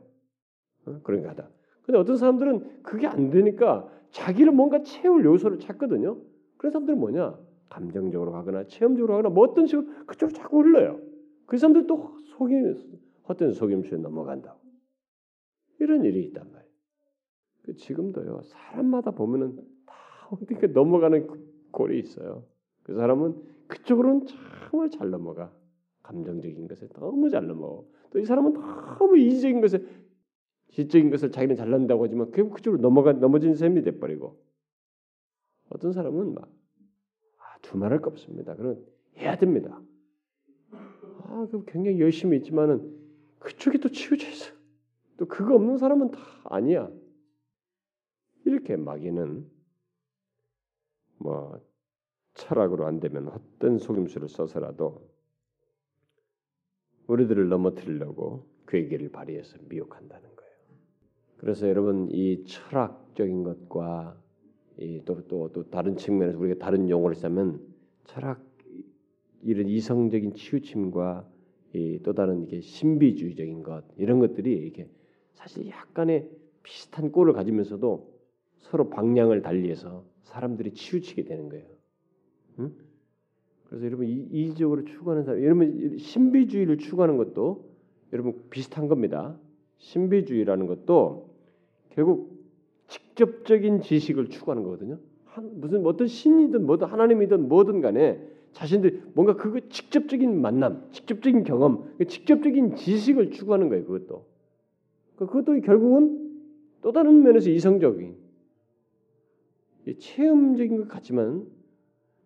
어? 0.86 1.00
그런 1.04 1.24
거다. 1.24 1.50
근데 1.84 1.98
어떤 1.98 2.18
사람들은 2.18 2.84
그게 2.84 3.08
안 3.08 3.32
되니까 3.32 3.90
자기를 4.12 4.52
뭔가 4.52 4.84
채울 4.84 5.26
요소를 5.26 5.60
찾거든요. 5.60 6.18
그런 6.58 6.72
사람들은 6.72 7.00
뭐냐? 7.00 7.38
감정적으로 7.70 8.32
가거나 8.32 8.68
체험적으로 8.68 9.16
가거나 9.16 9.34
뭐 9.34 9.46
어떤 9.46 9.66
식으로 9.66 9.88
그쪽으로 10.06 10.38
자꾸 10.38 10.60
흘러요. 10.60 11.00
그 11.48 11.58
사람들 11.58 11.88
또 11.88 12.16
속임 12.38 12.76
헛된 13.28 13.54
속임수에 13.54 13.98
넘어간다고. 13.98 14.60
이런 15.80 16.04
일이 16.06 16.24
있단 16.26 16.46
말이에요. 16.46 16.63
그 17.64 17.76
지금도요. 17.76 18.42
사람마다 18.44 19.12
보면은 19.12 19.56
다 19.86 19.94
어떻게 20.32 20.68
넘어가는 20.68 21.28
골이 21.72 22.00
있어요. 22.00 22.44
그 22.84 22.94
사람은 22.94 23.42
그쪽으로는 23.68 24.28
정말 24.70 24.90
잘 24.90 25.10
넘어가. 25.10 25.52
감정적인 26.04 26.68
것에 26.68 26.88
너무 26.90 27.30
잘 27.30 27.48
넘어가. 27.48 27.84
또이 28.12 28.26
사람은 28.26 28.54
너무 28.54 29.18
이지적인 29.18 29.62
것에 29.62 29.84
지적인 30.70 31.10
것을 31.10 31.32
자기는 31.32 31.56
잘난다고 31.56 32.04
하지만 32.04 32.32
결국 32.32 32.56
그쪽으로 32.56 32.82
넘어가 32.82 33.14
넘어진 33.14 33.56
셈이 33.56 33.84
돼버리고 33.84 34.38
어떤 35.70 35.94
사람은 35.94 36.34
막 36.34 36.44
아, 36.44 37.58
두말할 37.62 38.02
거 38.02 38.10
없습니다. 38.10 38.56
그런 38.56 38.84
해야 39.18 39.38
됩니다. 39.38 39.82
아, 40.72 41.48
그 41.50 41.64
굉장히 41.66 42.00
열심히 42.00 42.38
있지만은 42.38 42.98
그쪽이 43.40 43.80
또 43.80 43.90
치우쳐 43.90 44.28
있어. 44.28 44.54
또 45.18 45.26
그거 45.28 45.56
없는 45.56 45.78
사람은 45.78 46.12
다 46.12 46.20
아니야. 46.46 46.90
이렇게 48.46 48.76
마귀는 48.76 49.50
뭐 51.18 51.60
철학으로 52.34 52.86
안 52.86 53.00
되면 53.00 53.28
헛된 53.28 53.78
속임수를 53.78 54.28
써서라도 54.28 55.10
우리들을 57.08 57.50
넘어뜨리려고 57.50 58.48
괴기를 58.68 59.10
발휘해서 59.10 59.58
미혹한다는 59.70 60.24
거예요. 60.36 60.54
그래서 61.38 61.68
여러분 61.68 62.10
이 62.12 62.44
철학적인 62.46 63.44
것과 63.44 64.18
또또또 65.06 65.28
또, 65.28 65.52
또 65.52 65.70
다른 65.70 65.96
측면에서 65.96 66.40
우리가 66.40 66.60
다른 66.60 66.90
용어를 66.90 67.16
쓰면 67.16 67.62
철학 68.06 68.44
이런 69.44 69.68
이성적인 69.68 70.34
치우침과 70.34 71.30
또 72.04 72.14
다른 72.14 72.44
이게 72.44 72.62
신비주의적인 72.62 73.64
것 73.64 73.84
이런 73.98 74.20
것들이 74.20 74.68
이게 74.68 74.90
사실 75.34 75.68
약간의 75.68 76.30
비슷한 76.64 77.12
꼴을 77.12 77.34
가지면서도 77.34 78.13
서로 78.64 78.90
방향을 78.90 79.42
달리해서 79.42 80.04
사람들이 80.24 80.74
치우치게 80.74 81.26
되는 81.26 81.50
거예요. 81.50 81.66
응? 82.60 82.74
그래서 83.66 83.86
여러분 83.86 84.08
이적으로 84.08 84.86
추구하는 84.86 85.24
사람, 85.24 85.44
여러분 85.44 85.98
신비주의를 85.98 86.78
추구하는 86.78 87.18
것도 87.18 87.70
여러분 88.14 88.42
비슷한 88.50 88.88
겁니다. 88.88 89.38
신비주의라는 89.78 90.68
것도 90.68 91.30
결국 91.90 92.44
직접적인 92.88 93.82
지식을 93.82 94.30
추구하는 94.30 94.64
거거든요. 94.64 95.00
한, 95.26 95.60
무슨 95.60 95.86
어떤 95.86 96.08
신이든 96.08 96.66
뭐든 96.66 96.88
하나님이든 96.88 97.48
뭐든 97.48 97.82
간에 97.82 98.22
자신들 98.54 99.12
뭔가 99.14 99.36
그거 99.36 99.60
직접적인 99.68 100.40
만남, 100.42 100.88
직접적인 100.92 101.44
경험, 101.44 101.92
직접적인 102.08 102.76
지식을 102.76 103.32
추구하는 103.32 103.70
거예요. 103.70 103.86
그것도 103.86 104.26
그것도 105.16 105.62
결국은 105.62 106.40
또 106.82 106.92
다른 106.92 107.24
면에서 107.24 107.50
이성적인 107.50 108.23
체험적인 110.00 110.78
것 110.78 110.88
같지만 110.88 111.46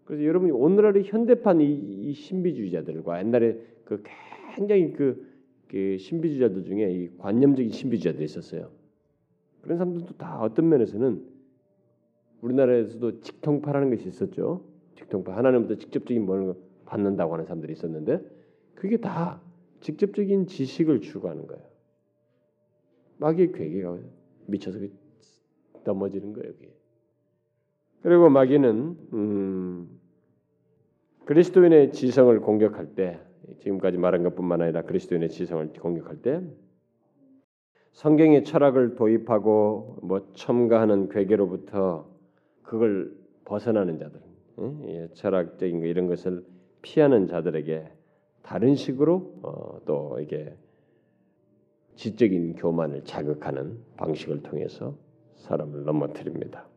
그래서 0.05 0.23
여러분이 0.23 0.51
오늘날의 0.51 1.03
현대판 1.03 1.59
이, 1.59 1.73
이 1.73 2.13
신비주의자들과 2.13 3.19
옛날에 3.19 3.57
그 3.83 4.01
굉장히 4.55 4.93
그, 4.93 5.27
그 5.67 5.97
신비주의자들 5.97 6.63
중에 6.63 6.91
이 6.91 7.17
관념적인 7.17 7.71
신비주의자들이 7.71 8.23
있었어요. 8.23 8.71
그런 9.61 9.77
사람들도 9.77 10.13
다 10.17 10.41
어떤 10.41 10.69
면에서는 10.69 11.25
우리나라에서도 12.41 13.21
직통파라는 13.21 13.89
것이 13.89 14.07
있었죠. 14.07 14.63
직통파 14.95 15.35
하나님부터 15.35 15.75
직접적인 15.75 16.25
뭘 16.25 16.55
받는다고 16.85 17.33
하는 17.33 17.45
사람들이 17.45 17.73
있었는데 17.73 18.21
그게 18.75 18.97
다 18.97 19.41
직접적인 19.81 20.47
지식을 20.47 21.01
추구하는 21.01 21.47
거예요. 21.47 21.63
마귀의 23.17 23.51
괴계가 23.51 23.97
미쳐서 24.45 24.79
넘어지는 25.83 26.33
거예요. 26.33 26.53
그게. 26.53 26.76
그리고 28.01 28.29
마귀는 28.29 28.97
음, 29.13 29.99
그리스도인의 31.25 31.91
지성을 31.91 32.39
공격할 32.39 32.95
때 32.95 33.19
지금까지 33.59 33.97
말한 33.97 34.23
것뿐만 34.23 34.61
아니라 34.61 34.83
그리스도인의 34.83 35.29
지성을 35.29 35.73
공격할 35.73 36.21
때 36.21 36.41
성경의 37.91 38.43
철학을 38.43 38.95
도입하고 38.95 39.99
뭐 40.03 40.31
첨가하는 40.33 41.09
괴계로부터 41.09 42.07
그걸 42.61 43.11
벗어나는 43.45 43.97
자들, 43.97 44.21
예, 44.87 45.09
철학적인 45.13 45.79
거 45.79 45.85
이런 45.87 46.07
것을 46.07 46.45
피하는 46.81 47.27
자들에게 47.27 47.91
다른 48.43 48.75
식으로 48.75 49.33
어, 49.41 49.79
또 49.85 50.19
이게 50.21 50.55
지적인 51.95 52.55
교만을 52.55 53.03
자극하는 53.03 53.79
방식을 53.97 54.43
통해서 54.43 54.95
사람을 55.37 55.83
넘어뜨립니다. 55.83 56.67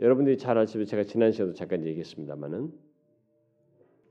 여러분들이 0.00 0.38
잘 0.38 0.56
아시면 0.58 0.86
제가 0.86 1.04
지난 1.04 1.32
시간에도 1.32 1.54
잠깐 1.54 1.84
얘기했습니다만은 1.84 2.70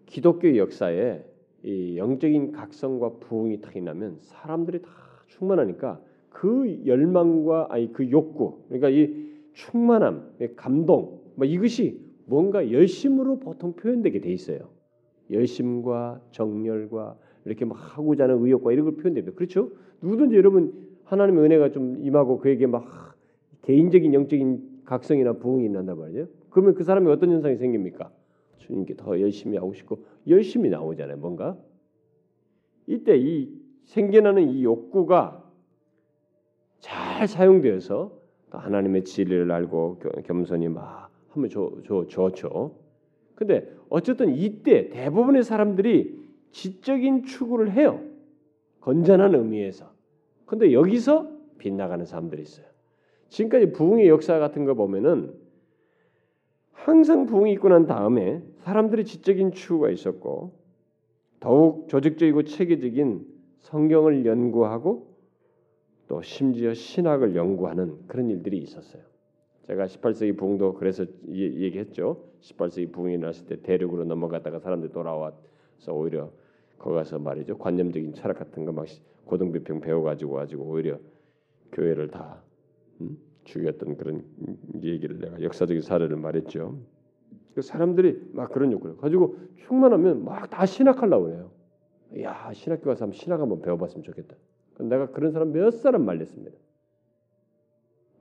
기독교 0.05 0.55
역사에 0.57 1.23
이 1.63 1.97
영적인 1.97 2.51
각성과 2.51 3.17
부흥이 3.19 3.61
탁 3.61 3.77
나면 3.81 4.17
사람들이 4.21 4.81
다 4.81 4.89
충만하니까 5.27 6.01
그 6.29 6.85
열망과 6.85 7.67
아니 7.69 7.91
그 7.91 8.09
욕구 8.11 8.63
그러니까 8.67 8.89
이 8.89 9.27
충만함, 9.53 10.33
감동 10.55 11.21
뭐 11.35 11.45
이것이 11.45 11.99
뭔가 12.25 12.71
열심으로 12.71 13.39
보통 13.39 13.73
표현되게 13.73 14.19
돼 14.19 14.31
있어요. 14.31 14.69
열심과 15.31 16.21
정열과 16.31 17.17
이렇게 17.45 17.65
막 17.65 17.75
하고자 17.75 18.25
하는 18.25 18.43
의욕과 18.43 18.71
이런 18.73 18.85
걸 18.85 18.95
표현됩니다. 18.95 19.35
그렇죠? 19.35 19.71
누구든지 20.01 20.35
여러분 20.35 20.73
하나님의 21.05 21.45
은혜가 21.45 21.71
좀 21.71 21.97
임하고 22.05 22.39
그에게 22.39 22.67
막 22.67 23.15
개인적인 23.63 24.13
영적인 24.13 24.66
각성이나 24.87 25.33
부흥이 25.33 25.69
난단 25.69 25.99
말이에요. 25.99 26.27
그러면 26.49 26.73
그 26.73 26.83
사람이 26.83 27.11
어떤 27.11 27.29
현상이 27.31 27.57
생깁니까? 27.57 28.09
주님께 28.57 28.95
더 28.95 29.19
열심히 29.19 29.57
하고 29.57 29.73
싶고 29.73 30.03
열심히 30.27 30.69
나오잖아요. 30.69 31.17
뭔가 31.17 31.57
이때 32.87 33.17
이 33.17 33.51
생겨나는 33.83 34.49
이 34.49 34.63
욕구가 34.63 35.43
잘 36.79 37.27
사용되어서 37.27 38.17
하나님의 38.49 39.03
진리를 39.03 39.51
알고 39.51 39.99
겸손히 40.25 40.69
막 40.69 41.09
하면 41.29 41.49
좋, 41.49 41.83
좋, 41.83 42.07
좋죠. 42.07 42.75
근데 43.35 43.69
어쨌든 43.89 44.35
이때 44.35 44.89
대부분의 44.89 45.43
사람들이 45.43 46.17
지적인 46.51 47.23
추구를 47.23 47.71
해요. 47.73 48.01
건전한 48.79 49.35
의미에서. 49.35 49.91
근데 50.45 50.71
여기서 50.71 51.29
빗나가는 51.57 52.05
사람들이 52.05 52.41
있어요. 52.41 52.66
지금까지 53.29 53.71
부흥의 53.71 54.07
역사 54.07 54.39
같은 54.39 54.65
거 54.65 54.73
보면은 54.73 55.33
항상 56.71 57.25
부흥이 57.25 57.53
있고 57.53 57.69
난 57.69 57.85
다음에 57.85 58.41
사람들이 58.59 59.03
지적인 59.05 59.51
추구가 59.51 59.89
있었고 59.89 60.53
더욱 61.39 61.89
조직적이고 61.89 62.43
체계적인 62.43 63.25
성경을 63.59 64.25
연구하고 64.25 65.15
또 66.07 66.21
심지어 66.21 66.73
신학을 66.73 67.35
연구하는 67.35 68.07
그런 68.07 68.29
일들이 68.29 68.57
있었어요. 68.59 69.01
제가 69.67 69.85
18세기 69.85 70.37
부흥도 70.37 70.75
그래서 70.75 71.05
얘기했죠. 71.27 72.23
18세기 72.41 72.93
부흥이 72.93 73.15
일어났을 73.15 73.47
때 73.47 73.61
대륙으로 73.61 74.05
넘어갔다가 74.05 74.59
사람들이 74.59 74.93
돌아와서 74.93 75.35
오히려 75.91 76.31
거기 76.77 76.95
가서 76.95 77.19
말이죠. 77.19 77.57
관념적인 77.57 78.13
철학 78.13 78.37
같은 78.37 78.63
거 78.63 78.71
막 78.71 78.85
고등비평 79.27 79.81
배워가지고 79.81 80.33
가지고 80.33 80.63
오히려 80.63 80.97
교회를 81.73 82.09
다 82.09 82.41
음? 82.41 82.46
죽였던 83.45 83.97
그런 83.97 84.23
얘기를 84.83 85.19
내가 85.19 85.41
역사적인 85.41 85.81
사례를 85.81 86.17
말했죠. 86.17 86.79
그 87.55 87.61
사람들이 87.61 88.29
막 88.33 88.51
그런 88.51 88.71
욕구를 88.71 88.97
가지고 88.97 89.37
충만하면 89.65 90.23
막 90.23 90.49
다 90.49 90.65
신학하려고 90.65 91.29
해요. 91.29 91.51
야 92.21 92.51
신학교 92.53 92.85
가서 92.85 93.05
한번 93.05 93.17
신학 93.17 93.41
한번 93.41 93.61
배워봤으면 93.61 94.03
좋겠다. 94.03 94.35
내가 94.79 95.09
그런 95.11 95.31
사람 95.31 95.51
몇 95.51 95.71
사람 95.71 96.05
말렸습니다. 96.05 96.55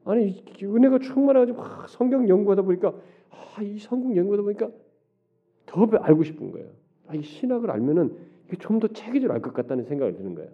아니 0.05 0.45
은혜가 0.63 1.01
충만해가지고 1.01 1.63
아, 1.63 1.87
성경 1.89 2.29
연구하다 2.29 2.63
보니까 2.63 2.95
아, 3.31 3.63
이 3.63 3.79
성경 3.79 4.17
연구하다 4.17 4.43
보니까 4.43 4.71
더 5.67 5.85
알고 5.87 6.23
싶은 6.23 6.53
거예요. 6.53 6.71
아, 7.09 7.15
이 7.15 7.23
신학을 7.23 7.71
알면은 7.71 8.17
좀 8.61 8.79
더 8.79 8.87
체계적으로 8.89 9.35
알 9.35 9.43
것 9.43 9.53
같다는 9.53 9.85
생각이 9.85 10.17
드는 10.17 10.35
거예요. 10.37 10.51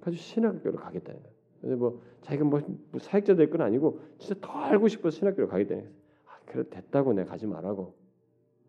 그래서 0.00 0.18
신학교로 0.18 0.76
가겠다는 0.76 1.20
거예요. 1.22 1.37
뭐 1.62 2.00
자기가 2.22 2.44
뭐, 2.44 2.60
뭐 2.90 3.00
사역자 3.00 3.34
될 3.34 3.50
건 3.50 3.62
아니고 3.62 4.00
진짜 4.18 4.34
더 4.40 4.52
알고 4.52 4.88
싶어서 4.88 5.16
신학교로 5.16 5.48
가겠다는 5.48 5.82
거예요. 5.84 5.96
아, 6.26 6.30
그래 6.46 6.64
됐다고 6.68 7.12
내가 7.14 7.30
가지 7.30 7.46
말라고. 7.46 7.94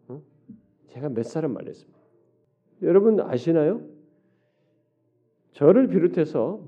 응? 0.09 0.21
제가 0.87 1.09
몇 1.09 1.23
사람 1.23 1.53
말렸습니다. 1.53 1.99
여러분 2.81 3.19
아시나요? 3.19 3.81
저를 5.51 5.87
비롯해서 5.87 6.61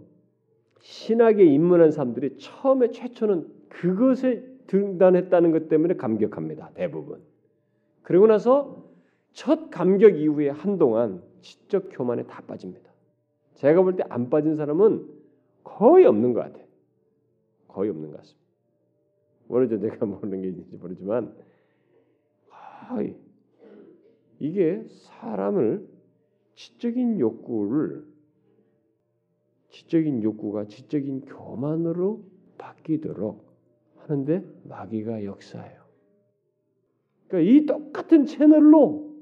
신학에 0.82 1.44
입문한 1.44 1.92
사람들이 1.92 2.38
처음에 2.38 2.92
최초는 2.92 3.48
그것에 3.70 4.44
등단했다는 4.68 5.52
것 5.52 5.70
때문에 5.70 5.96
감격합니다. 5.96 6.72
대부분. 6.74 7.22
그리고 8.04 8.28
나서 8.28 8.90
첫 9.34 9.70
감격 9.70 10.18
이후에 10.20 10.50
한동안 10.50 11.22
지적 11.42 11.90
교만에 11.92 12.24
다 12.24 12.42
빠집니다. 12.46 12.92
제가 13.56 13.82
볼 13.84 13.96
때 13.96 14.04
안 14.10 14.30
빠진 14.30 14.56
사람은 14.56 15.08
거의 15.64 16.06
없는 16.06 16.34
것 16.34 16.42
같아요. 16.42 16.66
거의 17.68 17.90
없는 17.90 18.12
것 18.12 18.18
같습니다. 18.18 18.42
모르죠. 19.48 19.78
내가 19.82 20.06
모르는 20.06 20.42
게 20.42 20.48
있는지 20.50 20.76
모르지만 20.78 21.36
거의 22.90 23.18
이게 24.40 24.84
사람을 24.88 25.88
지적인 26.56 27.20
욕구를 27.20 28.06
지적인 29.70 30.24
욕구가 30.24 30.66
지적인 30.66 31.22
교만으로 31.22 32.24
바뀌도록 32.58 33.46
하는데 33.98 34.44
마귀가 34.64 35.24
역사해요. 35.24 35.82
그러니까 37.28 37.52
이 37.52 37.66
똑같은 37.66 38.26
채널로 38.26 39.16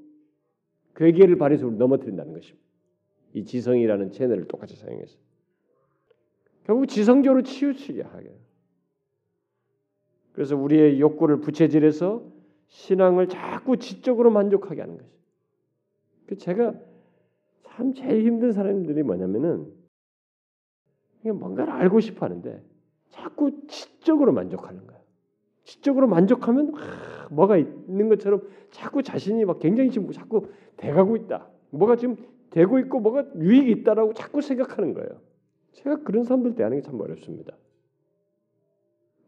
괴계를 0.95 1.37
발휘해서 1.37 1.69
넘어뜨린다는 1.69 2.33
것입니다. 2.33 2.65
이 3.33 3.45
지성이라는 3.45 4.11
채널을 4.11 4.47
똑같이 4.47 4.75
사용해서 4.75 5.17
결국 6.63 6.87
지성적으로 6.87 7.41
치우치게 7.41 8.01
하게. 8.03 8.35
그래서 10.33 10.55
우리의 10.55 10.99
욕구를 10.99 11.41
부채질해서 11.41 12.23
신앙을 12.67 13.27
자꾸 13.27 13.77
지적으로 13.77 14.31
만족하게 14.31 14.81
하는 14.81 14.97
것이. 14.97 15.09
그 16.27 16.37
제가 16.37 16.73
참 17.65 17.93
제일 17.93 18.25
힘든 18.25 18.51
사람들이 18.51 19.03
뭐냐면은 19.03 19.73
뭔가를 21.23 21.73
알고 21.73 21.99
싶어 21.99 22.25
하는데 22.25 22.63
자꾸 23.09 23.67
지적으로 23.67 24.31
만족하는 24.31 24.85
거야. 24.85 24.99
지적으로 25.63 26.07
만족하면 26.07 26.73
아, 26.75 27.27
뭐가 27.29 27.57
있는 27.57 28.09
것처럼 28.09 28.41
자꾸 28.71 29.03
자신이 29.03 29.45
막 29.45 29.59
굉장히 29.59 29.91
지금 29.91 30.11
자꾸 30.11 30.47
돼가고 30.77 31.15
있다. 31.15 31.47
뭐가 31.71 31.95
지금 31.95 32.15
되고 32.49 32.79
있고 32.79 32.99
뭐가 32.99 33.25
유익이 33.35 33.71
있다라고 33.71 34.13
자꾸 34.13 34.41
생각하는 34.41 34.93
거예요. 34.93 35.21
제가 35.73 35.97
그런 36.03 36.23
사람들 36.23 36.55
대하는 36.55 36.77
게 36.77 36.81
참 36.83 36.99
어렵습니다. 36.99 37.55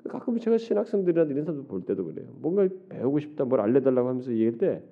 가끔 0.10 0.38
제가 0.40 0.58
신학생들이나 0.58 1.26
이런 1.26 1.46
사람들 1.46 1.68
볼 1.68 1.86
때도 1.86 2.06
그래요. 2.06 2.28
뭔가 2.40 2.68
배우고 2.90 3.20
싶다, 3.20 3.46
뭘 3.46 3.62
알려달라고 3.62 4.10
하면서 4.10 4.32
얘기할 4.32 4.58
때 4.58 4.84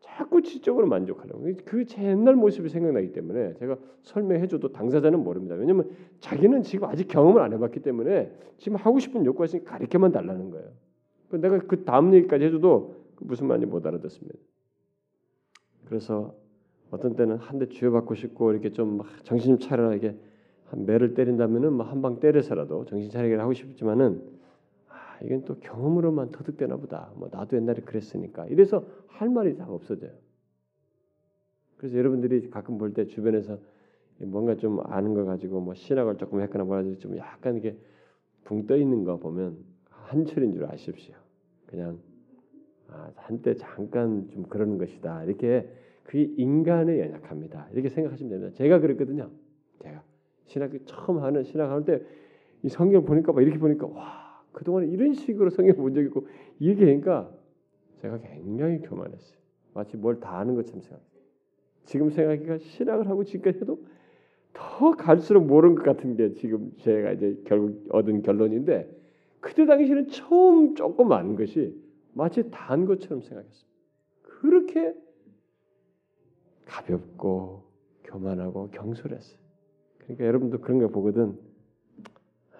자꾸 0.00 0.42
지적으로 0.42 0.86
만족하려고. 0.86 1.44
그 1.64 1.84
제 1.84 2.02
옛날 2.02 2.34
모습이 2.34 2.68
생각나기 2.68 3.12
때문에 3.12 3.54
제가 3.54 3.76
설명해줘도 4.02 4.72
당사자는 4.72 5.22
모릅니다. 5.22 5.54
왜냐하면 5.56 5.90
자기는 6.20 6.62
지금 6.62 6.88
아직 6.88 7.08
경험을 7.08 7.42
안 7.42 7.52
해봤기 7.52 7.80
때문에 7.80 8.32
지금 8.58 8.76
하고 8.76 8.98
싶은 8.98 9.24
욕구가 9.26 9.44
있으니 9.44 9.64
가르쳐만 9.64 10.12
달라는 10.12 10.50
거예요. 10.50 10.70
내가 11.30 11.58
그 11.58 11.84
다음 11.84 12.14
얘기까지 12.14 12.44
해줘도 12.46 12.94
무슨 13.20 13.46
말인지 13.46 13.66
못 13.66 13.84
알아듣습니다. 13.86 14.38
그래서 15.86 16.34
어떤 16.90 17.14
때는 17.16 17.36
한 17.36 17.58
대 17.58 17.68
쥐어받고 17.68 18.14
싶고 18.14 18.52
이렇게 18.52 18.70
좀 18.70 19.00
정신 19.24 19.56
좀 19.56 19.58
차려라 19.58 19.94
이게 19.94 20.16
한 20.74 20.86
매를 20.86 21.14
때린다면은 21.14 21.72
뭐 21.74 21.86
한 21.86 22.02
방 22.02 22.18
때려서라도 22.20 22.84
정신 22.86 23.10
차리게 23.10 23.36
하고 23.36 23.52
싶지만은 23.52 24.20
아 24.88 25.18
이건 25.22 25.44
또 25.44 25.58
경험으로만 25.60 26.30
터득되나 26.32 26.76
보다. 26.76 27.12
뭐 27.16 27.28
나도 27.30 27.56
옛날에 27.56 27.80
그랬으니까 27.82 28.46
이래서 28.46 28.84
할 29.06 29.28
말이 29.30 29.56
다 29.56 29.66
없어져요. 29.68 30.10
그래서 31.76 31.96
여러분들이 31.96 32.50
가끔 32.50 32.78
볼 32.78 32.92
때 32.92 33.06
주변에서 33.06 33.58
뭔가 34.18 34.56
좀 34.56 34.80
아는 34.84 35.14
거 35.14 35.24
가지고 35.24 35.60
뭐 35.60 35.74
신학을 35.74 36.16
조금 36.16 36.40
했거나 36.40 36.64
뭐라든지 36.64 36.98
좀 36.98 37.16
약간 37.16 37.56
이게 37.56 37.76
붕 38.44 38.66
떠 38.66 38.76
있는 38.76 39.04
거 39.04 39.18
보면 39.18 39.56
한철인 39.90 40.52
줄 40.52 40.64
아십시오. 40.66 41.14
그냥 41.66 41.98
아, 42.88 43.10
한때 43.16 43.54
잠깐 43.54 44.28
좀 44.30 44.42
그러는 44.44 44.78
것이다. 44.78 45.24
이렇게 45.24 45.68
그게 46.04 46.22
인간의 46.36 47.00
연약합니다. 47.00 47.68
이렇게 47.72 47.88
생각하시면 47.88 48.30
됩니다. 48.30 48.56
제가 48.56 48.80
그랬거든요. 48.80 49.30
제가 49.82 50.02
신학교 50.46 50.84
처음 50.84 51.18
하는 51.18 51.42
신학할 51.44 51.84
때 51.84 52.02
이 52.64 52.68
성경 52.70 53.04
보니까 53.04 53.32
막 53.32 53.42
이렇게 53.42 53.58
보니까 53.58 53.86
와 53.86 54.42
그동안 54.52 54.88
이런 54.88 55.12
식으로 55.12 55.50
성경 55.50 55.76
본적 55.76 56.02
있고 56.04 56.26
이렇게 56.58 56.86
하니까 56.86 57.30
제가 58.00 58.18
굉장히 58.20 58.78
교만했어요. 58.80 59.38
마치 59.74 59.98
뭘 59.98 60.18
다 60.18 60.38
아는 60.38 60.54
것처럼 60.54 60.80
생각했어요. 60.80 61.22
지금 61.84 62.08
생각하기가 62.08 62.58
신학을 62.58 63.06
하고 63.08 63.22
지금까지 63.24 63.60
해도 63.60 63.84
더 64.54 64.92
갈수록 64.92 65.44
모르는 65.44 65.74
것 65.74 65.84
같은 65.84 66.16
게 66.16 66.32
지금 66.34 66.72
제가 66.78 67.12
이제 67.12 67.38
결국 67.44 67.84
얻은 67.90 68.22
결론인데 68.22 68.88
그때 69.40 69.66
당시는 69.66 70.08
처음 70.08 70.74
조금 70.74 71.12
아는 71.12 71.36
것이 71.36 71.78
마치 72.14 72.50
다안 72.50 72.86
것처럼 72.86 73.20
생각했습니다. 73.20 73.78
그렇게 74.22 74.94
가볍고 76.64 77.64
교만하고 78.04 78.70
경솔했어요. 78.70 79.43
그러니까 80.04 80.26
여러분도 80.26 80.60
그런 80.60 80.78
거 80.78 80.88
보거든 80.88 81.38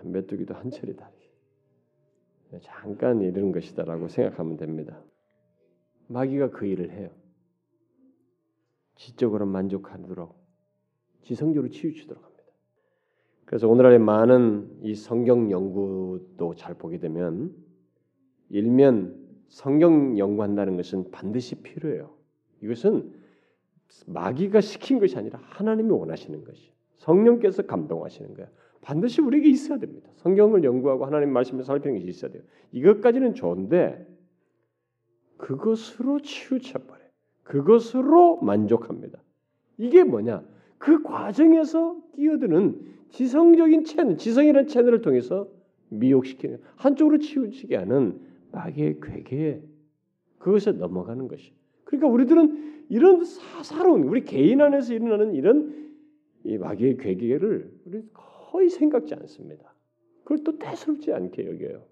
메뚜기도 0.03 0.55
한철이 0.55 0.97
다르 0.97 1.15
잠깐 2.63 3.21
이런 3.23 3.53
것이다라고 3.53 4.09
생각하면 4.09 4.57
됩니다. 4.57 5.03
마귀가 6.09 6.51
그 6.51 6.67
일을 6.67 6.91
해요. 6.91 7.11
지적으로 8.97 9.47
만족하도록 9.47 10.35
지성적으로 11.23 11.71
치우치도록 11.71 12.23
합니다. 12.23 12.45
그래서 13.45 13.69
오늘날의 13.69 13.99
많은 13.99 14.81
이 14.83 14.95
성경 14.95 15.51
연구도 15.51 16.55
잘 16.57 16.75
보게 16.75 16.99
되면 16.99 17.55
일면 18.51 19.21
성경 19.49 20.19
연구한다는 20.19 20.77
것은 20.77 21.11
반드시 21.11 21.63
필요해요. 21.63 22.15
이것은 22.63 23.13
마귀가 24.07 24.61
시킨 24.61 24.99
것이 24.99 25.17
아니라 25.17 25.41
하나님이 25.43 25.91
원하시는 25.91 26.45
것이 26.45 26.74
성령께서 26.97 27.63
감동하시는 27.63 28.35
거야. 28.35 28.49
반드시 28.81 29.21
우리에게 29.21 29.49
있어야 29.49 29.79
됩니다. 29.79 30.11
성경을 30.17 30.63
연구하고 30.65 31.07
하나님 31.07 31.33
말씀을 31.33 31.65
살피는 31.65 31.97
것이 31.97 32.09
있어야 32.09 32.31
돼요. 32.31 32.43
이것까지는 32.73 33.35
좋은데 33.35 34.07
그것으로 35.39 36.21
치우쳐 36.21 36.81
버려. 36.81 37.01
그것으로 37.43 38.37
만족합니다. 38.43 39.19
이게 39.79 40.05
뭐냐? 40.05 40.45
그 40.79 41.03
과정에서 41.03 41.97
끼어드는 42.15 42.95
지성적인 43.11 43.85
채널, 43.85 44.17
지성이라는 44.17 44.69
채널을 44.69 45.01
통해서 45.01 45.49
미혹시키는 45.89 46.61
한쪽으로 46.77 47.19
치우치게 47.19 47.77
하는 47.77 48.21
마귀의 48.53 49.01
괴계에 49.01 49.63
그것에 50.39 50.73
넘어가는 50.73 51.29
것이. 51.29 51.53
그러니까 51.85 52.09
우리들은 52.09 52.85
이런 52.89 53.25
사사로운 53.25 54.05
우리 54.05 54.25
개인 54.25 54.61
안에서 54.61 54.95
일어나는 54.95 55.35
이런 55.35 55.84
이 56.45 56.59
마귀의 56.59 56.99
궤계를 56.99 57.81
우리 57.87 58.03
거의 58.13 58.69
생각지 58.69 59.15
않습니다. 59.15 59.75
그걸 60.23 60.45
또 60.45 60.59
대수롭지 60.59 61.13
않게 61.13 61.47
여겨요. 61.47 61.87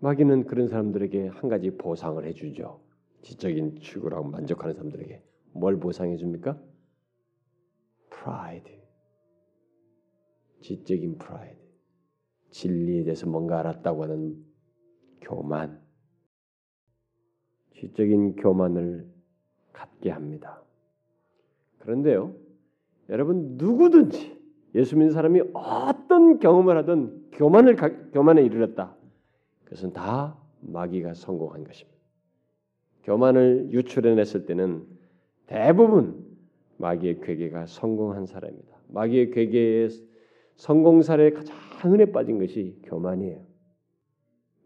마귀는 0.00 0.44
그런 0.44 0.68
사람들에게 0.68 1.28
한 1.28 1.48
가지 1.48 1.70
보상을 1.70 2.22
해주죠. 2.26 2.80
지적인 3.22 3.76
추구라고 3.76 4.28
만족하는 4.28 4.74
사람들에게 4.74 5.22
뭘 5.52 5.78
보상해 5.78 6.16
줍니까? 6.16 6.60
프라이드. 8.10 8.70
지적인 10.60 11.18
프라이드. 11.18 11.58
진리에 12.50 13.04
대해서 13.04 13.26
뭔가 13.26 13.60
알았다고 13.60 14.02
하는 14.02 14.44
교만. 15.20 15.82
지적인 17.74 18.36
교만을 18.36 19.10
갖게 19.72 20.10
합니다. 20.10 20.62
그런데요, 21.78 22.34
여러분 23.08 23.56
누구든지 23.56 24.34
예수 24.74 24.96
믿는 24.96 25.12
사람이 25.12 25.42
어떤 25.52 26.38
경험을 26.38 26.76
하든 26.78 27.30
교만을 27.32 27.76
교만에 28.12 28.42
이르렀다. 28.42 28.96
그것은 29.64 29.92
다 29.92 30.36
마귀가 30.60 31.14
성공한 31.14 31.64
것입니다. 31.64 31.98
교만을 33.04 33.70
유출해냈을 33.70 34.46
때는 34.46 34.86
대부분 35.46 36.24
마귀의 36.78 37.20
괴계가 37.20 37.66
성공한 37.66 38.26
사람입니다. 38.26 38.76
마귀의 38.88 39.30
괴계의 39.30 39.88
성공 40.56 41.02
사례에 41.02 41.30
가장 41.30 41.56
흔해 41.80 42.06
빠진 42.12 42.38
것이 42.38 42.78
교만이에요. 42.84 43.40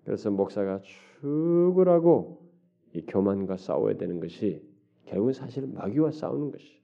그래서 0.05 0.30
목사가 0.30 0.80
하고 1.89 2.49
이 2.95 3.03
교만과 3.03 3.57
싸워야 3.57 3.97
되는 3.97 4.20
것이 4.20 4.62
결국은 5.07 5.32
사실 5.32 5.66
마귀와 5.66 6.12
싸우는 6.12 6.53
것이. 6.53 6.78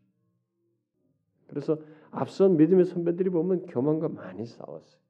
그래서 1.55 1.79
앞선 2.11 2.57
믿음의 2.57 2.85
선배들이 2.85 3.31
보면 3.31 3.67
교만과 3.67 4.09
많이 4.09 4.45
싸웠어요. 4.45 5.01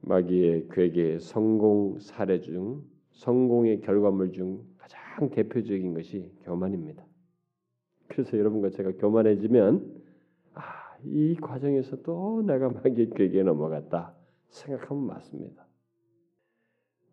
마귀의 0.00 0.68
괴계의 0.70 1.20
성공 1.20 1.98
사례 1.98 2.40
중 2.40 2.82
성공의 3.12 3.82
결과물 3.82 4.32
중 4.32 4.64
가장 4.78 5.30
대표적인 5.30 5.92
것이 5.92 6.32
교만입니다. 6.42 7.04
그래서 8.08 8.38
여러분과 8.38 8.70
제가 8.70 8.92
교만해지면 8.92 10.02
아, 10.54 10.62
이 11.04 11.36
과정에서 11.36 12.02
또 12.02 12.42
내가 12.42 12.70
마귀의 12.70 13.10
괴계에 13.10 13.42
넘어갔다 13.42 14.14
생각하면 14.48 15.06
맞습니다. 15.06 15.66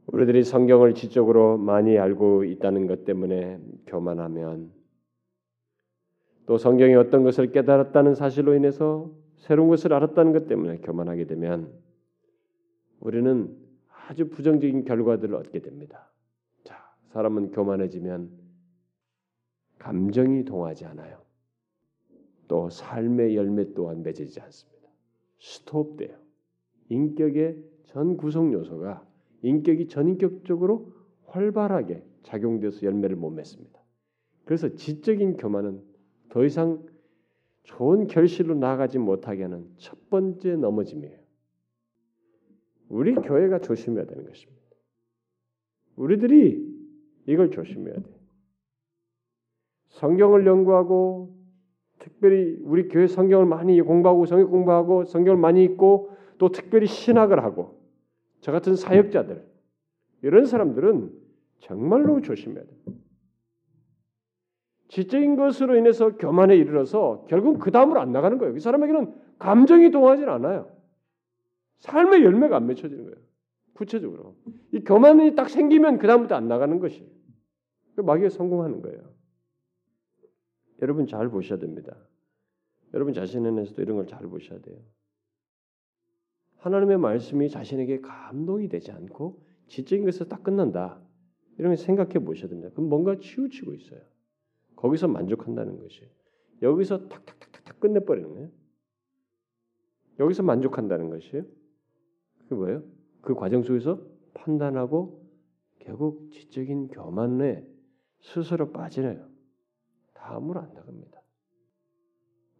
우리들이 0.07 0.43
성경을 0.43 0.93
지적으로 0.93 1.57
많이 1.57 1.97
알고 1.97 2.45
있다는 2.45 2.87
것 2.87 3.03
때문에 3.03 3.59
교만하면 3.85 4.80
또 6.45 6.57
성경이 6.57 6.95
어떤 6.95 7.23
것을 7.23 7.51
깨달았다는 7.51 8.15
사실로 8.15 8.55
인해서 8.55 9.11
새로운 9.37 9.69
것을 9.69 9.93
알았다는 9.93 10.33
것 10.33 10.47
때문에 10.47 10.77
교만하게 10.77 11.25
되면 11.25 11.71
우리는 12.99 13.55
아주 14.07 14.29
부정적인 14.29 14.85
결과들을 14.85 15.33
얻게 15.35 15.59
됩니다. 15.59 16.11
자, 16.63 16.77
사람은 17.09 17.51
교만해지면 17.51 18.29
감정이 19.79 20.45
동하지 20.45 20.85
않아요. 20.85 21.21
또 22.47 22.69
삶의 22.69 23.35
열매 23.35 23.73
또한 23.73 24.03
맺어지지 24.03 24.41
않습니다. 24.41 24.87
스톱돼요. 25.39 26.17
인격의 26.89 27.57
전 27.85 28.17
구성 28.17 28.53
요소가 28.53 29.05
인격이 29.41 29.87
전인격적으로 29.87 30.93
활발하게 31.25 32.03
작용돼서 32.23 32.85
열매를 32.85 33.15
못 33.15 33.31
맺습니다. 33.31 33.81
그래서 34.45 34.75
지적인 34.75 35.37
교만은 35.37 35.81
더 36.31 36.45
이상 36.45 36.81
좋은 37.63 38.07
결실로 38.07 38.55
나아가지 38.55 38.97
못하게 38.97 39.43
하는 39.43 39.69
첫 39.77 40.09
번째 40.09 40.55
넘어짐이에요. 40.55 41.19
우리 42.89 43.13
교회가 43.15 43.59
조심해야 43.59 44.05
되는 44.05 44.25
것입니다. 44.25 44.61
우리들이 45.97 46.71
이걸 47.27 47.51
조심해야 47.51 47.95
돼. 47.95 48.21
성경을 49.89 50.45
연구하고 50.45 51.37
특별히 51.99 52.57
우리 52.61 52.87
교회 52.87 53.07
성경을 53.07 53.45
많이 53.45 53.79
공부하고 53.81 54.25
성경 54.25 54.49
공부하고 54.49 55.03
성경을 55.03 55.39
많이 55.39 55.63
읽고 55.65 56.11
또 56.37 56.49
특별히 56.49 56.87
신학을 56.87 57.43
하고 57.43 57.79
저 58.39 58.51
같은 58.53 58.75
사역자들 58.75 59.45
이런 60.23 60.45
사람들은 60.45 61.11
정말로 61.59 62.21
조심해야 62.21 62.63
돼. 62.63 62.71
지적인 64.91 65.37
것으로 65.37 65.77
인해서 65.77 66.17
교만에 66.17 66.53
이르러서 66.57 67.25
결국 67.29 67.59
그 67.59 67.71
다음으로 67.71 68.01
안 68.01 68.11
나가는 68.11 68.37
거예요. 68.37 68.57
이 68.57 68.59
사람에게는 68.59 69.13
감정이 69.39 69.89
동하지 69.89 70.25
않아요. 70.25 70.69
삶의 71.79 72.25
열매가 72.25 72.57
안 72.57 72.67
맺혀지는 72.67 73.05
거예요. 73.05 73.15
구체적으로 73.73 74.35
이 74.73 74.81
교만이 74.81 75.33
딱 75.35 75.49
생기면 75.49 75.97
그 75.97 76.07
다음부터 76.07 76.35
안 76.35 76.49
나가는 76.49 76.77
것이 76.79 77.09
마귀에 77.95 78.27
성공하는 78.29 78.81
거예요. 78.81 78.99
여러분 80.81 81.07
잘 81.07 81.29
보셔야 81.29 81.57
됩니다. 81.57 81.95
여러분 82.93 83.13
자신에서도 83.13 83.81
이런 83.81 83.95
걸 83.95 84.05
잘 84.07 84.27
보셔야 84.27 84.59
돼요. 84.59 84.77
하나님의 86.57 86.97
말씀이 86.97 87.49
자신에게 87.49 88.01
감동이 88.01 88.67
되지 88.67 88.91
않고 88.91 89.41
지적인 89.67 90.03
것에서 90.03 90.25
딱 90.25 90.43
끝난다. 90.43 90.99
이런 91.57 91.69
걸 91.69 91.77
생각해 91.77 92.19
보셔야 92.25 92.49
됩니다. 92.49 92.69
그럼 92.73 92.89
뭔가 92.89 93.17
치우치고 93.17 93.73
있어요. 93.73 94.10
거기서 94.81 95.07
만족한다는 95.07 95.79
것이 95.79 96.09
여기서 96.61 97.07
탁탁탁탁 97.07 97.79
끝내버리는 97.79 98.29
거예요. 98.33 98.49
여기서 100.19 100.43
만족한다는 100.43 101.09
것이에요. 101.09 101.43
그 102.49 102.55
뭐예요? 102.55 102.83
그 103.21 103.35
과정 103.35 103.61
속에서 103.61 104.01
판단하고 104.33 105.23
결국 105.79 106.31
지적인 106.31 106.89
교만에 106.89 107.65
스스로 108.21 108.71
빠지네요. 108.71 109.27
다음으로 110.15 110.59
안 110.59 110.73
나갑니다. 110.73 111.21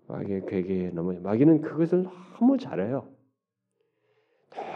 마귀의 0.08 0.46
괴계에 0.48 0.90
넘어 0.92 1.14
마귀는 1.14 1.62
그것을 1.62 2.04
너무 2.38 2.58
잘해요. 2.58 3.12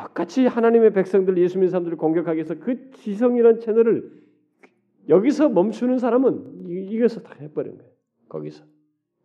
똑같이 0.04 0.46
하나님의 0.48 0.94
백성들 0.94 1.38
예수 1.38 1.58
믿는 1.58 1.70
사람들을 1.70 1.98
공격하기 1.98 2.38
위해서 2.38 2.56
그 2.56 2.92
지성이라는 2.92 3.60
채널을 3.60 4.25
여기서 5.10 5.50
멈추는 5.50 6.00
사람은 6.00 6.68
이겨서 6.70 7.22
다 7.22 7.36
해버린 7.40 7.78
거예요. 7.78 7.92
거기서 8.30 8.66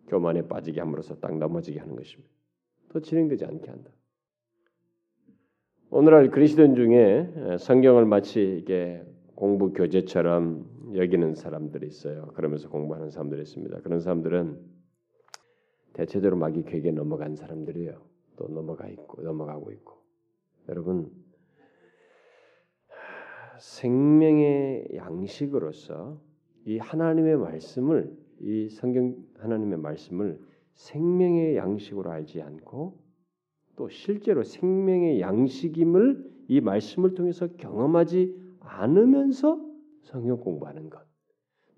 교만에 0.09 0.47
빠지게 0.47 0.81
함으로써 0.81 1.17
딱 1.17 1.37
넘어지게 1.37 1.79
하는 1.79 1.97
것입니다. 1.97 2.31
더 2.89 3.01
진행되지 3.01 3.45
않게 3.45 3.71
한다. 3.71 3.91
오늘날 5.91 6.31
그리스도인 6.31 6.75
중에 6.75 7.57
성경을 7.59 8.05
마치 8.05 8.59
이게 8.61 9.05
공부 9.35 9.73
교재처럼 9.73 10.95
여기는 10.95 11.35
사람들이 11.35 11.87
있어요. 11.87 12.27
그러면서 12.35 12.69
공부하는 12.69 13.11
사람들이 13.11 13.43
있습니다. 13.43 13.81
그런 13.81 14.01
사람들은 14.01 14.59
대체적으로 15.95 16.37
마귀 16.37 16.65
괴에 16.65 16.91
넘어간 16.93 17.37
사람들이에요. 17.37 18.01
또 18.37 18.49
넘어가 18.49 18.89
있고 18.89 19.23
넘어가고 19.23 19.73
있고. 19.73 19.99
여러분 20.69 21.11
생명의 23.61 24.89
양식으로서 24.95 26.21
이 26.65 26.79
하나님의 26.79 27.37
말씀을 27.37 28.17
이 28.41 28.69
성경 28.69 29.17
하나님의 29.39 29.79
말씀을 29.79 30.41
생명의 30.75 31.57
양식으로 31.57 32.11
알지 32.11 32.41
않고 32.43 32.99
또 33.77 33.89
실제로 33.89 34.43
생명의 34.43 35.21
양식임을 35.21 36.31
이 36.49 36.61
말씀을 36.61 37.15
통해서 37.15 37.49
경험하지 37.57 38.35
않으면서 38.61 39.61
성경 40.03 40.41
공부하는 40.41 40.91
것. 40.91 41.01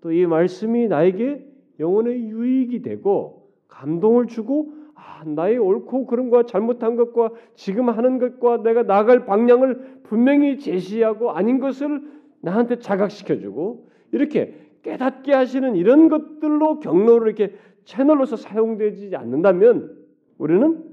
또 0.01 0.11
이 0.11 0.25
말씀이 0.25 0.87
나에게 0.87 1.45
영혼의 1.79 2.29
유익이 2.29 2.81
되고 2.81 3.51
감동을 3.67 4.27
주고 4.27 4.73
아, 4.95 5.23
나의 5.25 5.57
옳고 5.57 6.05
것 6.05 6.47
잘못한 6.47 6.95
것과 6.95 7.31
지금 7.55 7.89
하는 7.89 8.19
것과 8.19 8.63
내가 8.63 8.83
나갈 8.83 9.25
방향을 9.25 10.01
분명히 10.03 10.59
제시하고 10.59 11.31
아닌 11.31 11.59
것을 11.59 12.01
나한테 12.41 12.79
자각시켜주고 12.79 13.89
이렇게 14.11 14.55
깨닫게 14.83 15.33
하시는 15.33 15.75
이런 15.75 16.09
것들로 16.09 16.79
경로를 16.79 17.27
이렇게 17.27 17.55
채널로서 17.85 18.35
사용되지 18.35 19.15
않는다면 19.15 19.97
우리는 20.37 20.83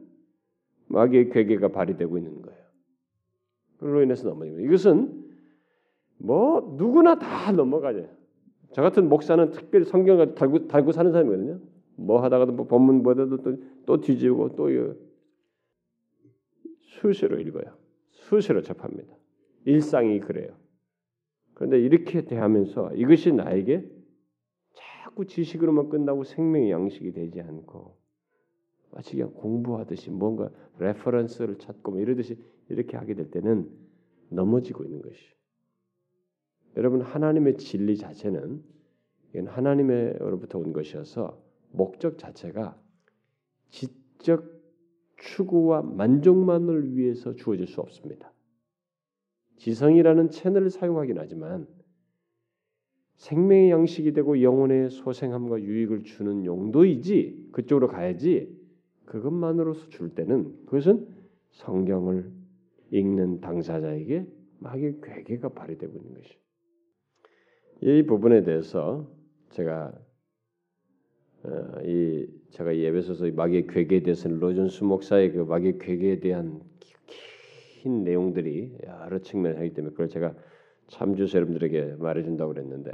마귀의 0.87 1.31
괴계가 1.31 1.69
발휘되고 1.69 2.19
있는 2.19 2.43
거예요. 2.43 2.61
그로 3.79 4.03
인해서 4.03 4.29
넘어집니다. 4.29 4.67
이것은 4.67 5.25
뭐 6.19 6.77
누구나 6.77 7.19
다 7.19 7.53
넘어가죠. 7.53 8.07
저 8.73 8.83
같은 8.83 9.09
목사는 9.09 9.51
특별히 9.51 9.85
성경을 9.85 10.35
달고, 10.35 10.69
달고 10.69 10.93
사는 10.93 11.11
사람이거든요. 11.11 11.59
뭐 12.01 12.23
하다가도 12.23 12.53
뭐 12.53 12.67
본문 12.67 13.03
보다도 13.03 13.43
또, 13.43 13.57
또 13.87 14.01
뒤지고 14.01 14.57
또 14.57 14.69
수시로 16.81 17.39
읽어요. 17.39 17.77
수시로 18.11 18.63
접합니다. 18.63 19.15
일상이 19.65 20.19
그래요. 20.21 20.57
그런데 21.55 21.79
이렇게 21.79 22.25
대하면서 22.25 22.95
이것이 22.95 23.33
나에게 23.33 23.87
자꾸 24.73 25.27
지식으로만 25.27 25.91
끝나고 25.91 26.25
생명의 26.25 26.71
양식이 26.71 27.13
되지 27.13 27.43
않고 27.43 27.99
마치 28.93 29.17
그냥 29.17 29.33
공부하듯이 29.35 30.11
뭔가 30.11 30.51
reference를 30.79 31.59
찾고 31.59 31.93
뭐 31.93 32.01
이러듯이 32.01 32.39
이렇게 32.71 32.97
하게 32.97 33.15
될 33.15 33.31
때는 33.31 33.71
넘어지고 34.31 34.85
있는 34.85 35.03
것이. 35.03 35.21
여러분 36.77 37.03
하나님의 37.03 37.59
진리 37.59 37.97
자체는 37.97 38.63
이건 39.35 39.49
하나님의로부터 39.49 40.59
온 40.59 40.73
것이어서 40.73 41.50
목적 41.73 42.19
자체가 42.19 42.81
지적 43.69 44.45
추구와 45.17 45.83
만족만을 45.83 46.97
위해서 46.97 47.35
주어질 47.35 47.67
수 47.67 47.81
없습니다. 47.81 48.33
지성이라는 49.59 50.31
채널을 50.31 50.71
사용하긴 50.71 51.19
하지만 51.19 51.67
생명의 53.17 53.71
양식이 53.71 54.13
되고 54.13 54.41
영혼의 54.41 54.91
소생함과 54.91 55.61
유익을 55.61 56.05
주는 56.05 56.47
용도이지 56.47 57.51
그쪽으로 57.53 57.89
가야지 57.89 58.59
그것만으로서 59.05 59.89
줄 59.91 60.15
때는 60.15 60.65
그것은 60.65 61.07
성경을 61.51 62.33
읽는 62.93 63.41
당사자에게 63.41 64.27
마귀의 64.61 65.01
괴계가 65.03 65.51
발휘되고 65.51 65.97
있는 65.97 66.15
것이. 66.15 66.39
이 67.83 68.03
부분에 68.07 68.43
대해서 68.43 69.11
제가 69.51 69.93
어, 69.93 70.10
이 71.85 72.27
제가 72.51 72.77
예배소서 72.77 73.31
마귀의 73.31 73.67
괴계에 73.67 74.03
대해서는 74.03 74.41
로존스 74.41 74.85
목사의 74.85 75.33
그 75.33 75.39
마귀의 75.41 75.79
괴계에 75.79 76.21
대한 76.21 76.61
긴 77.07 78.05
내용들이 78.05 78.77
여러 78.85 79.19
측면을 79.19 79.59
하기 79.59 79.73
때문에 79.73 79.93
그걸 79.93 80.09
제가 80.09 80.35
참주서 80.89 81.39
여러분들에게 81.39 81.97
말해준다고 81.99 82.53
그랬는데 82.53 82.93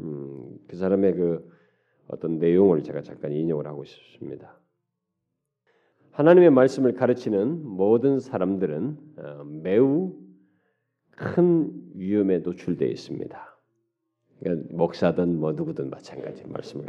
음, 0.00 0.58
그 0.66 0.76
사람의 0.76 1.14
그 1.14 1.52
어떤 2.08 2.38
내용을 2.38 2.82
제가 2.82 3.02
잠깐 3.02 3.32
인용을 3.32 3.66
하고 3.66 3.84
싶습니다. 3.84 4.58
하나님의 6.10 6.50
말씀을 6.50 6.94
가르치는 6.94 7.64
모든 7.64 8.18
사람들은 8.18 8.98
어, 9.18 9.44
매우 9.44 10.16
큰 11.10 11.72
위험에 11.94 12.38
노출되어 12.38 12.88
있습니다. 12.88 13.53
그러니까 14.40 14.74
목사든 14.74 15.38
뭐 15.38 15.52
누구든 15.52 15.90
마찬가지 15.90 16.46
말씀을 16.46 16.84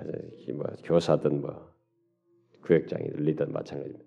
뭐 0.54 0.66
교사든 0.84 1.41
뭐 1.41 1.70
구역장이든 2.62 3.24
리든 3.24 3.52
마찬가지입니다. 3.52 4.06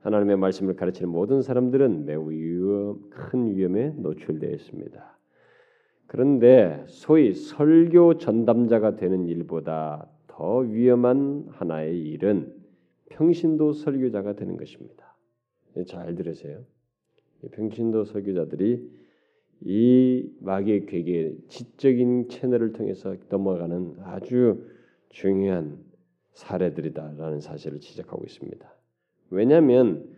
하나님의 0.00 0.38
말씀을 0.38 0.76
가르치는 0.76 1.10
모든 1.10 1.42
사람들은 1.42 2.06
매우 2.06 2.30
위험, 2.30 3.10
큰 3.10 3.54
위험에 3.54 3.90
노출되어 3.90 4.50
있습니다. 4.50 5.18
그런데 6.06 6.82
소위 6.88 7.34
설교 7.34 8.18
전담자가 8.18 8.96
되는 8.96 9.26
일보다 9.26 10.08
더 10.26 10.58
위험한 10.58 11.46
하나의 11.50 12.00
일은 12.00 12.52
평신도 13.10 13.74
설교자가 13.74 14.34
되는 14.34 14.56
것입니다. 14.56 15.14
잘 15.86 16.14
들으세요. 16.14 16.64
평신도 17.52 18.04
설교자들이 18.06 18.99
이 19.62 20.30
마귀의 20.40 20.86
괴계 20.86 21.36
지적인 21.48 22.28
채널을 22.28 22.72
통해서 22.72 23.14
넘어가는 23.28 23.96
아주 24.04 24.64
중요한 25.10 25.78
사례들이다라는 26.32 27.40
사실을 27.40 27.80
지적하고 27.80 28.24
있습니다. 28.24 28.74
왜냐하면 29.30 30.08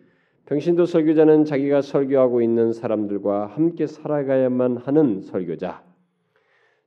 평신도 0.47 0.86
설교자는 0.86 1.45
자기가 1.45 1.82
설교하고 1.82 2.43
있는 2.43 2.72
사람들과 2.72 3.47
함께 3.47 3.86
살아가야만 3.86 4.76
하는 4.76 5.20
설교자, 5.22 5.84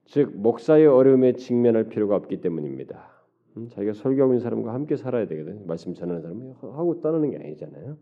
즉 0.05 0.31
목사의 0.35 0.87
어려움에 0.87 1.33
직면할 1.33 1.89
필요가 1.89 2.15
없기 2.15 2.41
때문입니다. 2.41 3.15
음, 3.57 3.69
자기가 3.69 3.93
설교하고 3.93 4.33
있는 4.33 4.43
사람과 4.43 4.73
함께 4.73 4.95
살아야 4.95 5.27
되거든. 5.27 5.65
말씀 5.67 5.93
전하는 5.93 6.21
사람이 6.21 6.53
하고 6.61 7.01
떠나는 7.01 7.31
게 7.31 7.37
아니잖아요. 7.37 7.97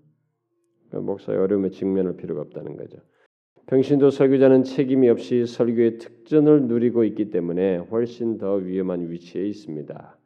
그러니까 0.89 1.11
목사의 1.11 1.39
어려움에 1.39 1.69
직면할 1.69 2.17
필요가 2.17 2.41
없다는 2.41 2.75
거죠. 2.75 2.97
평신도 3.67 4.09
설교자는 4.09 4.63
책임이 4.63 5.07
없이 5.09 5.45
설교의 5.45 5.97
특전을 5.97 6.63
누리고 6.63 7.03
있기 7.05 7.29
때문에 7.29 7.77
훨씬 7.77 8.37
더 8.37 8.55
위험한 8.55 9.09
위치에 9.09 9.45
있습니다. 9.45 10.17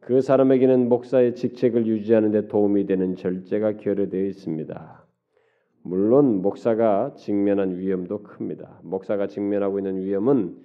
그 0.00 0.20
사람에게는 0.20 0.86
목사의 0.88 1.34
직책을 1.34 1.86
유지하는 1.86 2.32
데 2.32 2.48
도움이 2.48 2.84
되는 2.86 3.16
절제가 3.16 3.78
결여되어 3.78 4.26
있습니다. 4.26 5.06
물론 5.82 6.42
목사가 6.42 7.14
직면한 7.14 7.78
위험도 7.78 8.22
큽니다. 8.22 8.78
목사가 8.82 9.26
직면하고 9.26 9.78
있는 9.78 10.04
위험은 10.04 10.58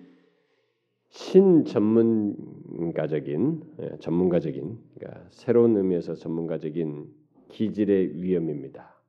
신전문가적인 1.10 3.62
예, 3.82 3.92
전문가적인 4.00 4.78
그러니까 4.96 5.26
새로운 5.30 5.78
의미에서 5.78 6.16
전문가적인 6.16 7.08
기질의 7.50 8.22
위험입니다. 8.22 9.01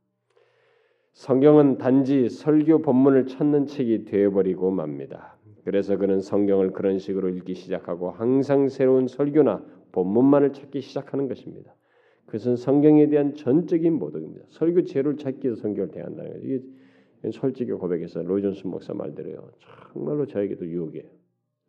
성경은 1.12 1.78
단지 1.78 2.28
설교 2.28 2.82
본문을 2.82 3.26
찾는 3.26 3.66
책이 3.66 4.06
되어버리고 4.06 4.70
맙니다. 4.70 5.36
그래서 5.64 5.96
그는 5.96 6.20
성경을 6.20 6.72
그런 6.72 6.98
식으로 6.98 7.28
읽기 7.28 7.54
시작하고 7.54 8.10
항상 8.10 8.68
새로운 8.68 9.06
설교나 9.06 9.64
본문만을 9.92 10.52
찾기 10.52 10.80
시작하는 10.80 11.28
것입니다. 11.28 11.74
그것은 12.26 12.56
성경에 12.56 13.08
대한 13.08 13.34
전적인 13.34 13.92
모독입니다. 13.92 14.46
설교 14.48 14.84
제를 14.84 15.16
찾기 15.16 15.46
위해서 15.46 15.60
성경을 15.60 15.90
대한다는 15.90 16.32
거예요. 16.32 16.44
이게 16.44 17.30
솔직히 17.30 17.72
고백해서 17.72 18.22
로이존스 18.22 18.66
목사 18.66 18.94
말대로요. 18.94 19.50
정말로 19.92 20.26
저에게도 20.26 20.66
유혹이에요. 20.66 21.06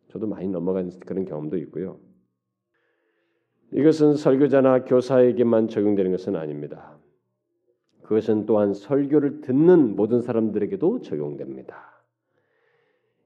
저도 0.08 0.26
많이 0.26 0.48
넘어간 0.48 0.90
그런 1.00 1.24
경험도 1.26 1.58
있고요. 1.58 2.00
이것은 3.72 4.14
설교자나 4.14 4.84
교사에게만 4.84 5.68
적용되는 5.68 6.10
것은 6.12 6.34
아닙니다. 6.34 6.98
그것은 8.04 8.46
또한 8.46 8.74
설교를 8.74 9.40
듣는 9.40 9.96
모든 9.96 10.20
사람들에게도 10.20 11.00
적용됩니다. 11.00 12.02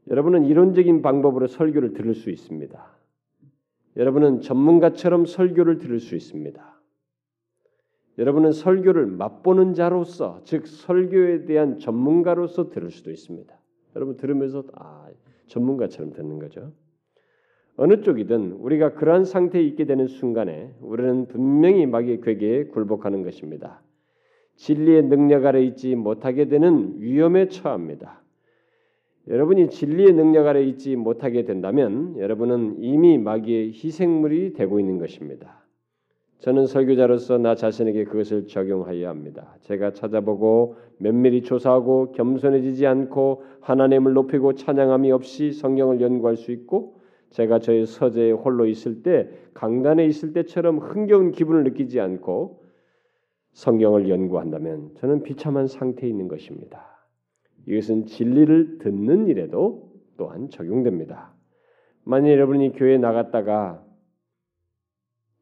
여러분은 0.09 0.47
이론적인 0.47 1.03
방법으로 1.03 1.47
설교를 1.49 1.93
들을 1.93 2.15
수 2.15 2.31
있습니다. 2.31 2.99
여러분은 3.97 4.41
전문가처럼 4.41 5.27
설교를 5.27 5.79
들을 5.79 5.99
수 6.01 6.15
있습니다. 6.15 6.81
여러분은 8.19 8.53
설교를 8.53 9.07
맛보는 9.07 9.75
자로서, 9.75 10.41
즉 10.45 10.67
설교에 10.67 11.45
대한 11.45 11.79
전문가로서 11.79 12.71
들을 12.71 12.91
수도 12.91 13.11
있습니다. 13.11 13.57
여러분 13.97 14.17
들으면서 14.17 14.65
아 14.75 15.09
전문가처럼 15.47 16.13
듣는 16.13 16.39
거죠. 16.39 16.73
어느 17.77 18.01
쪽이든 18.01 18.53
우리가 18.53 18.95
그러한 18.95 19.25
상태에 19.25 19.63
있게 19.63 19.87
되는 19.87 20.07
순간에 20.07 20.75
우리는 20.81 21.27
분명히 21.27 21.87
마귀의 21.87 22.21
괴계에 22.21 22.65
굴복하는 22.67 23.23
것입니다. 23.23 23.83
진리의 24.59 25.05
능력 25.05 25.47
아래 25.47 25.63
있지 25.63 25.95
못하게 25.95 26.49
되는 26.49 26.97
위험에 26.99 27.49
처합니다. 27.49 28.23
여러분이 29.29 29.71
진리의 29.71 30.13
능력 30.15 30.47
아래 30.47 30.65
있지 30.65 30.97
못하게 30.97 31.45
된다면 31.45 32.17
여러분은 32.19 32.77
이미 32.81 33.19
마귀의 33.19 33.69
희생물이 33.69 34.55
되고 34.55 34.81
있는 34.81 34.99
것입니다. 34.99 35.65
저는 36.41 36.67
설교자로서 36.67 37.39
나 37.39 37.55
자신에게 37.55 38.05
그것을 38.05 38.47
적용하여야 38.47 39.09
합니다. 39.09 39.57
제가 39.63 39.93
찾아보고 39.93 40.77
면밀히 40.99 41.43
조사하고 41.43 42.13
겸손해지지 42.13 42.87
않고 42.87 43.45
하나님을 43.61 44.13
높이고 44.13 44.55
찬양함이 44.55 45.13
없이 45.13 45.53
성경을 45.53 46.01
연구할 46.01 46.37
수 46.37 46.51
있고 46.51 46.99
제가 47.31 47.61
저의 47.61 47.87
서재에 47.87 48.33
홀로 48.33 48.67
있을 48.67 49.03
때 49.03 49.29
강단에 49.55 50.05
있을 50.07 50.33
때처럼 50.33 50.79
흥겨운 50.79 51.31
기분을 51.31 51.65
느끼지 51.65 52.01
않고 52.01 52.68
성경을 53.59 54.09
연구한다면 54.09 54.95
저는 54.99 55.25
비참한 55.25 55.67
상태에 55.67 56.09
있는 56.09 56.29
것입니다. 56.29 57.05
이것은 57.67 58.07
진리를 58.07 58.79
듣는 58.79 59.27
일에도 59.27 59.93
또한 60.17 60.49
적용됩니다. 60.49 61.35
만약 62.05 62.31
여러분이 62.31 62.73
교회에 62.75 62.99
나갔다가 62.99 63.85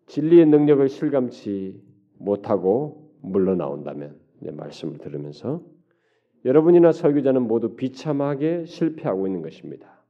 진리의 0.07 0.47
능력을 0.47 0.89
실감치 0.89 1.79
못하고 2.17 3.13
물러나온다면 3.21 4.17
내 4.41 4.51
말씀을 4.51 4.97
들으면서 4.97 5.63
여러분이나 6.47 6.93
설교자는 6.93 7.43
모두 7.43 7.77
비참하게 7.77 8.65
실패하고 8.65 9.27
있는 9.27 9.43
것입니다. 9.43 10.03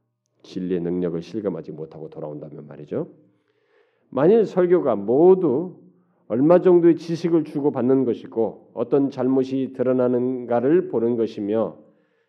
진리의 0.43 0.79
능력을 0.79 1.21
실감하지 1.21 1.73
못하고 1.73 2.09
돌아온다면 2.09 2.67
말이죠. 2.67 3.09
만일 4.09 4.45
설교가 4.45 4.95
모두 4.95 5.86
얼마 6.29 6.59
정도의 6.59 6.97
지식을 6.97 7.45
주고 7.45 7.71
받는 7.71 8.03
것이고 8.03 8.71
어떤 8.73 9.09
잘못이 9.09 9.73
드러나는가를 9.73 10.89
보는 10.89 11.15
것이며 11.15 11.77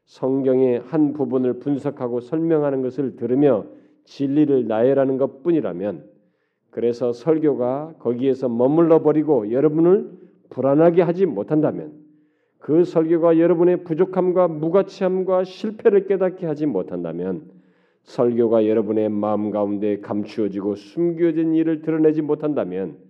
성경의 0.05 0.81
한 0.81 1.13
부분을 1.13 1.59
분석하고 1.59 2.21
설명하는 2.21 2.83
것을 2.83 3.17
들으며 3.17 3.67
진리를 4.05 4.67
나열하는 4.69 5.19
것뿐이라면 5.19 6.05
그래서 6.71 7.13
설교가 7.13 7.95
거기에서 7.99 8.49
머물러 8.49 9.03
버리고 9.03 9.51
여러분을 9.51 10.11
불안하게 10.51 11.03
하지 11.03 11.27
못한다면 11.27 11.93
그 12.59 12.85
설교가 12.85 13.39
여러분의 13.39 13.85
부족함과 13.85 14.49
무가치함과 14.49 15.45
실패를 15.45 16.07
깨닫게 16.07 16.47
하지 16.47 16.67
못한다면 16.67 17.51
설교가 18.05 18.67
여러분의 18.67 19.09
마음 19.09 19.51
가운데 19.51 20.01
감추어지고 20.01 20.77
숨겨진 20.77 21.55
일을 21.55 21.83
드러내지 21.83 22.23
못한다면 22.23 23.08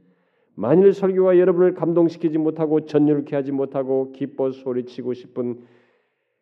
만일 0.58 0.92
설교가 0.92 1.38
여러분을 1.38 1.74
감동시키지 1.74 2.36
못하고 2.36 2.84
전율케 2.84 3.36
하지 3.36 3.52
못하고 3.52 4.10
기뻐 4.10 4.50
소리치고 4.50 5.14
싶은 5.14 5.60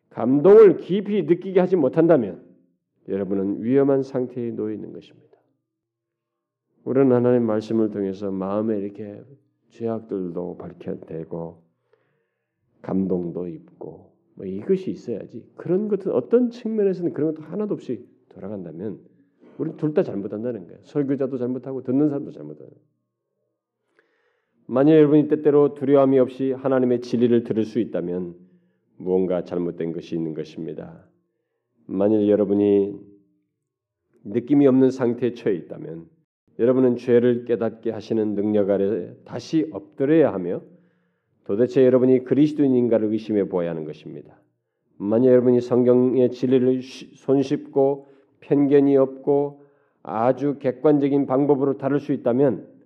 감동을 0.09 0.77
깊이 0.77 1.21
느끼게 1.21 1.59
하지 1.59 1.75
못한다면 1.75 2.43
여러분은 3.07 3.61
위험한 3.61 4.01
상태에 4.01 4.49
놓여 4.49 4.73
있는 4.73 4.91
것입니다. 4.91 5.37
우리는 6.83 7.11
하나님 7.11 7.43
말씀을 7.43 7.91
통해서 7.91 8.31
마음에 8.31 8.79
이렇게 8.79 9.21
죄악들도 9.69 10.57
밝혀되고 10.57 11.61
감동도 12.81 13.47
입고 13.47 14.13
뭐 14.33 14.45
이것이 14.47 14.89
있어야지 14.89 15.47
그런 15.55 15.89
것은 15.89 16.11
어떤 16.11 16.49
측면에서는 16.49 17.13
그런 17.13 17.35
것도 17.35 17.43
하나도 17.43 17.75
없이 17.75 18.03
돌아간다면 18.29 18.99
우리 19.59 19.77
둘 19.77 19.93
다 19.93 20.01
잘못한다는 20.01 20.65
거예요. 20.65 20.79
설교자도 20.81 21.37
잘못하고 21.37 21.83
듣는 21.83 22.09
사람도 22.09 22.31
잘못하는. 22.31 22.71
만약 24.69 24.97
여러분이 24.97 25.29
때때로 25.29 25.75
두려움이 25.75 26.19
없이 26.19 26.51
하나님의 26.51 26.99
진리를 26.99 27.45
들을 27.45 27.63
수 27.63 27.79
있다면 27.79 28.35
무언가 28.97 29.45
잘못된 29.45 29.93
것이 29.93 30.13
있는 30.13 30.33
것입니다. 30.33 31.05
만일 31.85 32.27
여러분이 32.27 32.99
느낌이 34.25 34.67
없는 34.67 34.91
상태에 34.91 35.33
처해 35.33 35.55
있다면 35.55 36.07
여러분은 36.59 36.97
죄를 36.97 37.45
깨닫게 37.45 37.91
하시는 37.91 38.35
능력 38.35 38.69
아래 38.69 39.13
다시 39.23 39.69
엎드려야 39.71 40.33
하며 40.33 40.61
도대체 41.45 41.85
여러분이 41.85 42.25
그리스도인인가를 42.25 43.09
의심해 43.09 43.47
보아야 43.47 43.69
하는 43.69 43.85
것입니다. 43.85 44.37
만약 44.97 45.27
여러분이 45.27 45.61
성경의 45.61 46.31
진리를 46.31 46.81
손쉽고 46.81 48.07
편견이 48.41 48.97
없고 48.97 49.63
아주 50.03 50.57
객관적인 50.59 51.25
방법으로 51.25 51.77
다룰 51.77 52.01
수 52.01 52.11
있다면 52.11 52.76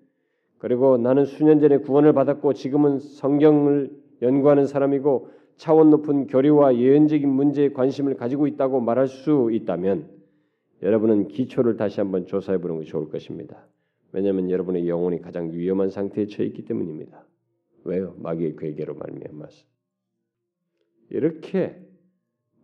그리고 0.61 0.95
나는 0.97 1.25
수년 1.25 1.59
전에 1.59 1.79
구원을 1.79 2.13
받았고 2.13 2.53
지금은 2.53 2.99
성경을 2.99 3.89
연구하는 4.21 4.67
사람이고 4.67 5.29
차원 5.57 5.89
높은 5.89 6.27
교리와 6.27 6.77
예언적인 6.77 7.27
문제에 7.27 7.69
관심을 7.71 8.13
가지고 8.13 8.45
있다고 8.45 8.79
말할 8.79 9.07
수 9.07 9.49
있다면 9.51 10.07
여러분은 10.83 11.29
기초를 11.29 11.77
다시 11.77 11.99
한번 11.99 12.27
조사해 12.27 12.59
보는 12.59 12.77
것이 12.77 12.89
좋을 12.89 13.09
것입니다. 13.09 13.67
왜냐하면 14.11 14.51
여러분의 14.51 14.87
영혼이 14.87 15.21
가장 15.21 15.51
위험한 15.51 15.89
상태에 15.89 16.27
처해 16.27 16.47
있기 16.49 16.65
때문입니다. 16.65 17.25
왜요? 17.83 18.13
마귀의 18.19 18.55
괴계로 18.55 18.93
말미암아서 18.93 19.65
이렇게 21.09 21.75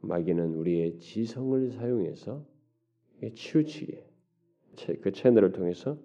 마귀는 0.02 0.54
우리의 0.54 1.00
지성을 1.00 1.72
사용해서 1.72 2.46
치우치게 3.34 4.06
그 5.02 5.12
채널을 5.12 5.52
통해서 5.52 5.98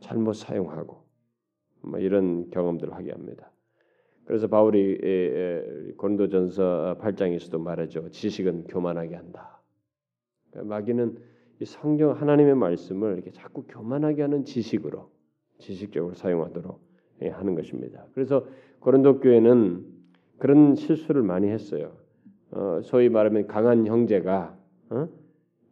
잘못 0.00 0.34
사용하고 0.34 1.02
뭐 1.82 1.98
이런 2.00 2.50
경험들을 2.50 2.92
하게 2.94 3.12
합니다. 3.12 3.50
그래서 4.24 4.48
바울이 4.48 5.94
고린도전서 5.96 6.98
8장에서도 7.00 7.60
말하죠. 7.60 8.10
지식은 8.10 8.64
교만하게 8.64 9.14
한다. 9.14 9.60
그러니까 10.50 10.74
마귀는 10.74 11.18
이 11.60 11.64
성경 11.64 12.12
하나님의 12.12 12.56
말씀을 12.56 13.14
이렇게 13.14 13.30
자꾸 13.30 13.64
교만하게 13.66 14.22
하는 14.22 14.44
지식으로 14.44 15.10
지식적으로 15.58 16.14
사용하도록 16.14 16.80
예, 17.22 17.28
하는 17.28 17.54
것입니다. 17.54 18.04
그래서 18.12 18.46
고린도 18.80 19.20
교회는 19.20 19.86
그런 20.38 20.74
실수를 20.74 21.22
많이 21.22 21.48
했어요. 21.48 21.96
어, 22.50 22.80
소위 22.82 23.08
말하면 23.08 23.46
강한 23.46 23.86
형제가 23.86 24.58
어? 24.90 25.08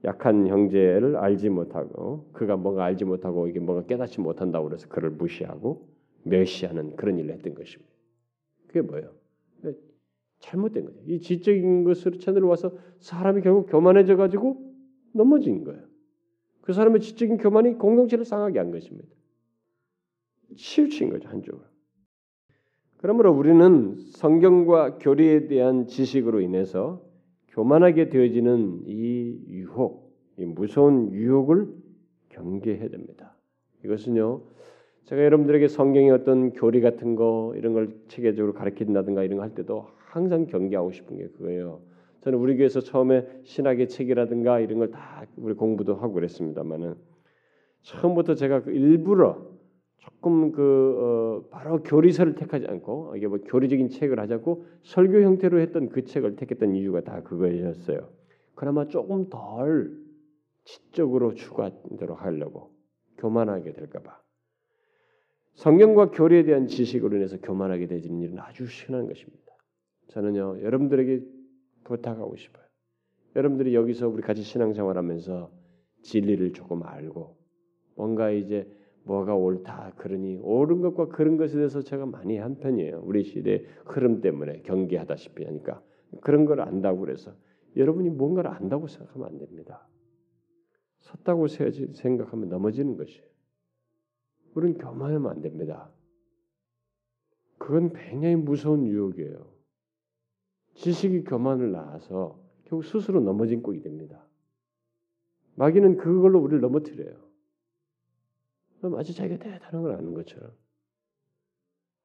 약한 0.05 0.46
형제를 0.46 1.16
알지 1.16 1.48
못하고 1.48 2.28
그가 2.32 2.57
뭔가 2.57 2.84
알지 2.84 3.05
못하고 3.05 3.48
이게 3.48 3.59
뭔가 3.59 3.86
깨닫지 3.86 4.20
못한다고 4.20 4.68
그래서 4.68 4.88
그를 4.88 5.11
무시하고 5.11 5.88
멸시하는 6.24 6.96
그런 6.96 7.18
일을 7.18 7.32
했던 7.34 7.55
것입니다. 7.55 7.92
그게 8.66 8.82
뭐예요? 8.82 9.12
잘못된 10.40 10.84
거예요. 10.84 11.00
이 11.07 11.20
지적인 11.20 11.84
것으로 11.84 12.18
채널로 12.18 12.48
와서 12.48 12.72
사람이 13.00 13.40
결국 13.40 13.66
교만해져 13.70 14.16
가지고 14.16 14.61
넘어진 15.12 15.64
거예요. 15.64 15.82
그 16.61 16.72
사람의 16.72 17.00
지적인 17.00 17.38
교만이 17.38 17.74
공동체를 17.74 18.24
상하게 18.24 18.59
한 18.59 18.70
것입니다. 18.70 19.09
치우친 20.57 21.11
거죠 21.11 21.28
한쪽으로. 21.28 21.64
그러므로 22.98 23.32
우리는 23.32 23.96
성경과 24.12 24.98
교리에 24.98 25.46
대한 25.46 25.86
지식으로 25.86 26.40
인해서 26.40 27.03
교만하게 27.55 28.09
되어지는 28.09 28.82
이 28.86 29.38
유혹, 29.48 30.12
이 30.38 30.44
무서운 30.44 31.12
유혹을 31.12 31.68
경계해야 32.30 32.88
됩니다. 32.88 33.36
이것은요, 33.84 34.42
제가 35.05 35.22
여러분들에게 35.22 35.68
성경의 35.68 36.11
어떤 36.11 36.52
교리 36.52 36.80
같은 36.80 37.14
거 37.14 37.52
이런 37.57 37.72
걸 37.74 37.94
체계적으로 38.09 38.55
가르친다든가 38.55 39.22
이런 39.22 39.36
거 39.36 39.42
할 39.42 39.55
때도 39.55 39.86
항상 39.98 40.46
경계하고 40.46 40.90
싶은 40.92 41.16
게 41.18 41.28
그거예요. 41.28 41.80
저는 42.22 42.38
우리 42.38 42.57
교회에서 42.57 42.80
처음에 42.80 43.26
신학의 43.44 43.88
책이라든가 43.88 44.59
이런 44.61 44.78
걸 44.78 44.90
다 44.90 45.24
우리 45.36 45.55
공부도 45.55 45.94
하고 45.94 46.14
그랬습니다만은 46.14 46.94
처음부터 47.82 48.34
제가 48.34 48.62
그 48.62 48.72
일부러 48.72 49.46
조금 50.05 50.52
그 50.52 51.42
어, 51.42 51.48
바로 51.50 51.82
교리서를 51.82 52.34
택하지 52.34 52.66
않고 52.66 53.16
이게 53.16 53.26
뭐 53.26 53.38
교리적인 53.38 53.88
책을 53.88 54.20
하자고 54.20 54.66
설교 54.82 55.22
형태로 55.22 55.61
했던 55.61 55.88
그 55.88 56.05
책을 56.05 56.36
택했던 56.36 56.74
이유가 56.74 57.00
다 57.00 57.22
그거였어요. 57.22 58.11
그나마 58.55 58.86
조금 58.86 59.28
덜 59.30 59.96
지적으로 60.64 61.34
추구하도록 61.34 62.22
하려고 62.22 62.70
교만하게 63.18 63.72
될까봐. 63.72 64.20
성경과 65.55 66.11
교리에 66.11 66.44
대한 66.44 66.66
지식으로 66.66 67.16
인해서 67.16 67.38
교만하게 67.38 67.86
되지는 67.86 68.20
일은 68.20 68.38
아주 68.40 68.64
흔한 68.64 69.07
것입니다. 69.07 69.44
저는요 70.09 70.62
여러분들에게 70.62 71.22
부탁하고 71.84 72.36
싶어요. 72.36 72.64
여러분들이 73.36 73.74
여기서 73.74 74.09
우리 74.09 74.22
같이 74.22 74.42
신앙생활하면서 74.42 75.50
진리를 76.02 76.52
조금 76.52 76.82
알고 76.82 77.36
뭔가 77.96 78.30
이제 78.30 78.68
뭐가 79.05 79.34
옳다 79.34 79.92
그러니 79.96 80.38
옳은 80.42 80.80
것과 80.80 81.09
그런 81.09 81.36
것에 81.36 81.55
대해서 81.57 81.82
제가 81.82 82.07
많이 82.07 82.38
한 82.38 82.59
편이에요. 82.59 83.02
우리 83.05 83.22
시대 83.22 83.64
흐름 83.84 84.20
때문에 84.20 84.62
경계하다시피 84.62 85.44
하니까 85.44 85.82
그런 86.20 86.44
걸 86.44 86.61
안다고 86.61 87.00
그래서 87.00 87.34
여러분이 87.76 88.11
뭔가를 88.11 88.50
안다고 88.50 88.86
생각하면 88.86 89.28
안 89.28 89.38
됩니다. 89.38 89.86
섰다고 91.00 91.48
생각하면 91.48 92.48
넘어지는 92.48 92.96
것이에요. 92.96 93.26
우리는 94.55 94.78
교만하면 94.78 95.30
안 95.30 95.40
됩니다. 95.42 95.90
그건 97.59 97.92
굉장히 97.92 98.36
무서운 98.36 98.86
유혹이에요. 98.86 99.52
지식이 100.74 101.24
교만을 101.24 101.72
낳아서 101.72 102.38
결국 102.64 102.84
스스로 102.84 103.20
넘어진 103.20 103.62
꼴이 103.62 103.80
됩니다. 103.80 104.24
마귀는 105.57 105.98
그걸로 105.98 106.40
우리를 106.40 106.61
넘어뜨려요. 106.61 107.23
마치 108.91 109.14
자기가 109.14 109.43
대단한 109.43 109.82
걸 109.82 109.93
아는 109.93 110.14
것처럼. 110.14 110.51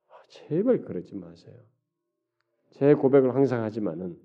아, 0.10 0.14
제발 0.30 0.82
그러지 0.82 1.16
마세요. 1.16 1.56
제 2.72 2.94
고백을 2.94 3.36
항상 3.36 3.64
하지만은 3.64 4.20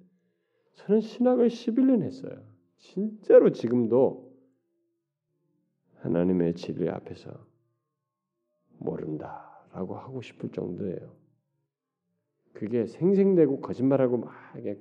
저는 0.74 1.00
신학을 1.00 1.48
11년 1.48 2.02
했어요. 2.02 2.42
진짜로 2.78 3.50
지금도 3.50 4.34
하나님의 6.00 6.54
진리 6.54 6.88
앞에서 6.88 7.30
모른다라고 8.78 9.96
하고 9.96 10.20
싶을 10.20 10.50
정도예요. 10.50 11.14
그게 12.52 12.86
생생되고 12.86 13.60
거짓말하고 13.60 14.18
막 14.18 14.32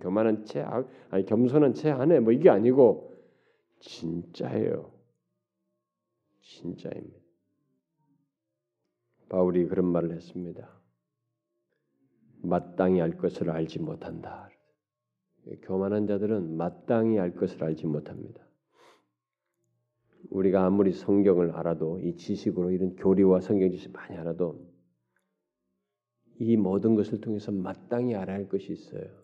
교만한 0.02 0.46
채 0.46 0.64
아니 1.10 1.26
겸손한 1.26 1.74
채 1.74 1.90
안에 1.90 2.20
뭐 2.20 2.32
이게 2.32 2.50
아니고 2.50 3.16
진짜예요. 3.80 4.92
진짜입니다. 6.42 7.23
바울이 9.34 9.66
그런 9.66 9.88
말을 9.88 10.12
했습니다. 10.12 10.70
마땅히 12.44 13.02
알 13.02 13.18
것을 13.18 13.50
알지 13.50 13.80
못한다. 13.80 14.48
교만한 15.64 16.06
자들은 16.06 16.56
마땅히 16.56 17.18
알 17.18 17.34
것을 17.34 17.64
알지 17.64 17.88
못합니다. 17.88 18.48
우리가 20.30 20.68
아무리 20.68 20.94
성경을 20.94 21.50
알아도 21.50 22.00
이 22.00 22.16
지식으로 22.16 22.70
이런 22.70 22.96
교리와 22.96 23.42
성경 23.42 23.72
지식 23.72 23.92
많이 23.92 24.16
알아도 24.16 24.72
이 26.38 26.56
모든 26.56 26.94
것을 26.94 27.20
통해서 27.20 27.52
마땅히 27.52 28.14
알아야 28.14 28.38
할 28.38 28.48
것이 28.48 28.72
있어요. 28.72 29.24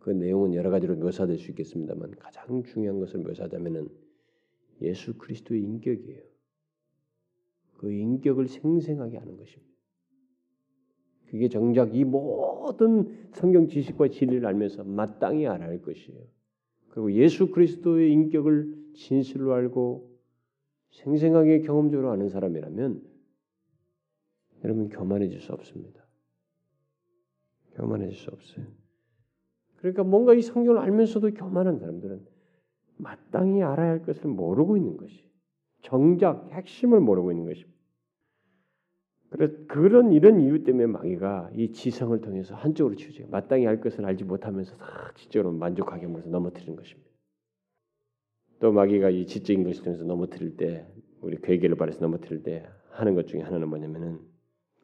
그 0.00 0.10
내용은 0.10 0.52
여러 0.52 0.68
가지로 0.68 0.96
묘사될 0.96 1.38
수 1.38 1.50
있겠습니다만 1.52 2.16
가장 2.16 2.62
중요한 2.64 3.00
것을 3.00 3.20
묘사하자면은 3.20 3.88
예수 4.82 5.16
그리스도의 5.16 5.62
인격이에요. 5.62 6.33
그 7.74 7.92
인격을 7.92 8.48
생생하게 8.48 9.18
하는 9.18 9.36
것입니다. 9.36 9.74
그게 11.26 11.48
정작 11.48 11.94
이 11.96 12.04
모든 12.04 13.28
성경 13.32 13.66
지식과 13.66 14.08
진리를 14.08 14.46
알면서 14.46 14.84
마땅히 14.84 15.46
알아야 15.46 15.68
할 15.68 15.82
것이에요. 15.82 16.20
그리고 16.90 17.12
예수 17.12 17.50
그리스도의 17.50 18.12
인격을 18.12 18.92
진실로 18.94 19.52
알고 19.54 20.14
생생하게 20.92 21.62
경험적으로 21.62 22.10
아는 22.10 22.28
사람이라면 22.28 23.02
여러분 24.62 24.88
교만해질 24.88 25.40
수 25.40 25.52
없습니다. 25.52 26.06
교만해질 27.74 28.16
수 28.16 28.30
없어요. 28.30 28.66
그러니까 29.78 30.04
뭔가 30.04 30.34
이 30.34 30.40
성경을 30.40 30.80
알면서도 30.80 31.32
교만한 31.32 31.78
사람들은 31.78 32.24
마땅히 32.96 33.62
알아야 33.62 33.90
할 33.90 34.02
것을 34.02 34.30
모르고 34.30 34.76
있는 34.76 34.96
것이 34.96 35.28
정작 35.84 36.50
핵심을 36.50 36.98
모르고 37.00 37.30
있는 37.30 37.46
것입니다. 37.46 37.74
그런 39.66 40.12
이런 40.12 40.40
이유 40.40 40.64
때문에 40.64 40.86
마귀가 40.86 41.50
이 41.54 41.72
지성을 41.72 42.18
통해서 42.20 42.54
한쪽으로 42.54 42.94
치우쳐 42.96 43.26
마땅히 43.28 43.66
알 43.66 43.80
것을 43.80 44.04
알지 44.04 44.24
못하면서 44.24 44.76
다 44.76 45.12
지적으로 45.14 45.52
만족하게 45.52 46.06
하면서 46.06 46.28
넘어뜨리는 46.28 46.76
것입니다. 46.76 47.10
또 48.60 48.72
마귀가 48.72 49.10
이 49.10 49.26
지적인 49.26 49.64
것을 49.64 49.84
통해서 49.84 50.04
넘어뜨릴 50.04 50.56
때 50.56 50.86
우리 51.20 51.36
괴계를 51.40 51.76
발해서 51.76 52.00
넘어뜨릴 52.00 52.42
때 52.44 52.66
하는 52.90 53.14
것 53.14 53.26
중에 53.26 53.42
하나는 53.42 53.68
뭐냐면은 53.68 54.20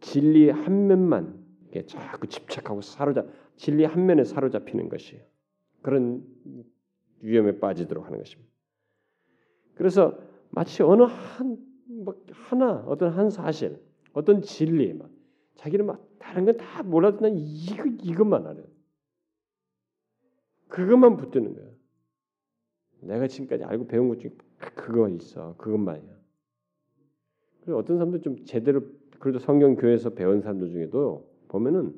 진리 0.01 0.51
한 0.51 0.87
면만 0.87 1.43
자꾸 1.87 2.27
집착하고 2.27 2.83
사로잡 2.83 3.27
진리 3.57 3.85
한 3.85 4.05
면에 4.05 4.25
사로잡히는 4.25 4.89
것이에요. 4.89 5.23
그런 5.81 6.25
위험에 7.21 7.59
빠지도록 7.59 8.05
하는 8.05 8.19
것입니다. 8.19 8.51
그래서 9.77 10.19
마치 10.51 10.83
어느 10.83 11.03
한뭐 11.03 12.15
하나 12.33 12.85
어떤 12.87 13.13
한 13.13 13.31
사실, 13.31 13.81
어떤 14.13 14.43
진리 14.43 14.93
막 14.93 15.11
자기는 15.57 15.87
막 15.87 16.07
다른 16.19 16.45
건 16.45 16.57
다 16.57 16.83
몰라도 16.83 17.21
난 17.21 17.37
이거 17.37 17.85
이것만 17.87 18.47
알아. 18.47 18.61
그것만 20.69 21.17
붙드는 21.17 21.55
거야. 21.55 21.67
내가 23.03 23.27
지금까지 23.27 23.65
알고 23.65 23.87
배운 23.87 24.09
것 24.09 24.19
중에 24.21 24.33
그거 24.75 25.09
있어. 25.09 25.57
그것만이야. 25.57 26.19
그리고 27.65 27.79
어떤 27.79 27.97
사람도 27.99 28.21
좀 28.21 28.45
제대로 28.45 28.83
그래도 29.19 29.39
성경 29.39 29.75
교회에서 29.77 30.11
배운 30.11 30.41
사람들 30.41 30.71
중에도 30.71 31.29
보면은 31.49 31.95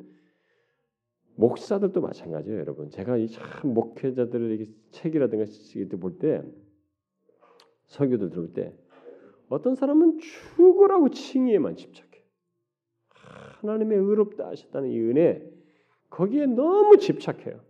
목사들도 1.37 2.01
마찬가지예요, 2.01 2.59
여러분. 2.61 2.91
제가 2.91 3.17
이 3.17 3.29
참 3.29 3.73
목회자들의 3.75 4.69
책이라든가 4.91 5.45
이때 5.77 5.97
볼때 5.97 6.43
설교들 7.93 8.31
들을 8.31 8.53
때 8.53 8.75
어떤 9.49 9.75
사람은 9.75 10.19
죽으라고 10.19 11.11
칭의에만 11.11 11.77
집착해. 11.77 12.11
하나님의 13.61 13.99
의롭다 13.99 14.49
하셨다는 14.49 14.91
이 14.91 14.99
은혜 15.01 15.47
거기에 16.09 16.47
너무 16.47 16.97
집착해요. 16.97 17.63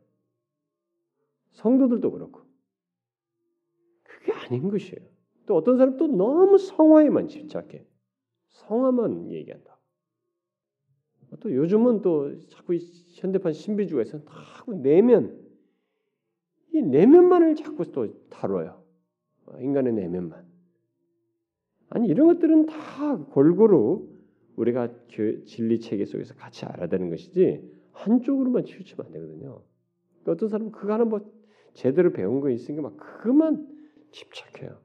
성도들도 1.50 2.10
그렇고 2.12 2.40
그게 4.04 4.32
아닌 4.32 4.70
것이에요. 4.70 5.00
또 5.46 5.56
어떤 5.56 5.76
사람 5.76 5.96
또 5.96 6.06
너무 6.06 6.56
성화에만 6.56 7.28
집착해. 7.28 7.84
성화만 8.48 9.32
얘기한다. 9.32 9.76
또 11.40 11.52
요즘은 11.52 12.02
또 12.02 12.38
자꾸 12.48 12.74
현대판 13.14 13.54
신비주의에서 13.54 14.20
자꾸 14.24 14.74
내면 14.74 15.42
이 16.72 16.80
내면만을 16.80 17.56
자꾸 17.56 17.90
또 17.90 18.28
다뤄요. 18.28 18.81
인간의 19.60 19.92
내면만. 19.92 20.44
아니 21.90 22.08
이런 22.08 22.26
것들은 22.28 22.66
다 22.66 23.16
골고루 23.16 24.08
우리가 24.56 24.88
진리 25.46 25.80
체계 25.80 26.04
속에서 26.04 26.34
같이 26.34 26.64
알아야 26.64 26.88
되는 26.88 27.10
것이지 27.10 27.70
한쪽으로만 27.92 28.64
치우치면 28.64 29.06
안 29.06 29.12
되거든요. 29.12 29.62
그러니까 30.22 30.32
어떤 30.32 30.48
사람은 30.48 30.72
그거 30.72 30.92
하나 30.94 31.04
뭐 31.04 31.20
제대로 31.74 32.12
배운 32.12 32.40
거 32.40 32.50
있으니까 32.50 32.82
막 32.82 32.96
그것만 32.96 33.66
집착해요. 34.10 34.78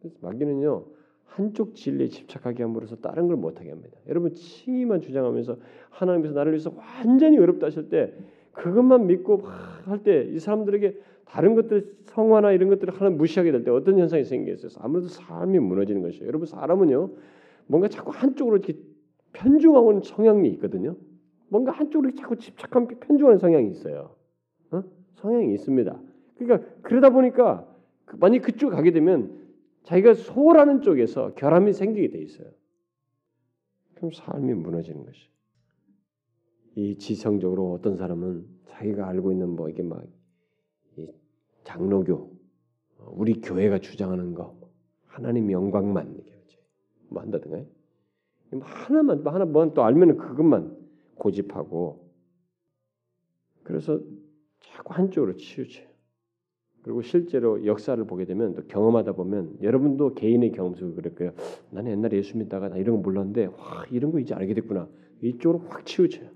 그래서 0.00 0.16
마귀는요 0.22 0.86
한쪽 1.24 1.76
진리에 1.76 2.08
집착하게 2.08 2.64
함으로써 2.64 2.96
다른 2.96 3.28
걸 3.28 3.36
못하게 3.36 3.70
합니다. 3.70 3.96
여러분 4.08 4.34
칭의만 4.34 5.00
주장하면서 5.00 5.58
하나님께서 5.90 6.34
나를 6.34 6.52
위해서 6.52 6.72
완전히 6.76 7.38
어렵다 7.38 7.66
하실 7.66 7.88
때 7.88 8.12
그것만 8.52 9.06
믿고 9.06 9.38
할 9.38 10.02
때 10.02 10.32
이 10.34 10.38
사람들에게 10.40 10.98
다른 11.30 11.54
것들 11.54 11.96
성화나 12.06 12.50
이런 12.52 12.68
것들을 12.70 12.92
하나 12.94 13.10
무시하게 13.10 13.52
될 13.52 13.62
때 13.64 13.70
어떤 13.70 13.98
현상이 13.98 14.24
생기겠어요? 14.24 14.70
아무래도 14.82 15.08
삶이 15.08 15.58
무너지는 15.60 16.02
것이에요. 16.02 16.26
여러분 16.26 16.46
사람은요 16.46 17.10
뭔가 17.66 17.88
자꾸 17.88 18.10
한쪽으로 18.12 18.56
이렇게 18.56 18.76
편중하고는 19.32 20.00
성향이 20.02 20.48
있거든요. 20.54 20.96
뭔가 21.48 21.70
한쪽으로 21.72 22.14
자꾸 22.16 22.36
집착한 22.36 22.88
편중하는 22.88 23.38
성향이 23.38 23.70
있어요. 23.70 24.16
어? 24.72 24.82
성향이 25.14 25.54
있습니다. 25.54 26.00
그러니까 26.36 26.68
그러다 26.82 27.10
보니까 27.10 27.66
그 28.06 28.16
만약 28.16 28.42
그쪽 28.42 28.70
가게 28.70 28.90
되면 28.90 29.38
자기가 29.84 30.14
소홀하는 30.14 30.82
쪽에서 30.82 31.34
결함이 31.34 31.72
생기게 31.72 32.10
돼 32.10 32.18
있어요. 32.18 32.48
그럼 33.94 34.10
삶이 34.12 34.52
무너지는 34.54 35.04
것이. 35.04 35.28
이 36.74 36.96
지성적으로 36.98 37.72
어떤 37.72 37.96
사람은 37.96 38.46
자기가 38.66 39.06
알고 39.06 39.30
있는 39.32 39.50
뭐 39.50 39.68
이게 39.68 39.82
막 39.82 40.04
장로교, 41.64 42.32
우리 43.12 43.40
교회가 43.40 43.78
주장하는 43.78 44.34
거, 44.34 44.58
하나님 45.06 45.50
영광만 45.50 46.12
이렇게 46.12 46.58
뭐 47.08 47.22
한다든가 47.22 47.58
뭐 48.52 48.62
하나만 48.62 49.22
뭐 49.22 49.32
하나 49.32 49.44
뭐또 49.44 49.82
알면은 49.82 50.16
그것만 50.16 50.76
고집하고 51.16 52.10
그래서 53.62 54.00
자꾸 54.60 54.94
한쪽으로 54.94 55.36
치우쳐요. 55.36 55.88
그리고 56.82 57.02
실제로 57.02 57.66
역사를 57.66 58.02
보게 58.04 58.24
되면 58.24 58.54
또 58.54 58.66
경험하다 58.66 59.12
보면 59.12 59.58
여러분도 59.60 60.14
개인의 60.14 60.52
경험 60.52 60.74
속에 60.74 61.10
거예요. 61.10 61.34
나는 61.70 61.92
옛날에 61.92 62.16
예수 62.16 62.38
믿다가 62.38 62.68
나 62.68 62.76
이런 62.78 62.96
거 62.96 63.02
몰랐는데 63.02 63.46
와 63.46 63.84
이런 63.90 64.12
거 64.12 64.18
이제 64.18 64.34
알게 64.34 64.54
됐구나. 64.54 64.88
이쪽으로 65.22 65.66
확 65.68 65.84
치우쳐요. 65.84 66.30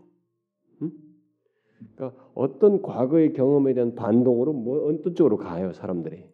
응? 1.85 1.89
그러니까 1.97 2.31
어떤 2.35 2.83
과거의 2.83 3.33
경험에 3.33 3.75
대한 3.75 3.95
반동으로 3.95 4.53
뭐 4.53 4.87
어떤 4.93 5.15
쪽으로 5.15 5.37
가요 5.37 5.73
사람들이. 5.73 6.25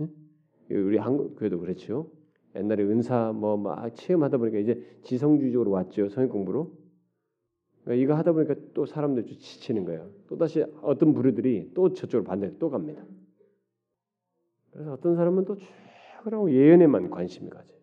응? 0.00 0.08
우리 0.70 0.98
한국 0.98 1.36
교회도 1.36 1.58
그렇죠. 1.60 2.10
옛날에 2.54 2.82
은사 2.84 3.32
뭐 3.32 3.56
막 3.56 3.94
체험하다 3.94 4.38
보니까 4.38 4.58
이제 4.58 4.82
지성주의적으로 5.02 5.70
왔죠 5.70 6.08
성경 6.08 6.28
공부로. 6.30 6.72
그러니까 7.84 8.02
이거 8.04 8.14
하다 8.14 8.32
보니까 8.32 8.54
또 8.74 8.86
사람들 8.86 9.26
좀 9.26 9.38
지치는 9.38 9.84
거예요. 9.84 10.10
또 10.28 10.36
다시 10.36 10.62
어떤 10.82 11.14
부류들이 11.14 11.72
또 11.74 11.92
저쪽으로 11.92 12.24
반대 12.24 12.56
또 12.58 12.70
갑니다. 12.70 13.04
그래서 14.70 14.92
어떤 14.92 15.16
사람은 15.16 15.44
또 15.44 15.56
쭉하고 16.24 16.52
예언에만 16.52 17.10
관심이 17.10 17.50
가져요. 17.50 17.78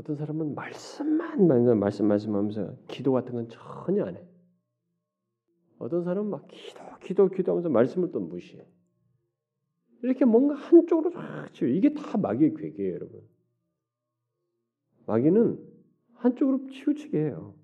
어떤 0.00 0.16
사람은 0.16 0.54
말씀만 0.54 1.78
말씀 1.78 2.06
말씀하면서 2.06 2.76
기도 2.88 3.12
같은 3.12 3.34
건 3.34 3.48
전혀 3.48 4.04
안 4.04 4.16
해. 4.16 4.24
어떤 5.82 6.04
사람은 6.04 6.30
막 6.30 6.46
기도 6.46 6.80
기도 7.00 7.28
기도하면서 7.28 7.68
말씀을 7.68 8.12
또 8.12 8.20
무시해. 8.20 8.64
이렇게 10.02 10.24
뭔가 10.24 10.54
한쪽으로 10.54 11.10
쫙 11.10 11.52
치우. 11.52 11.68
이게 11.68 11.92
다 11.92 12.18
마귀의 12.18 12.54
괴계예요, 12.54 12.94
여러분. 12.94 13.20
마귀는 15.06 15.58
한쪽으로 16.14 16.68
치우치게 16.70 17.18
해요. 17.18 17.54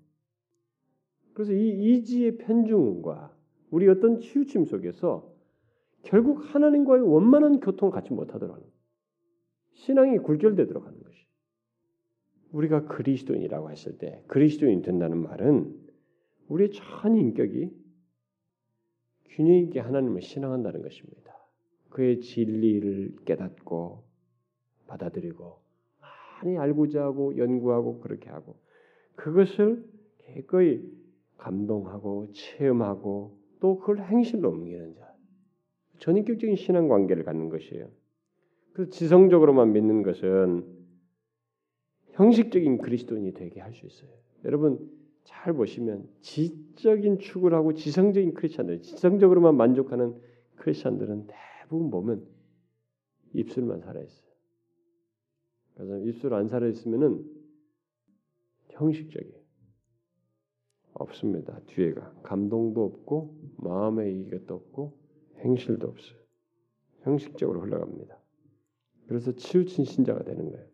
그래서 1.33 1.53
이 1.53 1.95
이지의 1.97 2.37
편중과 2.39 3.33
우리 3.71 3.87
어떤 3.87 4.19
치우침 4.19 4.65
속에서 4.65 5.33
결국 6.03 6.53
하나님과의 6.53 7.01
원만한 7.01 7.61
교통을 7.61 7.93
갖지 7.93 8.11
못하더라는 8.11 8.61
신앙이 9.75 10.17
굴절되도록 10.17 10.85
하는 10.85 11.01
것이. 11.03 11.25
우리가 12.51 12.85
그리스도인이라고 12.85 13.71
했을 13.71 13.97
때 13.97 14.23
그리스도인 14.27 14.81
된다는 14.81 15.21
말은 15.23 15.73
우리의 16.49 16.71
전 16.71 17.15
인격이 17.15 17.78
균형 19.29 19.55
있게 19.55 19.79
하나님을 19.79 20.21
신앙한다는 20.21 20.81
것입니다. 20.81 21.33
그의 21.89 22.21
진리를 22.21 23.17
깨닫고 23.25 24.03
받아들이고 24.87 25.59
많이 26.01 26.57
알고자 26.57 27.03
하고 27.03 27.37
연구하고 27.37 27.99
그렇게 27.99 28.29
하고 28.29 28.57
그것을 29.15 29.85
기꺼이 30.33 30.81
감동하고 31.37 32.31
체험하고 32.33 33.37
또 33.59 33.79
그걸 33.79 34.03
행실로 34.03 34.49
옮기는 34.49 34.95
자. 34.95 35.13
전인격적인 35.99 36.55
신앙 36.55 36.87
관계를 36.87 37.23
갖는 37.23 37.49
것이에요. 37.49 37.89
그래서 38.73 38.91
지성적으로만 38.91 39.73
믿는 39.73 40.03
것은 40.03 40.65
형식적인 42.11 42.77
그리스도인이 42.77 43.33
되게 43.33 43.59
할 43.59 43.73
수 43.73 43.85
있어요. 43.85 44.09
여러분 44.45 44.89
잘 45.29 45.53
보시면 45.53 46.09
지적인 46.21 47.19
추구를 47.19 47.55
하고 47.55 47.73
지성적인 47.73 48.33
크리스천들, 48.33 48.81
지성적으로만 48.81 49.55
만족하는 49.55 50.19
크리스천들은 50.55 51.27
대부분 51.27 51.91
보면 51.91 52.27
입술만 53.33 53.81
살아 53.81 54.01
있어요. 54.01 54.29
그래서 55.75 55.99
입술 55.99 56.33
안 56.33 56.47
살아 56.47 56.67
있으면은 56.67 57.23
형식적이에요. 58.69 59.39
없습니다. 60.93 61.61
뒤에가 61.67 62.11
감동도 62.23 62.83
없고 62.83 63.37
마음의 63.57 64.19
이것도 64.21 64.55
없고 64.55 64.97
행실도 65.37 65.87
없어요. 65.89 66.17
형식적으로 67.01 67.61
흘러갑니다. 67.61 68.19
그래서 69.07 69.31
치우친 69.31 69.85
신자가 69.85 70.23
되는 70.23 70.49
거예요. 70.49 70.67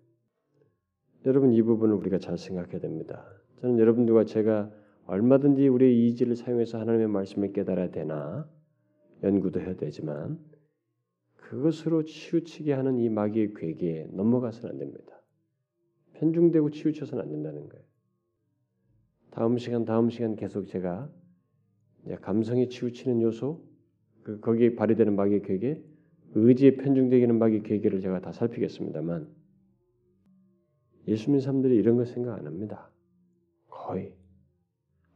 여러분 1.25 1.51
이 1.51 1.61
부분을 1.61 1.93
우리가 1.95 2.19
잘 2.19 2.37
생각해야 2.37 2.79
됩니다. 2.79 3.27
저는 3.61 3.79
여러분들과 3.79 4.25
제가 4.25 4.71
얼마든지 5.05 5.67
우리의 5.67 6.07
이지를 6.07 6.35
사용해서 6.35 6.79
하나님의 6.79 7.07
말씀을 7.07 7.53
깨달아야 7.53 7.91
되나 7.91 8.49
연구도 9.23 9.59
해야 9.59 9.75
되지만 9.75 10.39
그것으로 11.35 12.05
치우치게 12.05 12.73
하는 12.73 12.97
이 12.99 13.09
마귀의 13.09 13.53
괴계에 13.53 14.07
넘어가서는 14.11 14.73
안 14.73 14.79
됩니다. 14.79 15.21
편중되고 16.13 16.71
치우쳐서는 16.71 17.23
안 17.23 17.29
된다는 17.31 17.69
거예요. 17.69 17.85
다음 19.31 19.57
시간 19.57 19.85
다음 19.85 20.09
시간 20.09 20.35
계속 20.35 20.65
제가 20.65 21.09
감성이 22.21 22.69
치우치는 22.69 23.21
요소 23.21 23.63
그 24.23 24.39
거기에 24.39 24.75
발휘되는 24.75 25.15
마귀의 25.15 25.41
괴계 25.43 25.83
의지에 26.33 26.77
편중되기는 26.77 27.37
마귀의 27.37 27.63
괴계를 27.63 28.01
제가 28.01 28.21
다 28.21 28.31
살피겠습니다만 28.31 29.27
예수 31.07 31.29
믿는 31.29 31.41
사람들이 31.41 31.75
이런 31.75 31.97
거 31.97 32.05
생각 32.05 32.37
안 32.37 32.47
합니다. 32.47 32.89
거의 33.86 34.15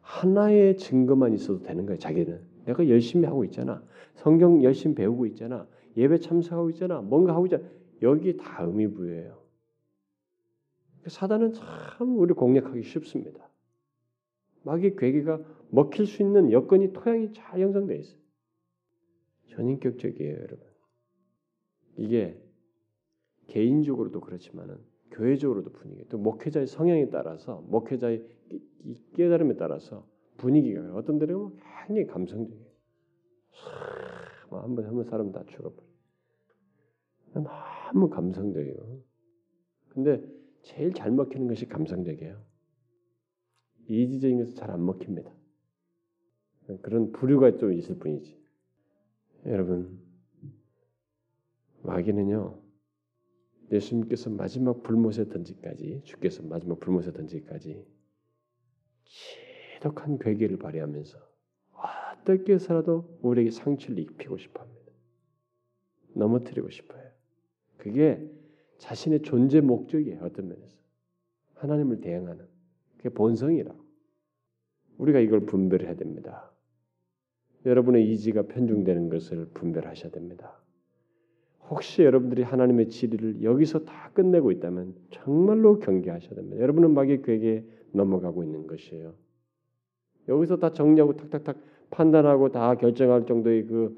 하나의 0.02 0.78
증거만 0.78 1.34
있어도 1.34 1.64
되는 1.64 1.86
거예요. 1.86 1.98
자기는 1.98 2.42
내가 2.66 2.88
열심히 2.88 3.26
하고 3.26 3.44
있잖아. 3.46 3.84
성경 4.14 4.64
열심히 4.64 4.96
배우고 4.96 5.26
있잖아. 5.28 5.68
예배 5.98 6.20
참석하고 6.20 6.70
있잖아. 6.72 7.02
뭔가 7.02 7.34
하고 7.34 7.48
있잖아. 7.48 7.68
여기 8.02 8.38
다 8.38 8.64
의미 8.64 8.88
부여해요. 8.88 9.40
사단은 11.08 11.54
참 11.54 12.20
우리 12.20 12.34
공략하기 12.34 12.84
쉽습니다. 12.84 13.50
마귀 14.64 14.96
괴계가 14.98 15.42
먹힐 15.70 16.06
수 16.06 16.22
있는 16.22 16.52
여건이 16.52 16.94
토양이 16.94 17.32
잘 17.34 17.62
형성되어 17.62 17.98
있어요. 17.98 18.20
전인격적이에요, 19.48 20.36
여러분. 20.36 20.60
이게 21.98 22.40
개인적으로도 23.48 24.22
그렇지만은 24.22 24.78
교회적으로도 25.12 25.72
분위기, 25.72 26.08
또 26.10 26.18
목회자의 26.18 26.68
성향에 26.68 27.10
따라서 27.10 27.62
목회자의 27.68 28.26
깨달음에 29.14 29.56
따라서 29.56 30.08
분위기가 30.38 30.82
어떤 30.96 31.20
데는 31.20 31.58
굉장히 31.88 32.08
감성적이에요. 32.08 32.70
한번 34.50 34.86
한번 34.86 35.04
사람 35.04 35.32
다 35.32 35.44
죽어버려. 35.46 35.88
너무 37.34 38.10
감성적이고. 38.10 39.04
근데 39.90 40.24
제일 40.62 40.94
잘 40.94 41.12
먹히는 41.12 41.48
것이 41.48 41.66
감성적이에요. 41.68 42.42
이지적인 43.88 44.38
것은 44.40 44.56
잘 44.56 44.70
안 44.72 44.86
먹힙니다. 44.86 45.32
그런 46.82 47.12
부류가 47.12 47.58
좀 47.58 47.74
있을 47.74 47.98
뿐이지. 47.98 48.40
여러분, 49.48 50.00
마귀는요, 51.82 52.60
예수님께서 53.72 54.30
마지막 54.30 54.84
불못에 54.84 55.30
던지까지, 55.30 56.02
주께서 56.04 56.44
마지막 56.44 56.80
불못에 56.80 57.12
던지까지 57.12 57.86
지독한 59.04 60.18
괴계를 60.20 60.58
발휘하면서 60.58 61.18
어떻게 62.22 62.54
해서라도 62.54 63.18
우리에게 63.22 63.52
상처를 63.52 64.00
입히고 64.00 64.38
싶어합니다. 64.38 64.92
넘어뜨리고 66.16 66.70
싶어요. 66.70 67.10
그게 67.78 68.30
자신의 68.78 69.22
존재 69.22 69.62
목적이에요. 69.62 70.24
어떤 70.24 70.50
면에서 70.50 70.78
하나님을 71.56 72.02
대항하는 72.02 72.46
그게 72.98 73.10
본성이라고. 73.10 73.80
우리가 74.98 75.20
이걸 75.20 75.46
분별해야 75.46 75.96
됩니다. 75.96 76.52
여러분의 77.66 78.12
이지가 78.12 78.44
편중되는 78.44 79.10
것을 79.10 79.50
분별하셔야 79.54 80.12
됩니다. 80.12 80.62
혹시 81.70 82.02
여러분들이 82.02 82.42
하나님의 82.42 82.90
진리를 82.90 83.44
여기서 83.44 83.86
다 83.86 84.10
끝내고 84.14 84.52
있다면 84.52 84.96
정말로 85.12 85.80
경계하셔야 85.80 86.34
됩니다. 86.36 86.60
여러분은 86.60 86.94
마귀의 86.94 87.22
괴에 87.22 87.64
넘어가고 87.92 88.44
있는 88.44 88.66
것이에요. 88.66 89.14
여기서 90.28 90.58
다 90.58 90.72
정리하고 90.74 91.16
탁탁탁 91.16 91.58
판단하고 91.92 92.50
다 92.52 92.76
결정할 92.76 93.26
정도의 93.26 93.66
그 93.66 93.98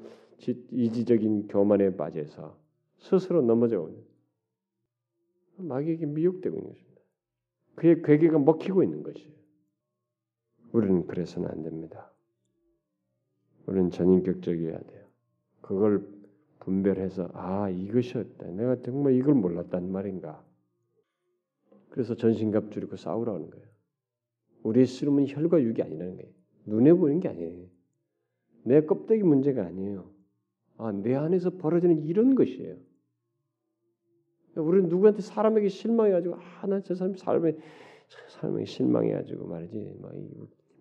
이지적인 0.70 1.48
교만에 1.48 1.96
빠져서 1.96 2.56
스스로 2.98 3.42
넘어져 3.42 3.88
있는 3.88 4.02
마귀에게 5.56 6.06
미혹되고 6.06 6.56
있는 6.56 6.70
것입니다. 6.70 7.00
그의 7.74 8.02
괴계가 8.02 8.38
먹히고 8.38 8.82
있는 8.82 9.02
것이에요. 9.02 9.32
우리는 10.72 11.06
그래서는 11.06 11.48
안 11.48 11.62
됩니다. 11.62 12.10
우리는 13.66 13.90
전인격적이어야 13.90 14.78
돼요. 14.78 15.04
그걸 15.60 16.06
분별해서 16.62 17.30
아 17.34 17.68
이것이었다. 17.68 18.46
내가 18.52 18.80
정말 18.82 19.14
이걸 19.14 19.34
몰랐단 19.34 19.90
말인가. 19.90 20.44
그래서 21.90 22.14
전신갑주리고 22.14 22.96
싸우라는 22.96 23.50
거예요. 23.50 23.66
우리의 24.62 24.86
씨름은 24.86 25.26
혈과 25.28 25.60
육이 25.62 25.82
아니라는 25.82 26.16
거예요. 26.16 26.30
눈에 26.66 26.92
보이는 26.92 27.20
게 27.20 27.28
아니에요. 27.28 27.66
내 28.64 28.80
껍데기 28.86 29.24
문제가 29.24 29.66
아니에요. 29.66 30.08
아, 30.78 30.92
내 30.92 31.14
안에서 31.14 31.50
벌어지는 31.50 32.04
이런 32.04 32.34
것이에요. 32.34 32.76
우리는 34.56 34.88
누구한테 34.88 35.22
사람에게 35.22 35.68
실망해가지고 35.68 36.36
아나저 36.60 36.94
사람 36.94 37.14
삶에 37.16 37.56
삶에 38.28 38.64
실망해가지고 38.66 39.46
말이지 39.46 39.96
뭐 39.98 40.10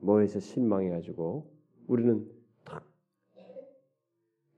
뭐에서 0.02 0.40
실망해가지고 0.40 1.50
우리는 1.88 2.30
탁 2.66 2.86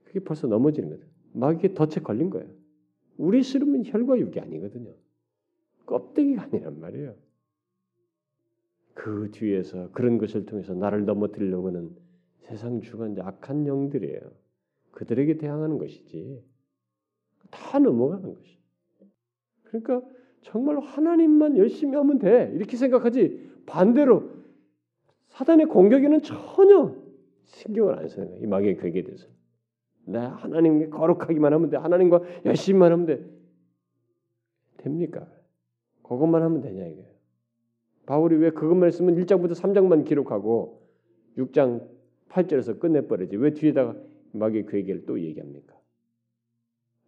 그게 0.04 0.20
벌써 0.20 0.46
넘어지는 0.48 0.90
거죠. 0.90 1.13
마귀에 1.34 1.74
덫에 1.74 2.02
걸린 2.02 2.30
거예요. 2.30 2.48
우리 3.16 3.42
씨름은 3.42 3.84
혈과 3.86 4.18
육이 4.18 4.40
아니거든요. 4.40 4.94
껍데기가 5.86 6.44
아니란 6.44 6.80
말이에요. 6.80 7.14
그 8.94 9.30
뒤에서 9.32 9.90
그런 9.90 10.18
것을 10.18 10.46
통해서 10.46 10.72
나를 10.74 11.04
넘어뜨리려고 11.04 11.68
하는 11.68 11.90
세상 12.38 12.80
주관 12.80 13.16
악한 13.18 13.66
영들이에요. 13.66 14.20
그들에게 14.92 15.38
대항하는 15.38 15.78
것이지. 15.78 16.42
다 17.50 17.78
넘어가는 17.78 18.34
것이. 18.34 18.58
그러니까 19.64 20.02
정말 20.42 20.78
하나님만 20.78 21.56
열심히 21.56 21.96
하면 21.96 22.18
돼 22.18 22.52
이렇게 22.54 22.76
생각하지 22.76 23.50
반대로 23.66 24.30
사단의 25.28 25.66
공격에는 25.66 26.22
전혀 26.22 26.94
신경을 27.44 27.98
안 27.98 28.08
쓰는 28.08 28.28
거예요. 28.28 28.42
이 28.42 28.46
마귀의 28.46 28.76
격에 28.76 29.02
대해서. 29.02 29.33
나 30.06 30.30
하나님께 30.36 30.88
거룩하기만 30.90 31.52
하면 31.52 31.70
돼. 31.70 31.76
하나님과 31.76 32.22
열심히만 32.44 32.92
하면 32.92 33.06
돼. 33.06 33.24
됩니까? 34.78 35.26
그것만 36.02 36.42
하면 36.42 36.60
되냐 36.60 36.86
이게. 36.86 37.06
바울이 38.06 38.36
왜 38.36 38.50
그것만 38.50 38.88
했으면 38.88 39.16
1장부터 39.16 39.52
3장만 39.52 40.04
기록하고 40.04 40.82
6장 41.38 41.88
8절에서 42.28 42.78
끝내버리지. 42.78 43.36
왜 43.36 43.54
뒤에다가 43.54 43.96
마귀의 44.32 44.66
괴계를 44.66 45.06
또 45.06 45.20
얘기합니까? 45.20 45.74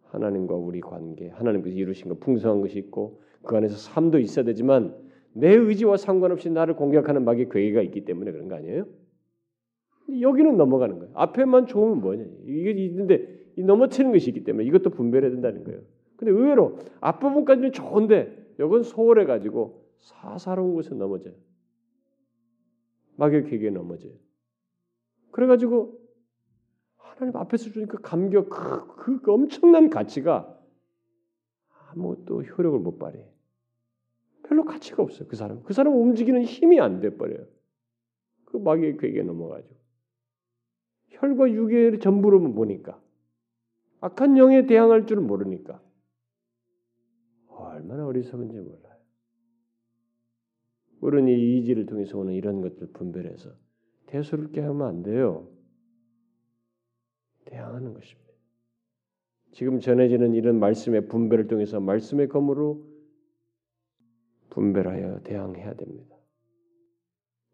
하나님과 0.05 0.55
우리 0.55 0.79
관계, 0.79 1.29
하나님께서 1.29 1.75
이루신 1.75 2.07
것 2.09 2.19
풍성한 2.19 2.61
것이 2.61 2.79
있고 2.79 3.21
그 3.43 3.55
안에서 3.55 3.75
삶도 3.75 4.19
있어야 4.19 4.45
되지만 4.45 4.95
내 5.33 5.53
의지와 5.53 5.97
상관없이 5.97 6.49
나를 6.49 6.75
공격하는 6.75 7.23
마귀의 7.25 7.49
괴계가 7.49 7.81
있기 7.83 8.05
때문에 8.05 8.31
그런 8.31 8.47
거 8.47 8.55
아니에요? 8.55 8.87
여기는 10.09 10.57
넘어가는 10.57 10.99
거예요. 10.99 11.11
앞에만 11.15 11.67
좋으면 11.67 12.01
뭐냐? 12.01 12.23
이게 12.45 12.71
있는데 12.85 13.37
넘어뜨는 13.57 14.11
것이 14.11 14.29
있기 14.29 14.43
때문에 14.43 14.65
이것도 14.67 14.91
분별해야 14.91 15.31
된다는 15.31 15.63
거예요. 15.63 15.81
근데 16.15 16.31
의외로 16.31 16.77
앞부분까지는 17.01 17.71
좋은데 17.71 18.53
이건 18.59 18.83
소홀해 18.83 19.25
가지고 19.25 19.85
사사로운 19.99 20.73
곳에 20.73 20.95
넘어져요. 20.95 21.33
괴계에 23.19 23.69
넘어져요. 23.71 24.13
그래가지고 25.31 25.99
하나님 26.95 27.35
앞에서 27.35 27.71
주니까 27.71 27.97
그 27.97 28.01
감격 28.01 28.49
그, 28.49 29.21
그 29.21 29.31
엄청난 29.31 29.89
가치가 29.89 30.57
아무것도 31.89 32.43
효력을 32.43 32.79
못 32.79 32.97
발휘해. 32.99 33.25
별로 34.43 34.63
가치가 34.63 35.03
없어요. 35.03 35.27
그 35.27 35.35
사람. 35.35 35.63
그 35.63 35.73
사람 35.73 35.95
움직이는 35.95 36.43
힘이 36.43 36.79
안 36.79 36.99
돼 37.01 37.17
버려요. 37.17 37.45
그 38.45 38.57
마귀의 38.57 38.97
괴계에 38.97 39.23
넘어가죠. 39.23 39.67
혈과 41.19 41.51
육의 41.51 41.99
전부로 41.99 42.39
보니까 42.53 43.01
악한 44.01 44.37
영에 44.37 44.65
대항할 44.65 45.05
줄 45.07 45.19
모르니까 45.21 45.81
얼마나 47.47 48.05
어리석은지 48.05 48.59
몰라요. 48.59 48.95
우리는 51.01 51.31
이 51.31 51.57
이지를 51.57 51.85
통해서 51.85 52.17
오는 52.17 52.33
이런 52.33 52.61
것들 52.61 52.87
분별해서 52.93 53.51
대수롭게 54.07 54.61
하면 54.61 54.87
안 54.87 55.03
돼요. 55.03 55.47
대항하는 57.45 57.93
것입니다. 57.93 58.27
지금 59.51 59.79
전해지는 59.79 60.33
이런 60.33 60.59
말씀의 60.59 61.07
분별을 61.07 61.47
통해서 61.47 61.79
말씀의 61.79 62.27
검으로 62.29 62.85
분별하여 64.49 65.21
대항해야 65.21 65.75
됩니다. 65.75 66.15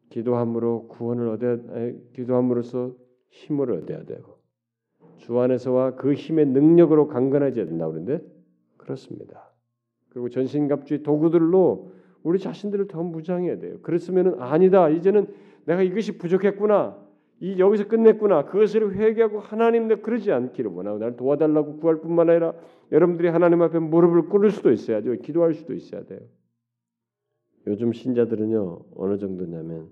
기도함으로 0.09 0.87
구원을 0.87 1.27
얻어야 1.29 1.57
기도함으로써 2.13 2.95
힘을 3.33 3.71
얻어야 3.71 4.03
되고 4.03 4.37
주 5.17 5.37
안에서와 5.39 5.95
그 5.95 6.13
힘의 6.13 6.47
능력으로 6.47 7.07
강건해져야 7.07 7.65
된다 7.65 7.87
그러는데 7.87 8.23
그렇습니다. 8.77 9.51
그리고 10.09 10.29
전신갑주의 10.29 11.03
도구들로 11.03 11.91
우리 12.21 12.39
자신들을 12.39 12.87
더 12.87 13.01
무장해야 13.01 13.59
돼요. 13.59 13.79
그랬으면은 13.81 14.39
아니다. 14.39 14.89
이제는 14.89 15.27
내가 15.65 15.81
이것이 15.81 16.17
부족했구나. 16.17 17.01
이 17.39 17.59
여기서 17.59 17.87
끝냈구나. 17.87 18.45
그것을 18.45 18.95
회개하고 18.95 19.39
하나님 19.39 19.87
내 19.87 19.95
그러지 19.95 20.31
않기를 20.31 20.71
원하고 20.71 20.99
나를 20.99 21.17
도와달라고 21.17 21.77
구할 21.77 21.99
뿐만 21.99 22.29
아니라 22.29 22.53
여러분들이 22.91 23.27
하나님 23.29 23.61
앞에 23.61 23.79
무릎을 23.79 24.29
꿇을 24.29 24.51
수도 24.51 24.71
있어야죠. 24.71 25.13
기도할 25.13 25.53
수도 25.53 25.73
있어야 25.73 26.05
돼요. 26.05 26.21
요즘 27.65 27.91
신자들은요 27.91 28.85
어느 28.95 29.17
정도냐면 29.17 29.89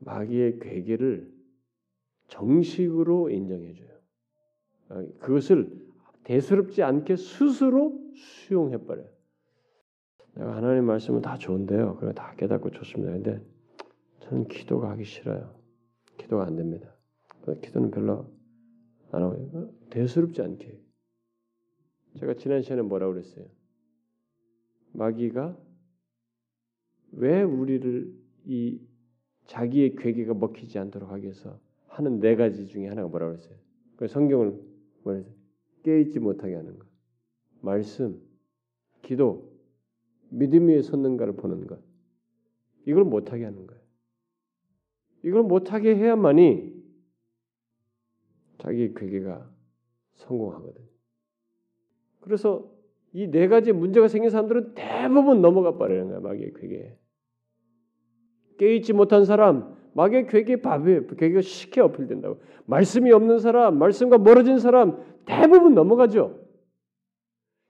마귀의 0.00 0.58
괴계를 0.60 1.37
정식으로 2.28 3.30
인정해줘요. 3.30 3.88
아, 4.90 5.06
그것을 5.18 5.70
대수롭지 6.24 6.82
않게 6.82 7.16
스스로 7.16 7.98
수용해버려요. 8.14 9.08
내가 10.34 10.56
하나님 10.56 10.84
말씀은 10.84 11.20
다 11.20 11.36
좋은데요. 11.36 11.96
그래 11.96 12.12
다 12.14 12.34
깨닫고 12.36 12.70
좋습니다. 12.70 13.12
근데 13.12 13.42
저는 14.20 14.46
기도가 14.48 14.90
하기 14.90 15.04
싫어요. 15.04 15.58
기도가 16.16 16.44
안 16.44 16.56
됩니다. 16.56 16.94
기도는 17.62 17.90
별로 17.90 18.30
안 19.10 19.22
하고 19.22 19.74
대수롭지 19.90 20.42
않게 20.42 20.78
제가 22.18 22.34
지난 22.34 22.62
시간에 22.62 22.82
뭐라고 22.82 23.14
그랬어요? 23.14 23.46
마귀가 24.92 25.56
왜 27.12 27.42
우리를 27.42 28.12
이 28.44 28.80
자기의 29.46 29.96
괴계가 29.96 30.34
먹히지 30.34 30.78
않도록 30.78 31.10
하기 31.10 31.24
위해서 31.24 31.58
하는 31.98 32.20
네 32.20 32.36
가지 32.36 32.68
중에 32.68 32.86
하나가 32.86 33.08
뭐라고 33.08 33.32
그랬어요? 33.32 33.58
그 33.96 34.06
성경을 34.06 34.56
뭐랬어요? 35.02 35.34
깨있지 35.82 36.20
못하게 36.20 36.54
하는 36.54 36.78
것. 36.78 36.86
말씀, 37.60 38.20
기도, 39.02 39.52
믿음 40.30 40.68
위에 40.68 40.80
섰는가를 40.80 41.34
보는 41.34 41.66
것. 41.66 41.80
이걸 42.86 43.02
못하게 43.02 43.44
하는 43.44 43.66
거예요. 43.66 43.82
이걸 45.24 45.42
못하게 45.42 45.96
해야만이 45.96 46.72
자기 48.58 48.94
괴계가 48.94 49.50
성공하거든. 50.14 50.80
그래서 52.20 52.72
이 53.12 53.26
네 53.26 53.48
가지 53.48 53.72
문제가 53.72 54.06
생긴 54.06 54.30
사람들은 54.30 54.74
대부분 54.74 55.40
넘어가 55.40 55.76
버리는 55.76 56.06
거야 56.06 56.20
마귀의 56.20 56.52
괴계에. 56.54 56.96
깨있지 58.58 58.92
못한 58.92 59.24
사람, 59.24 59.77
마귀의 59.94 60.26
괴계 60.28 60.60
밥에 60.60 61.06
괴계가 61.06 61.40
쉽게 61.40 61.80
어필된다고. 61.80 62.40
말씀이 62.66 63.10
없는 63.12 63.38
사람, 63.38 63.78
말씀과 63.78 64.18
멀어진 64.18 64.58
사람 64.58 65.02
대부분 65.24 65.74
넘어가죠. 65.74 66.38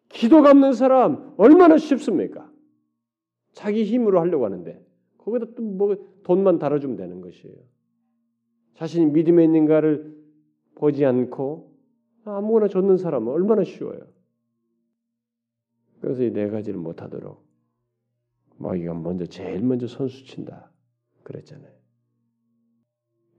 기도가 0.08 0.50
없는 0.50 0.72
사람 0.72 1.34
얼마나 1.36 1.76
쉽습니까? 1.76 2.50
자기 3.52 3.84
힘으로 3.84 4.20
하려고 4.20 4.44
하는데 4.44 4.84
거기다 5.18 5.46
또 5.54 5.62
뭐 5.62 5.96
돈만 6.24 6.58
달아주면 6.58 6.96
되는 6.96 7.20
것이에요. 7.20 7.56
자신이 8.74 9.06
믿음에 9.06 9.44
있는가를 9.44 10.16
보지 10.74 11.04
않고 11.04 11.72
아무거나 12.24 12.68
줬는 12.68 12.96
사람은 12.98 13.32
얼마나 13.32 13.64
쉬워요. 13.64 14.00
그래서 16.00 16.22
이 16.22 16.30
네 16.32 16.48
가지를 16.48 16.78
못하도록 16.78 17.42
마귀가 18.58 18.94
먼저 18.94 19.26
제일 19.26 19.62
먼저 19.62 19.86
선수 19.86 20.24
친다 20.24 20.70
그랬잖아요. 21.22 21.77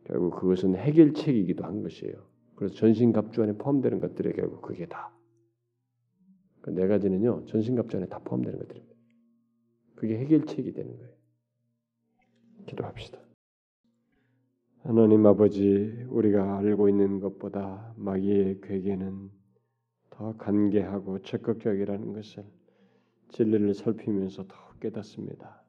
결국 0.10 0.36
그것은 0.40 0.76
해결책이기도 0.76 1.64
한 1.64 1.84
것이에요. 1.84 2.16
그래서 2.56 2.74
전신갑주 2.76 3.44
안에 3.44 3.54
포함되는 3.54 4.00
것들이 4.00 4.34
결국 4.34 4.62
그게 4.62 4.88
다. 4.88 5.16
그 6.62 6.72
네 6.72 6.88
가지는요 6.88 7.46
전신갑주 7.46 7.98
안에 7.98 8.08
다 8.08 8.20
포함되는 8.20 8.60
것들입니다. 8.60 8.96
그게 9.96 10.18
해결책이 10.18 10.74
되는 10.74 10.98
거예요. 10.98 11.14
기도합시다. 12.66 13.20
하나님 14.84 15.26
아버지, 15.26 16.06
우리가 16.10 16.58
알고 16.58 16.90
있는 16.90 17.20
것보다 17.20 17.94
마귀의 17.98 18.62
괴계는 18.62 19.30
더 20.10 20.36
간계하고 20.38 21.20
적극적이라는 21.20 22.14
것을 22.14 22.44
진리를 23.30 23.74
살피면서 23.76 24.48
더 24.48 24.56
깨닫습니다. 24.80 25.64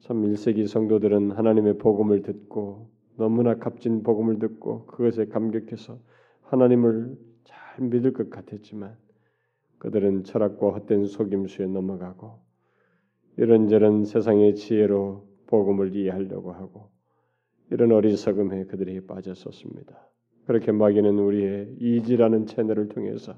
참 0.00 0.22
1세기 0.22 0.68
성도들은 0.68 1.32
하나님의 1.32 1.78
복음을 1.78 2.22
듣고 2.22 2.90
너무나 3.18 3.56
값진 3.56 4.04
복음을 4.04 4.38
듣고 4.38 4.86
그것에 4.86 5.26
감격해서 5.26 5.98
하나님을 6.42 7.18
잘 7.44 7.84
믿을 7.88 8.12
것 8.12 8.30
같았지만 8.30 8.96
그들은 9.78 10.22
철학과 10.22 10.70
헛된 10.70 11.06
속임수에 11.06 11.66
넘어가고 11.66 12.38
이런저런 13.36 14.04
세상의 14.04 14.54
지혜로 14.54 15.26
복음을 15.48 15.94
이해하려고 15.96 16.52
하고 16.52 16.90
이런 17.70 17.90
어리석음에 17.90 18.66
그들이 18.66 19.04
빠졌었습니다. 19.06 19.98
그렇게 20.46 20.70
마귀는 20.70 21.18
우리의 21.18 21.76
이지라는 21.80 22.46
채널을 22.46 22.88
통해서 22.88 23.34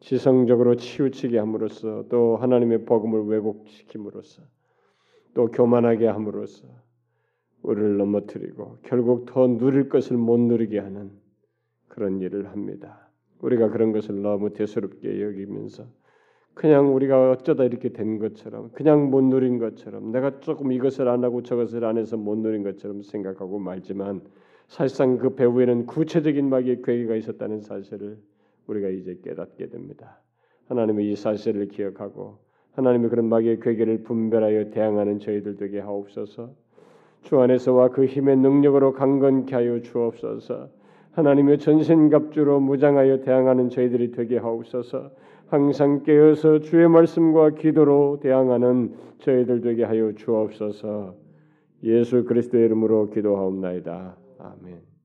지성적으로 0.00 0.76
치우치게 0.76 1.38
함으로써 1.38 2.06
또 2.08 2.36
하나님의 2.38 2.86
복음을 2.86 3.26
왜곡시킴으로써 3.26 4.42
또 5.34 5.50
교만하게 5.50 6.06
함으로써 6.06 6.66
우리를 7.62 7.96
넘어뜨리고 7.96 8.78
결국 8.82 9.26
더 9.26 9.46
누릴 9.46 9.88
것을 9.88 10.16
못 10.16 10.38
누리게 10.38 10.78
하는 10.78 11.10
그런 11.88 12.20
일을 12.20 12.48
합니다. 12.48 13.08
우리가 13.40 13.70
그런 13.70 13.92
것을 13.92 14.20
너무 14.22 14.52
대수롭게 14.52 15.22
여기면서 15.22 15.86
그냥 16.54 16.94
우리가 16.94 17.32
어쩌다 17.32 17.64
이렇게 17.64 17.90
된 17.90 18.18
것처럼 18.18 18.70
그냥 18.72 19.10
못 19.10 19.22
누린 19.22 19.58
것처럼 19.58 20.10
내가 20.10 20.40
조금 20.40 20.72
이것을 20.72 21.06
안 21.08 21.22
하고 21.22 21.42
저것을 21.42 21.84
안 21.84 21.98
해서 21.98 22.16
못 22.16 22.38
누린 22.38 22.62
것처럼 22.62 23.02
생각하고 23.02 23.58
말지만 23.58 24.22
사실상 24.68 25.18
그 25.18 25.34
배후에는 25.34 25.86
구체적인 25.86 26.48
마귀의 26.48 26.82
괴계가 26.82 27.14
있었다는 27.16 27.60
사실을 27.60 28.18
우리가 28.66 28.88
이제 28.88 29.18
깨닫게 29.22 29.68
됩니다. 29.68 30.22
하나님의 30.68 31.12
이 31.12 31.16
사실을 31.16 31.68
기억하고 31.68 32.38
하나님의 32.72 33.10
그런 33.10 33.28
마귀의 33.28 33.60
괴계를 33.60 34.02
분별하여 34.02 34.70
대항하는 34.70 35.18
저희들 35.18 35.56
되게 35.56 35.78
하옵소서. 35.80 36.54
주 37.22 37.40
안에서와 37.40 37.88
그 37.88 38.06
힘의 38.06 38.36
능력으로 38.36 38.92
강건케 38.92 39.54
하여 39.54 39.80
주옵소서. 39.80 40.68
하나님의 41.12 41.58
전신갑주로 41.58 42.60
무장하여 42.60 43.20
대항하는 43.20 43.70
저희들이 43.70 44.12
되게 44.12 44.38
하옵소서. 44.38 45.10
항상 45.48 46.02
깨어서 46.02 46.58
주의 46.60 46.88
말씀과 46.88 47.50
기도로 47.50 48.20
대항하는 48.20 48.94
저희들 49.20 49.60
되게 49.60 49.84
하여 49.84 50.12
주옵소서. 50.12 51.14
예수 51.84 52.24
그리스도의 52.24 52.66
이름으로 52.66 53.10
기도하옵나이다. 53.10 54.16
아멘. 54.38 54.95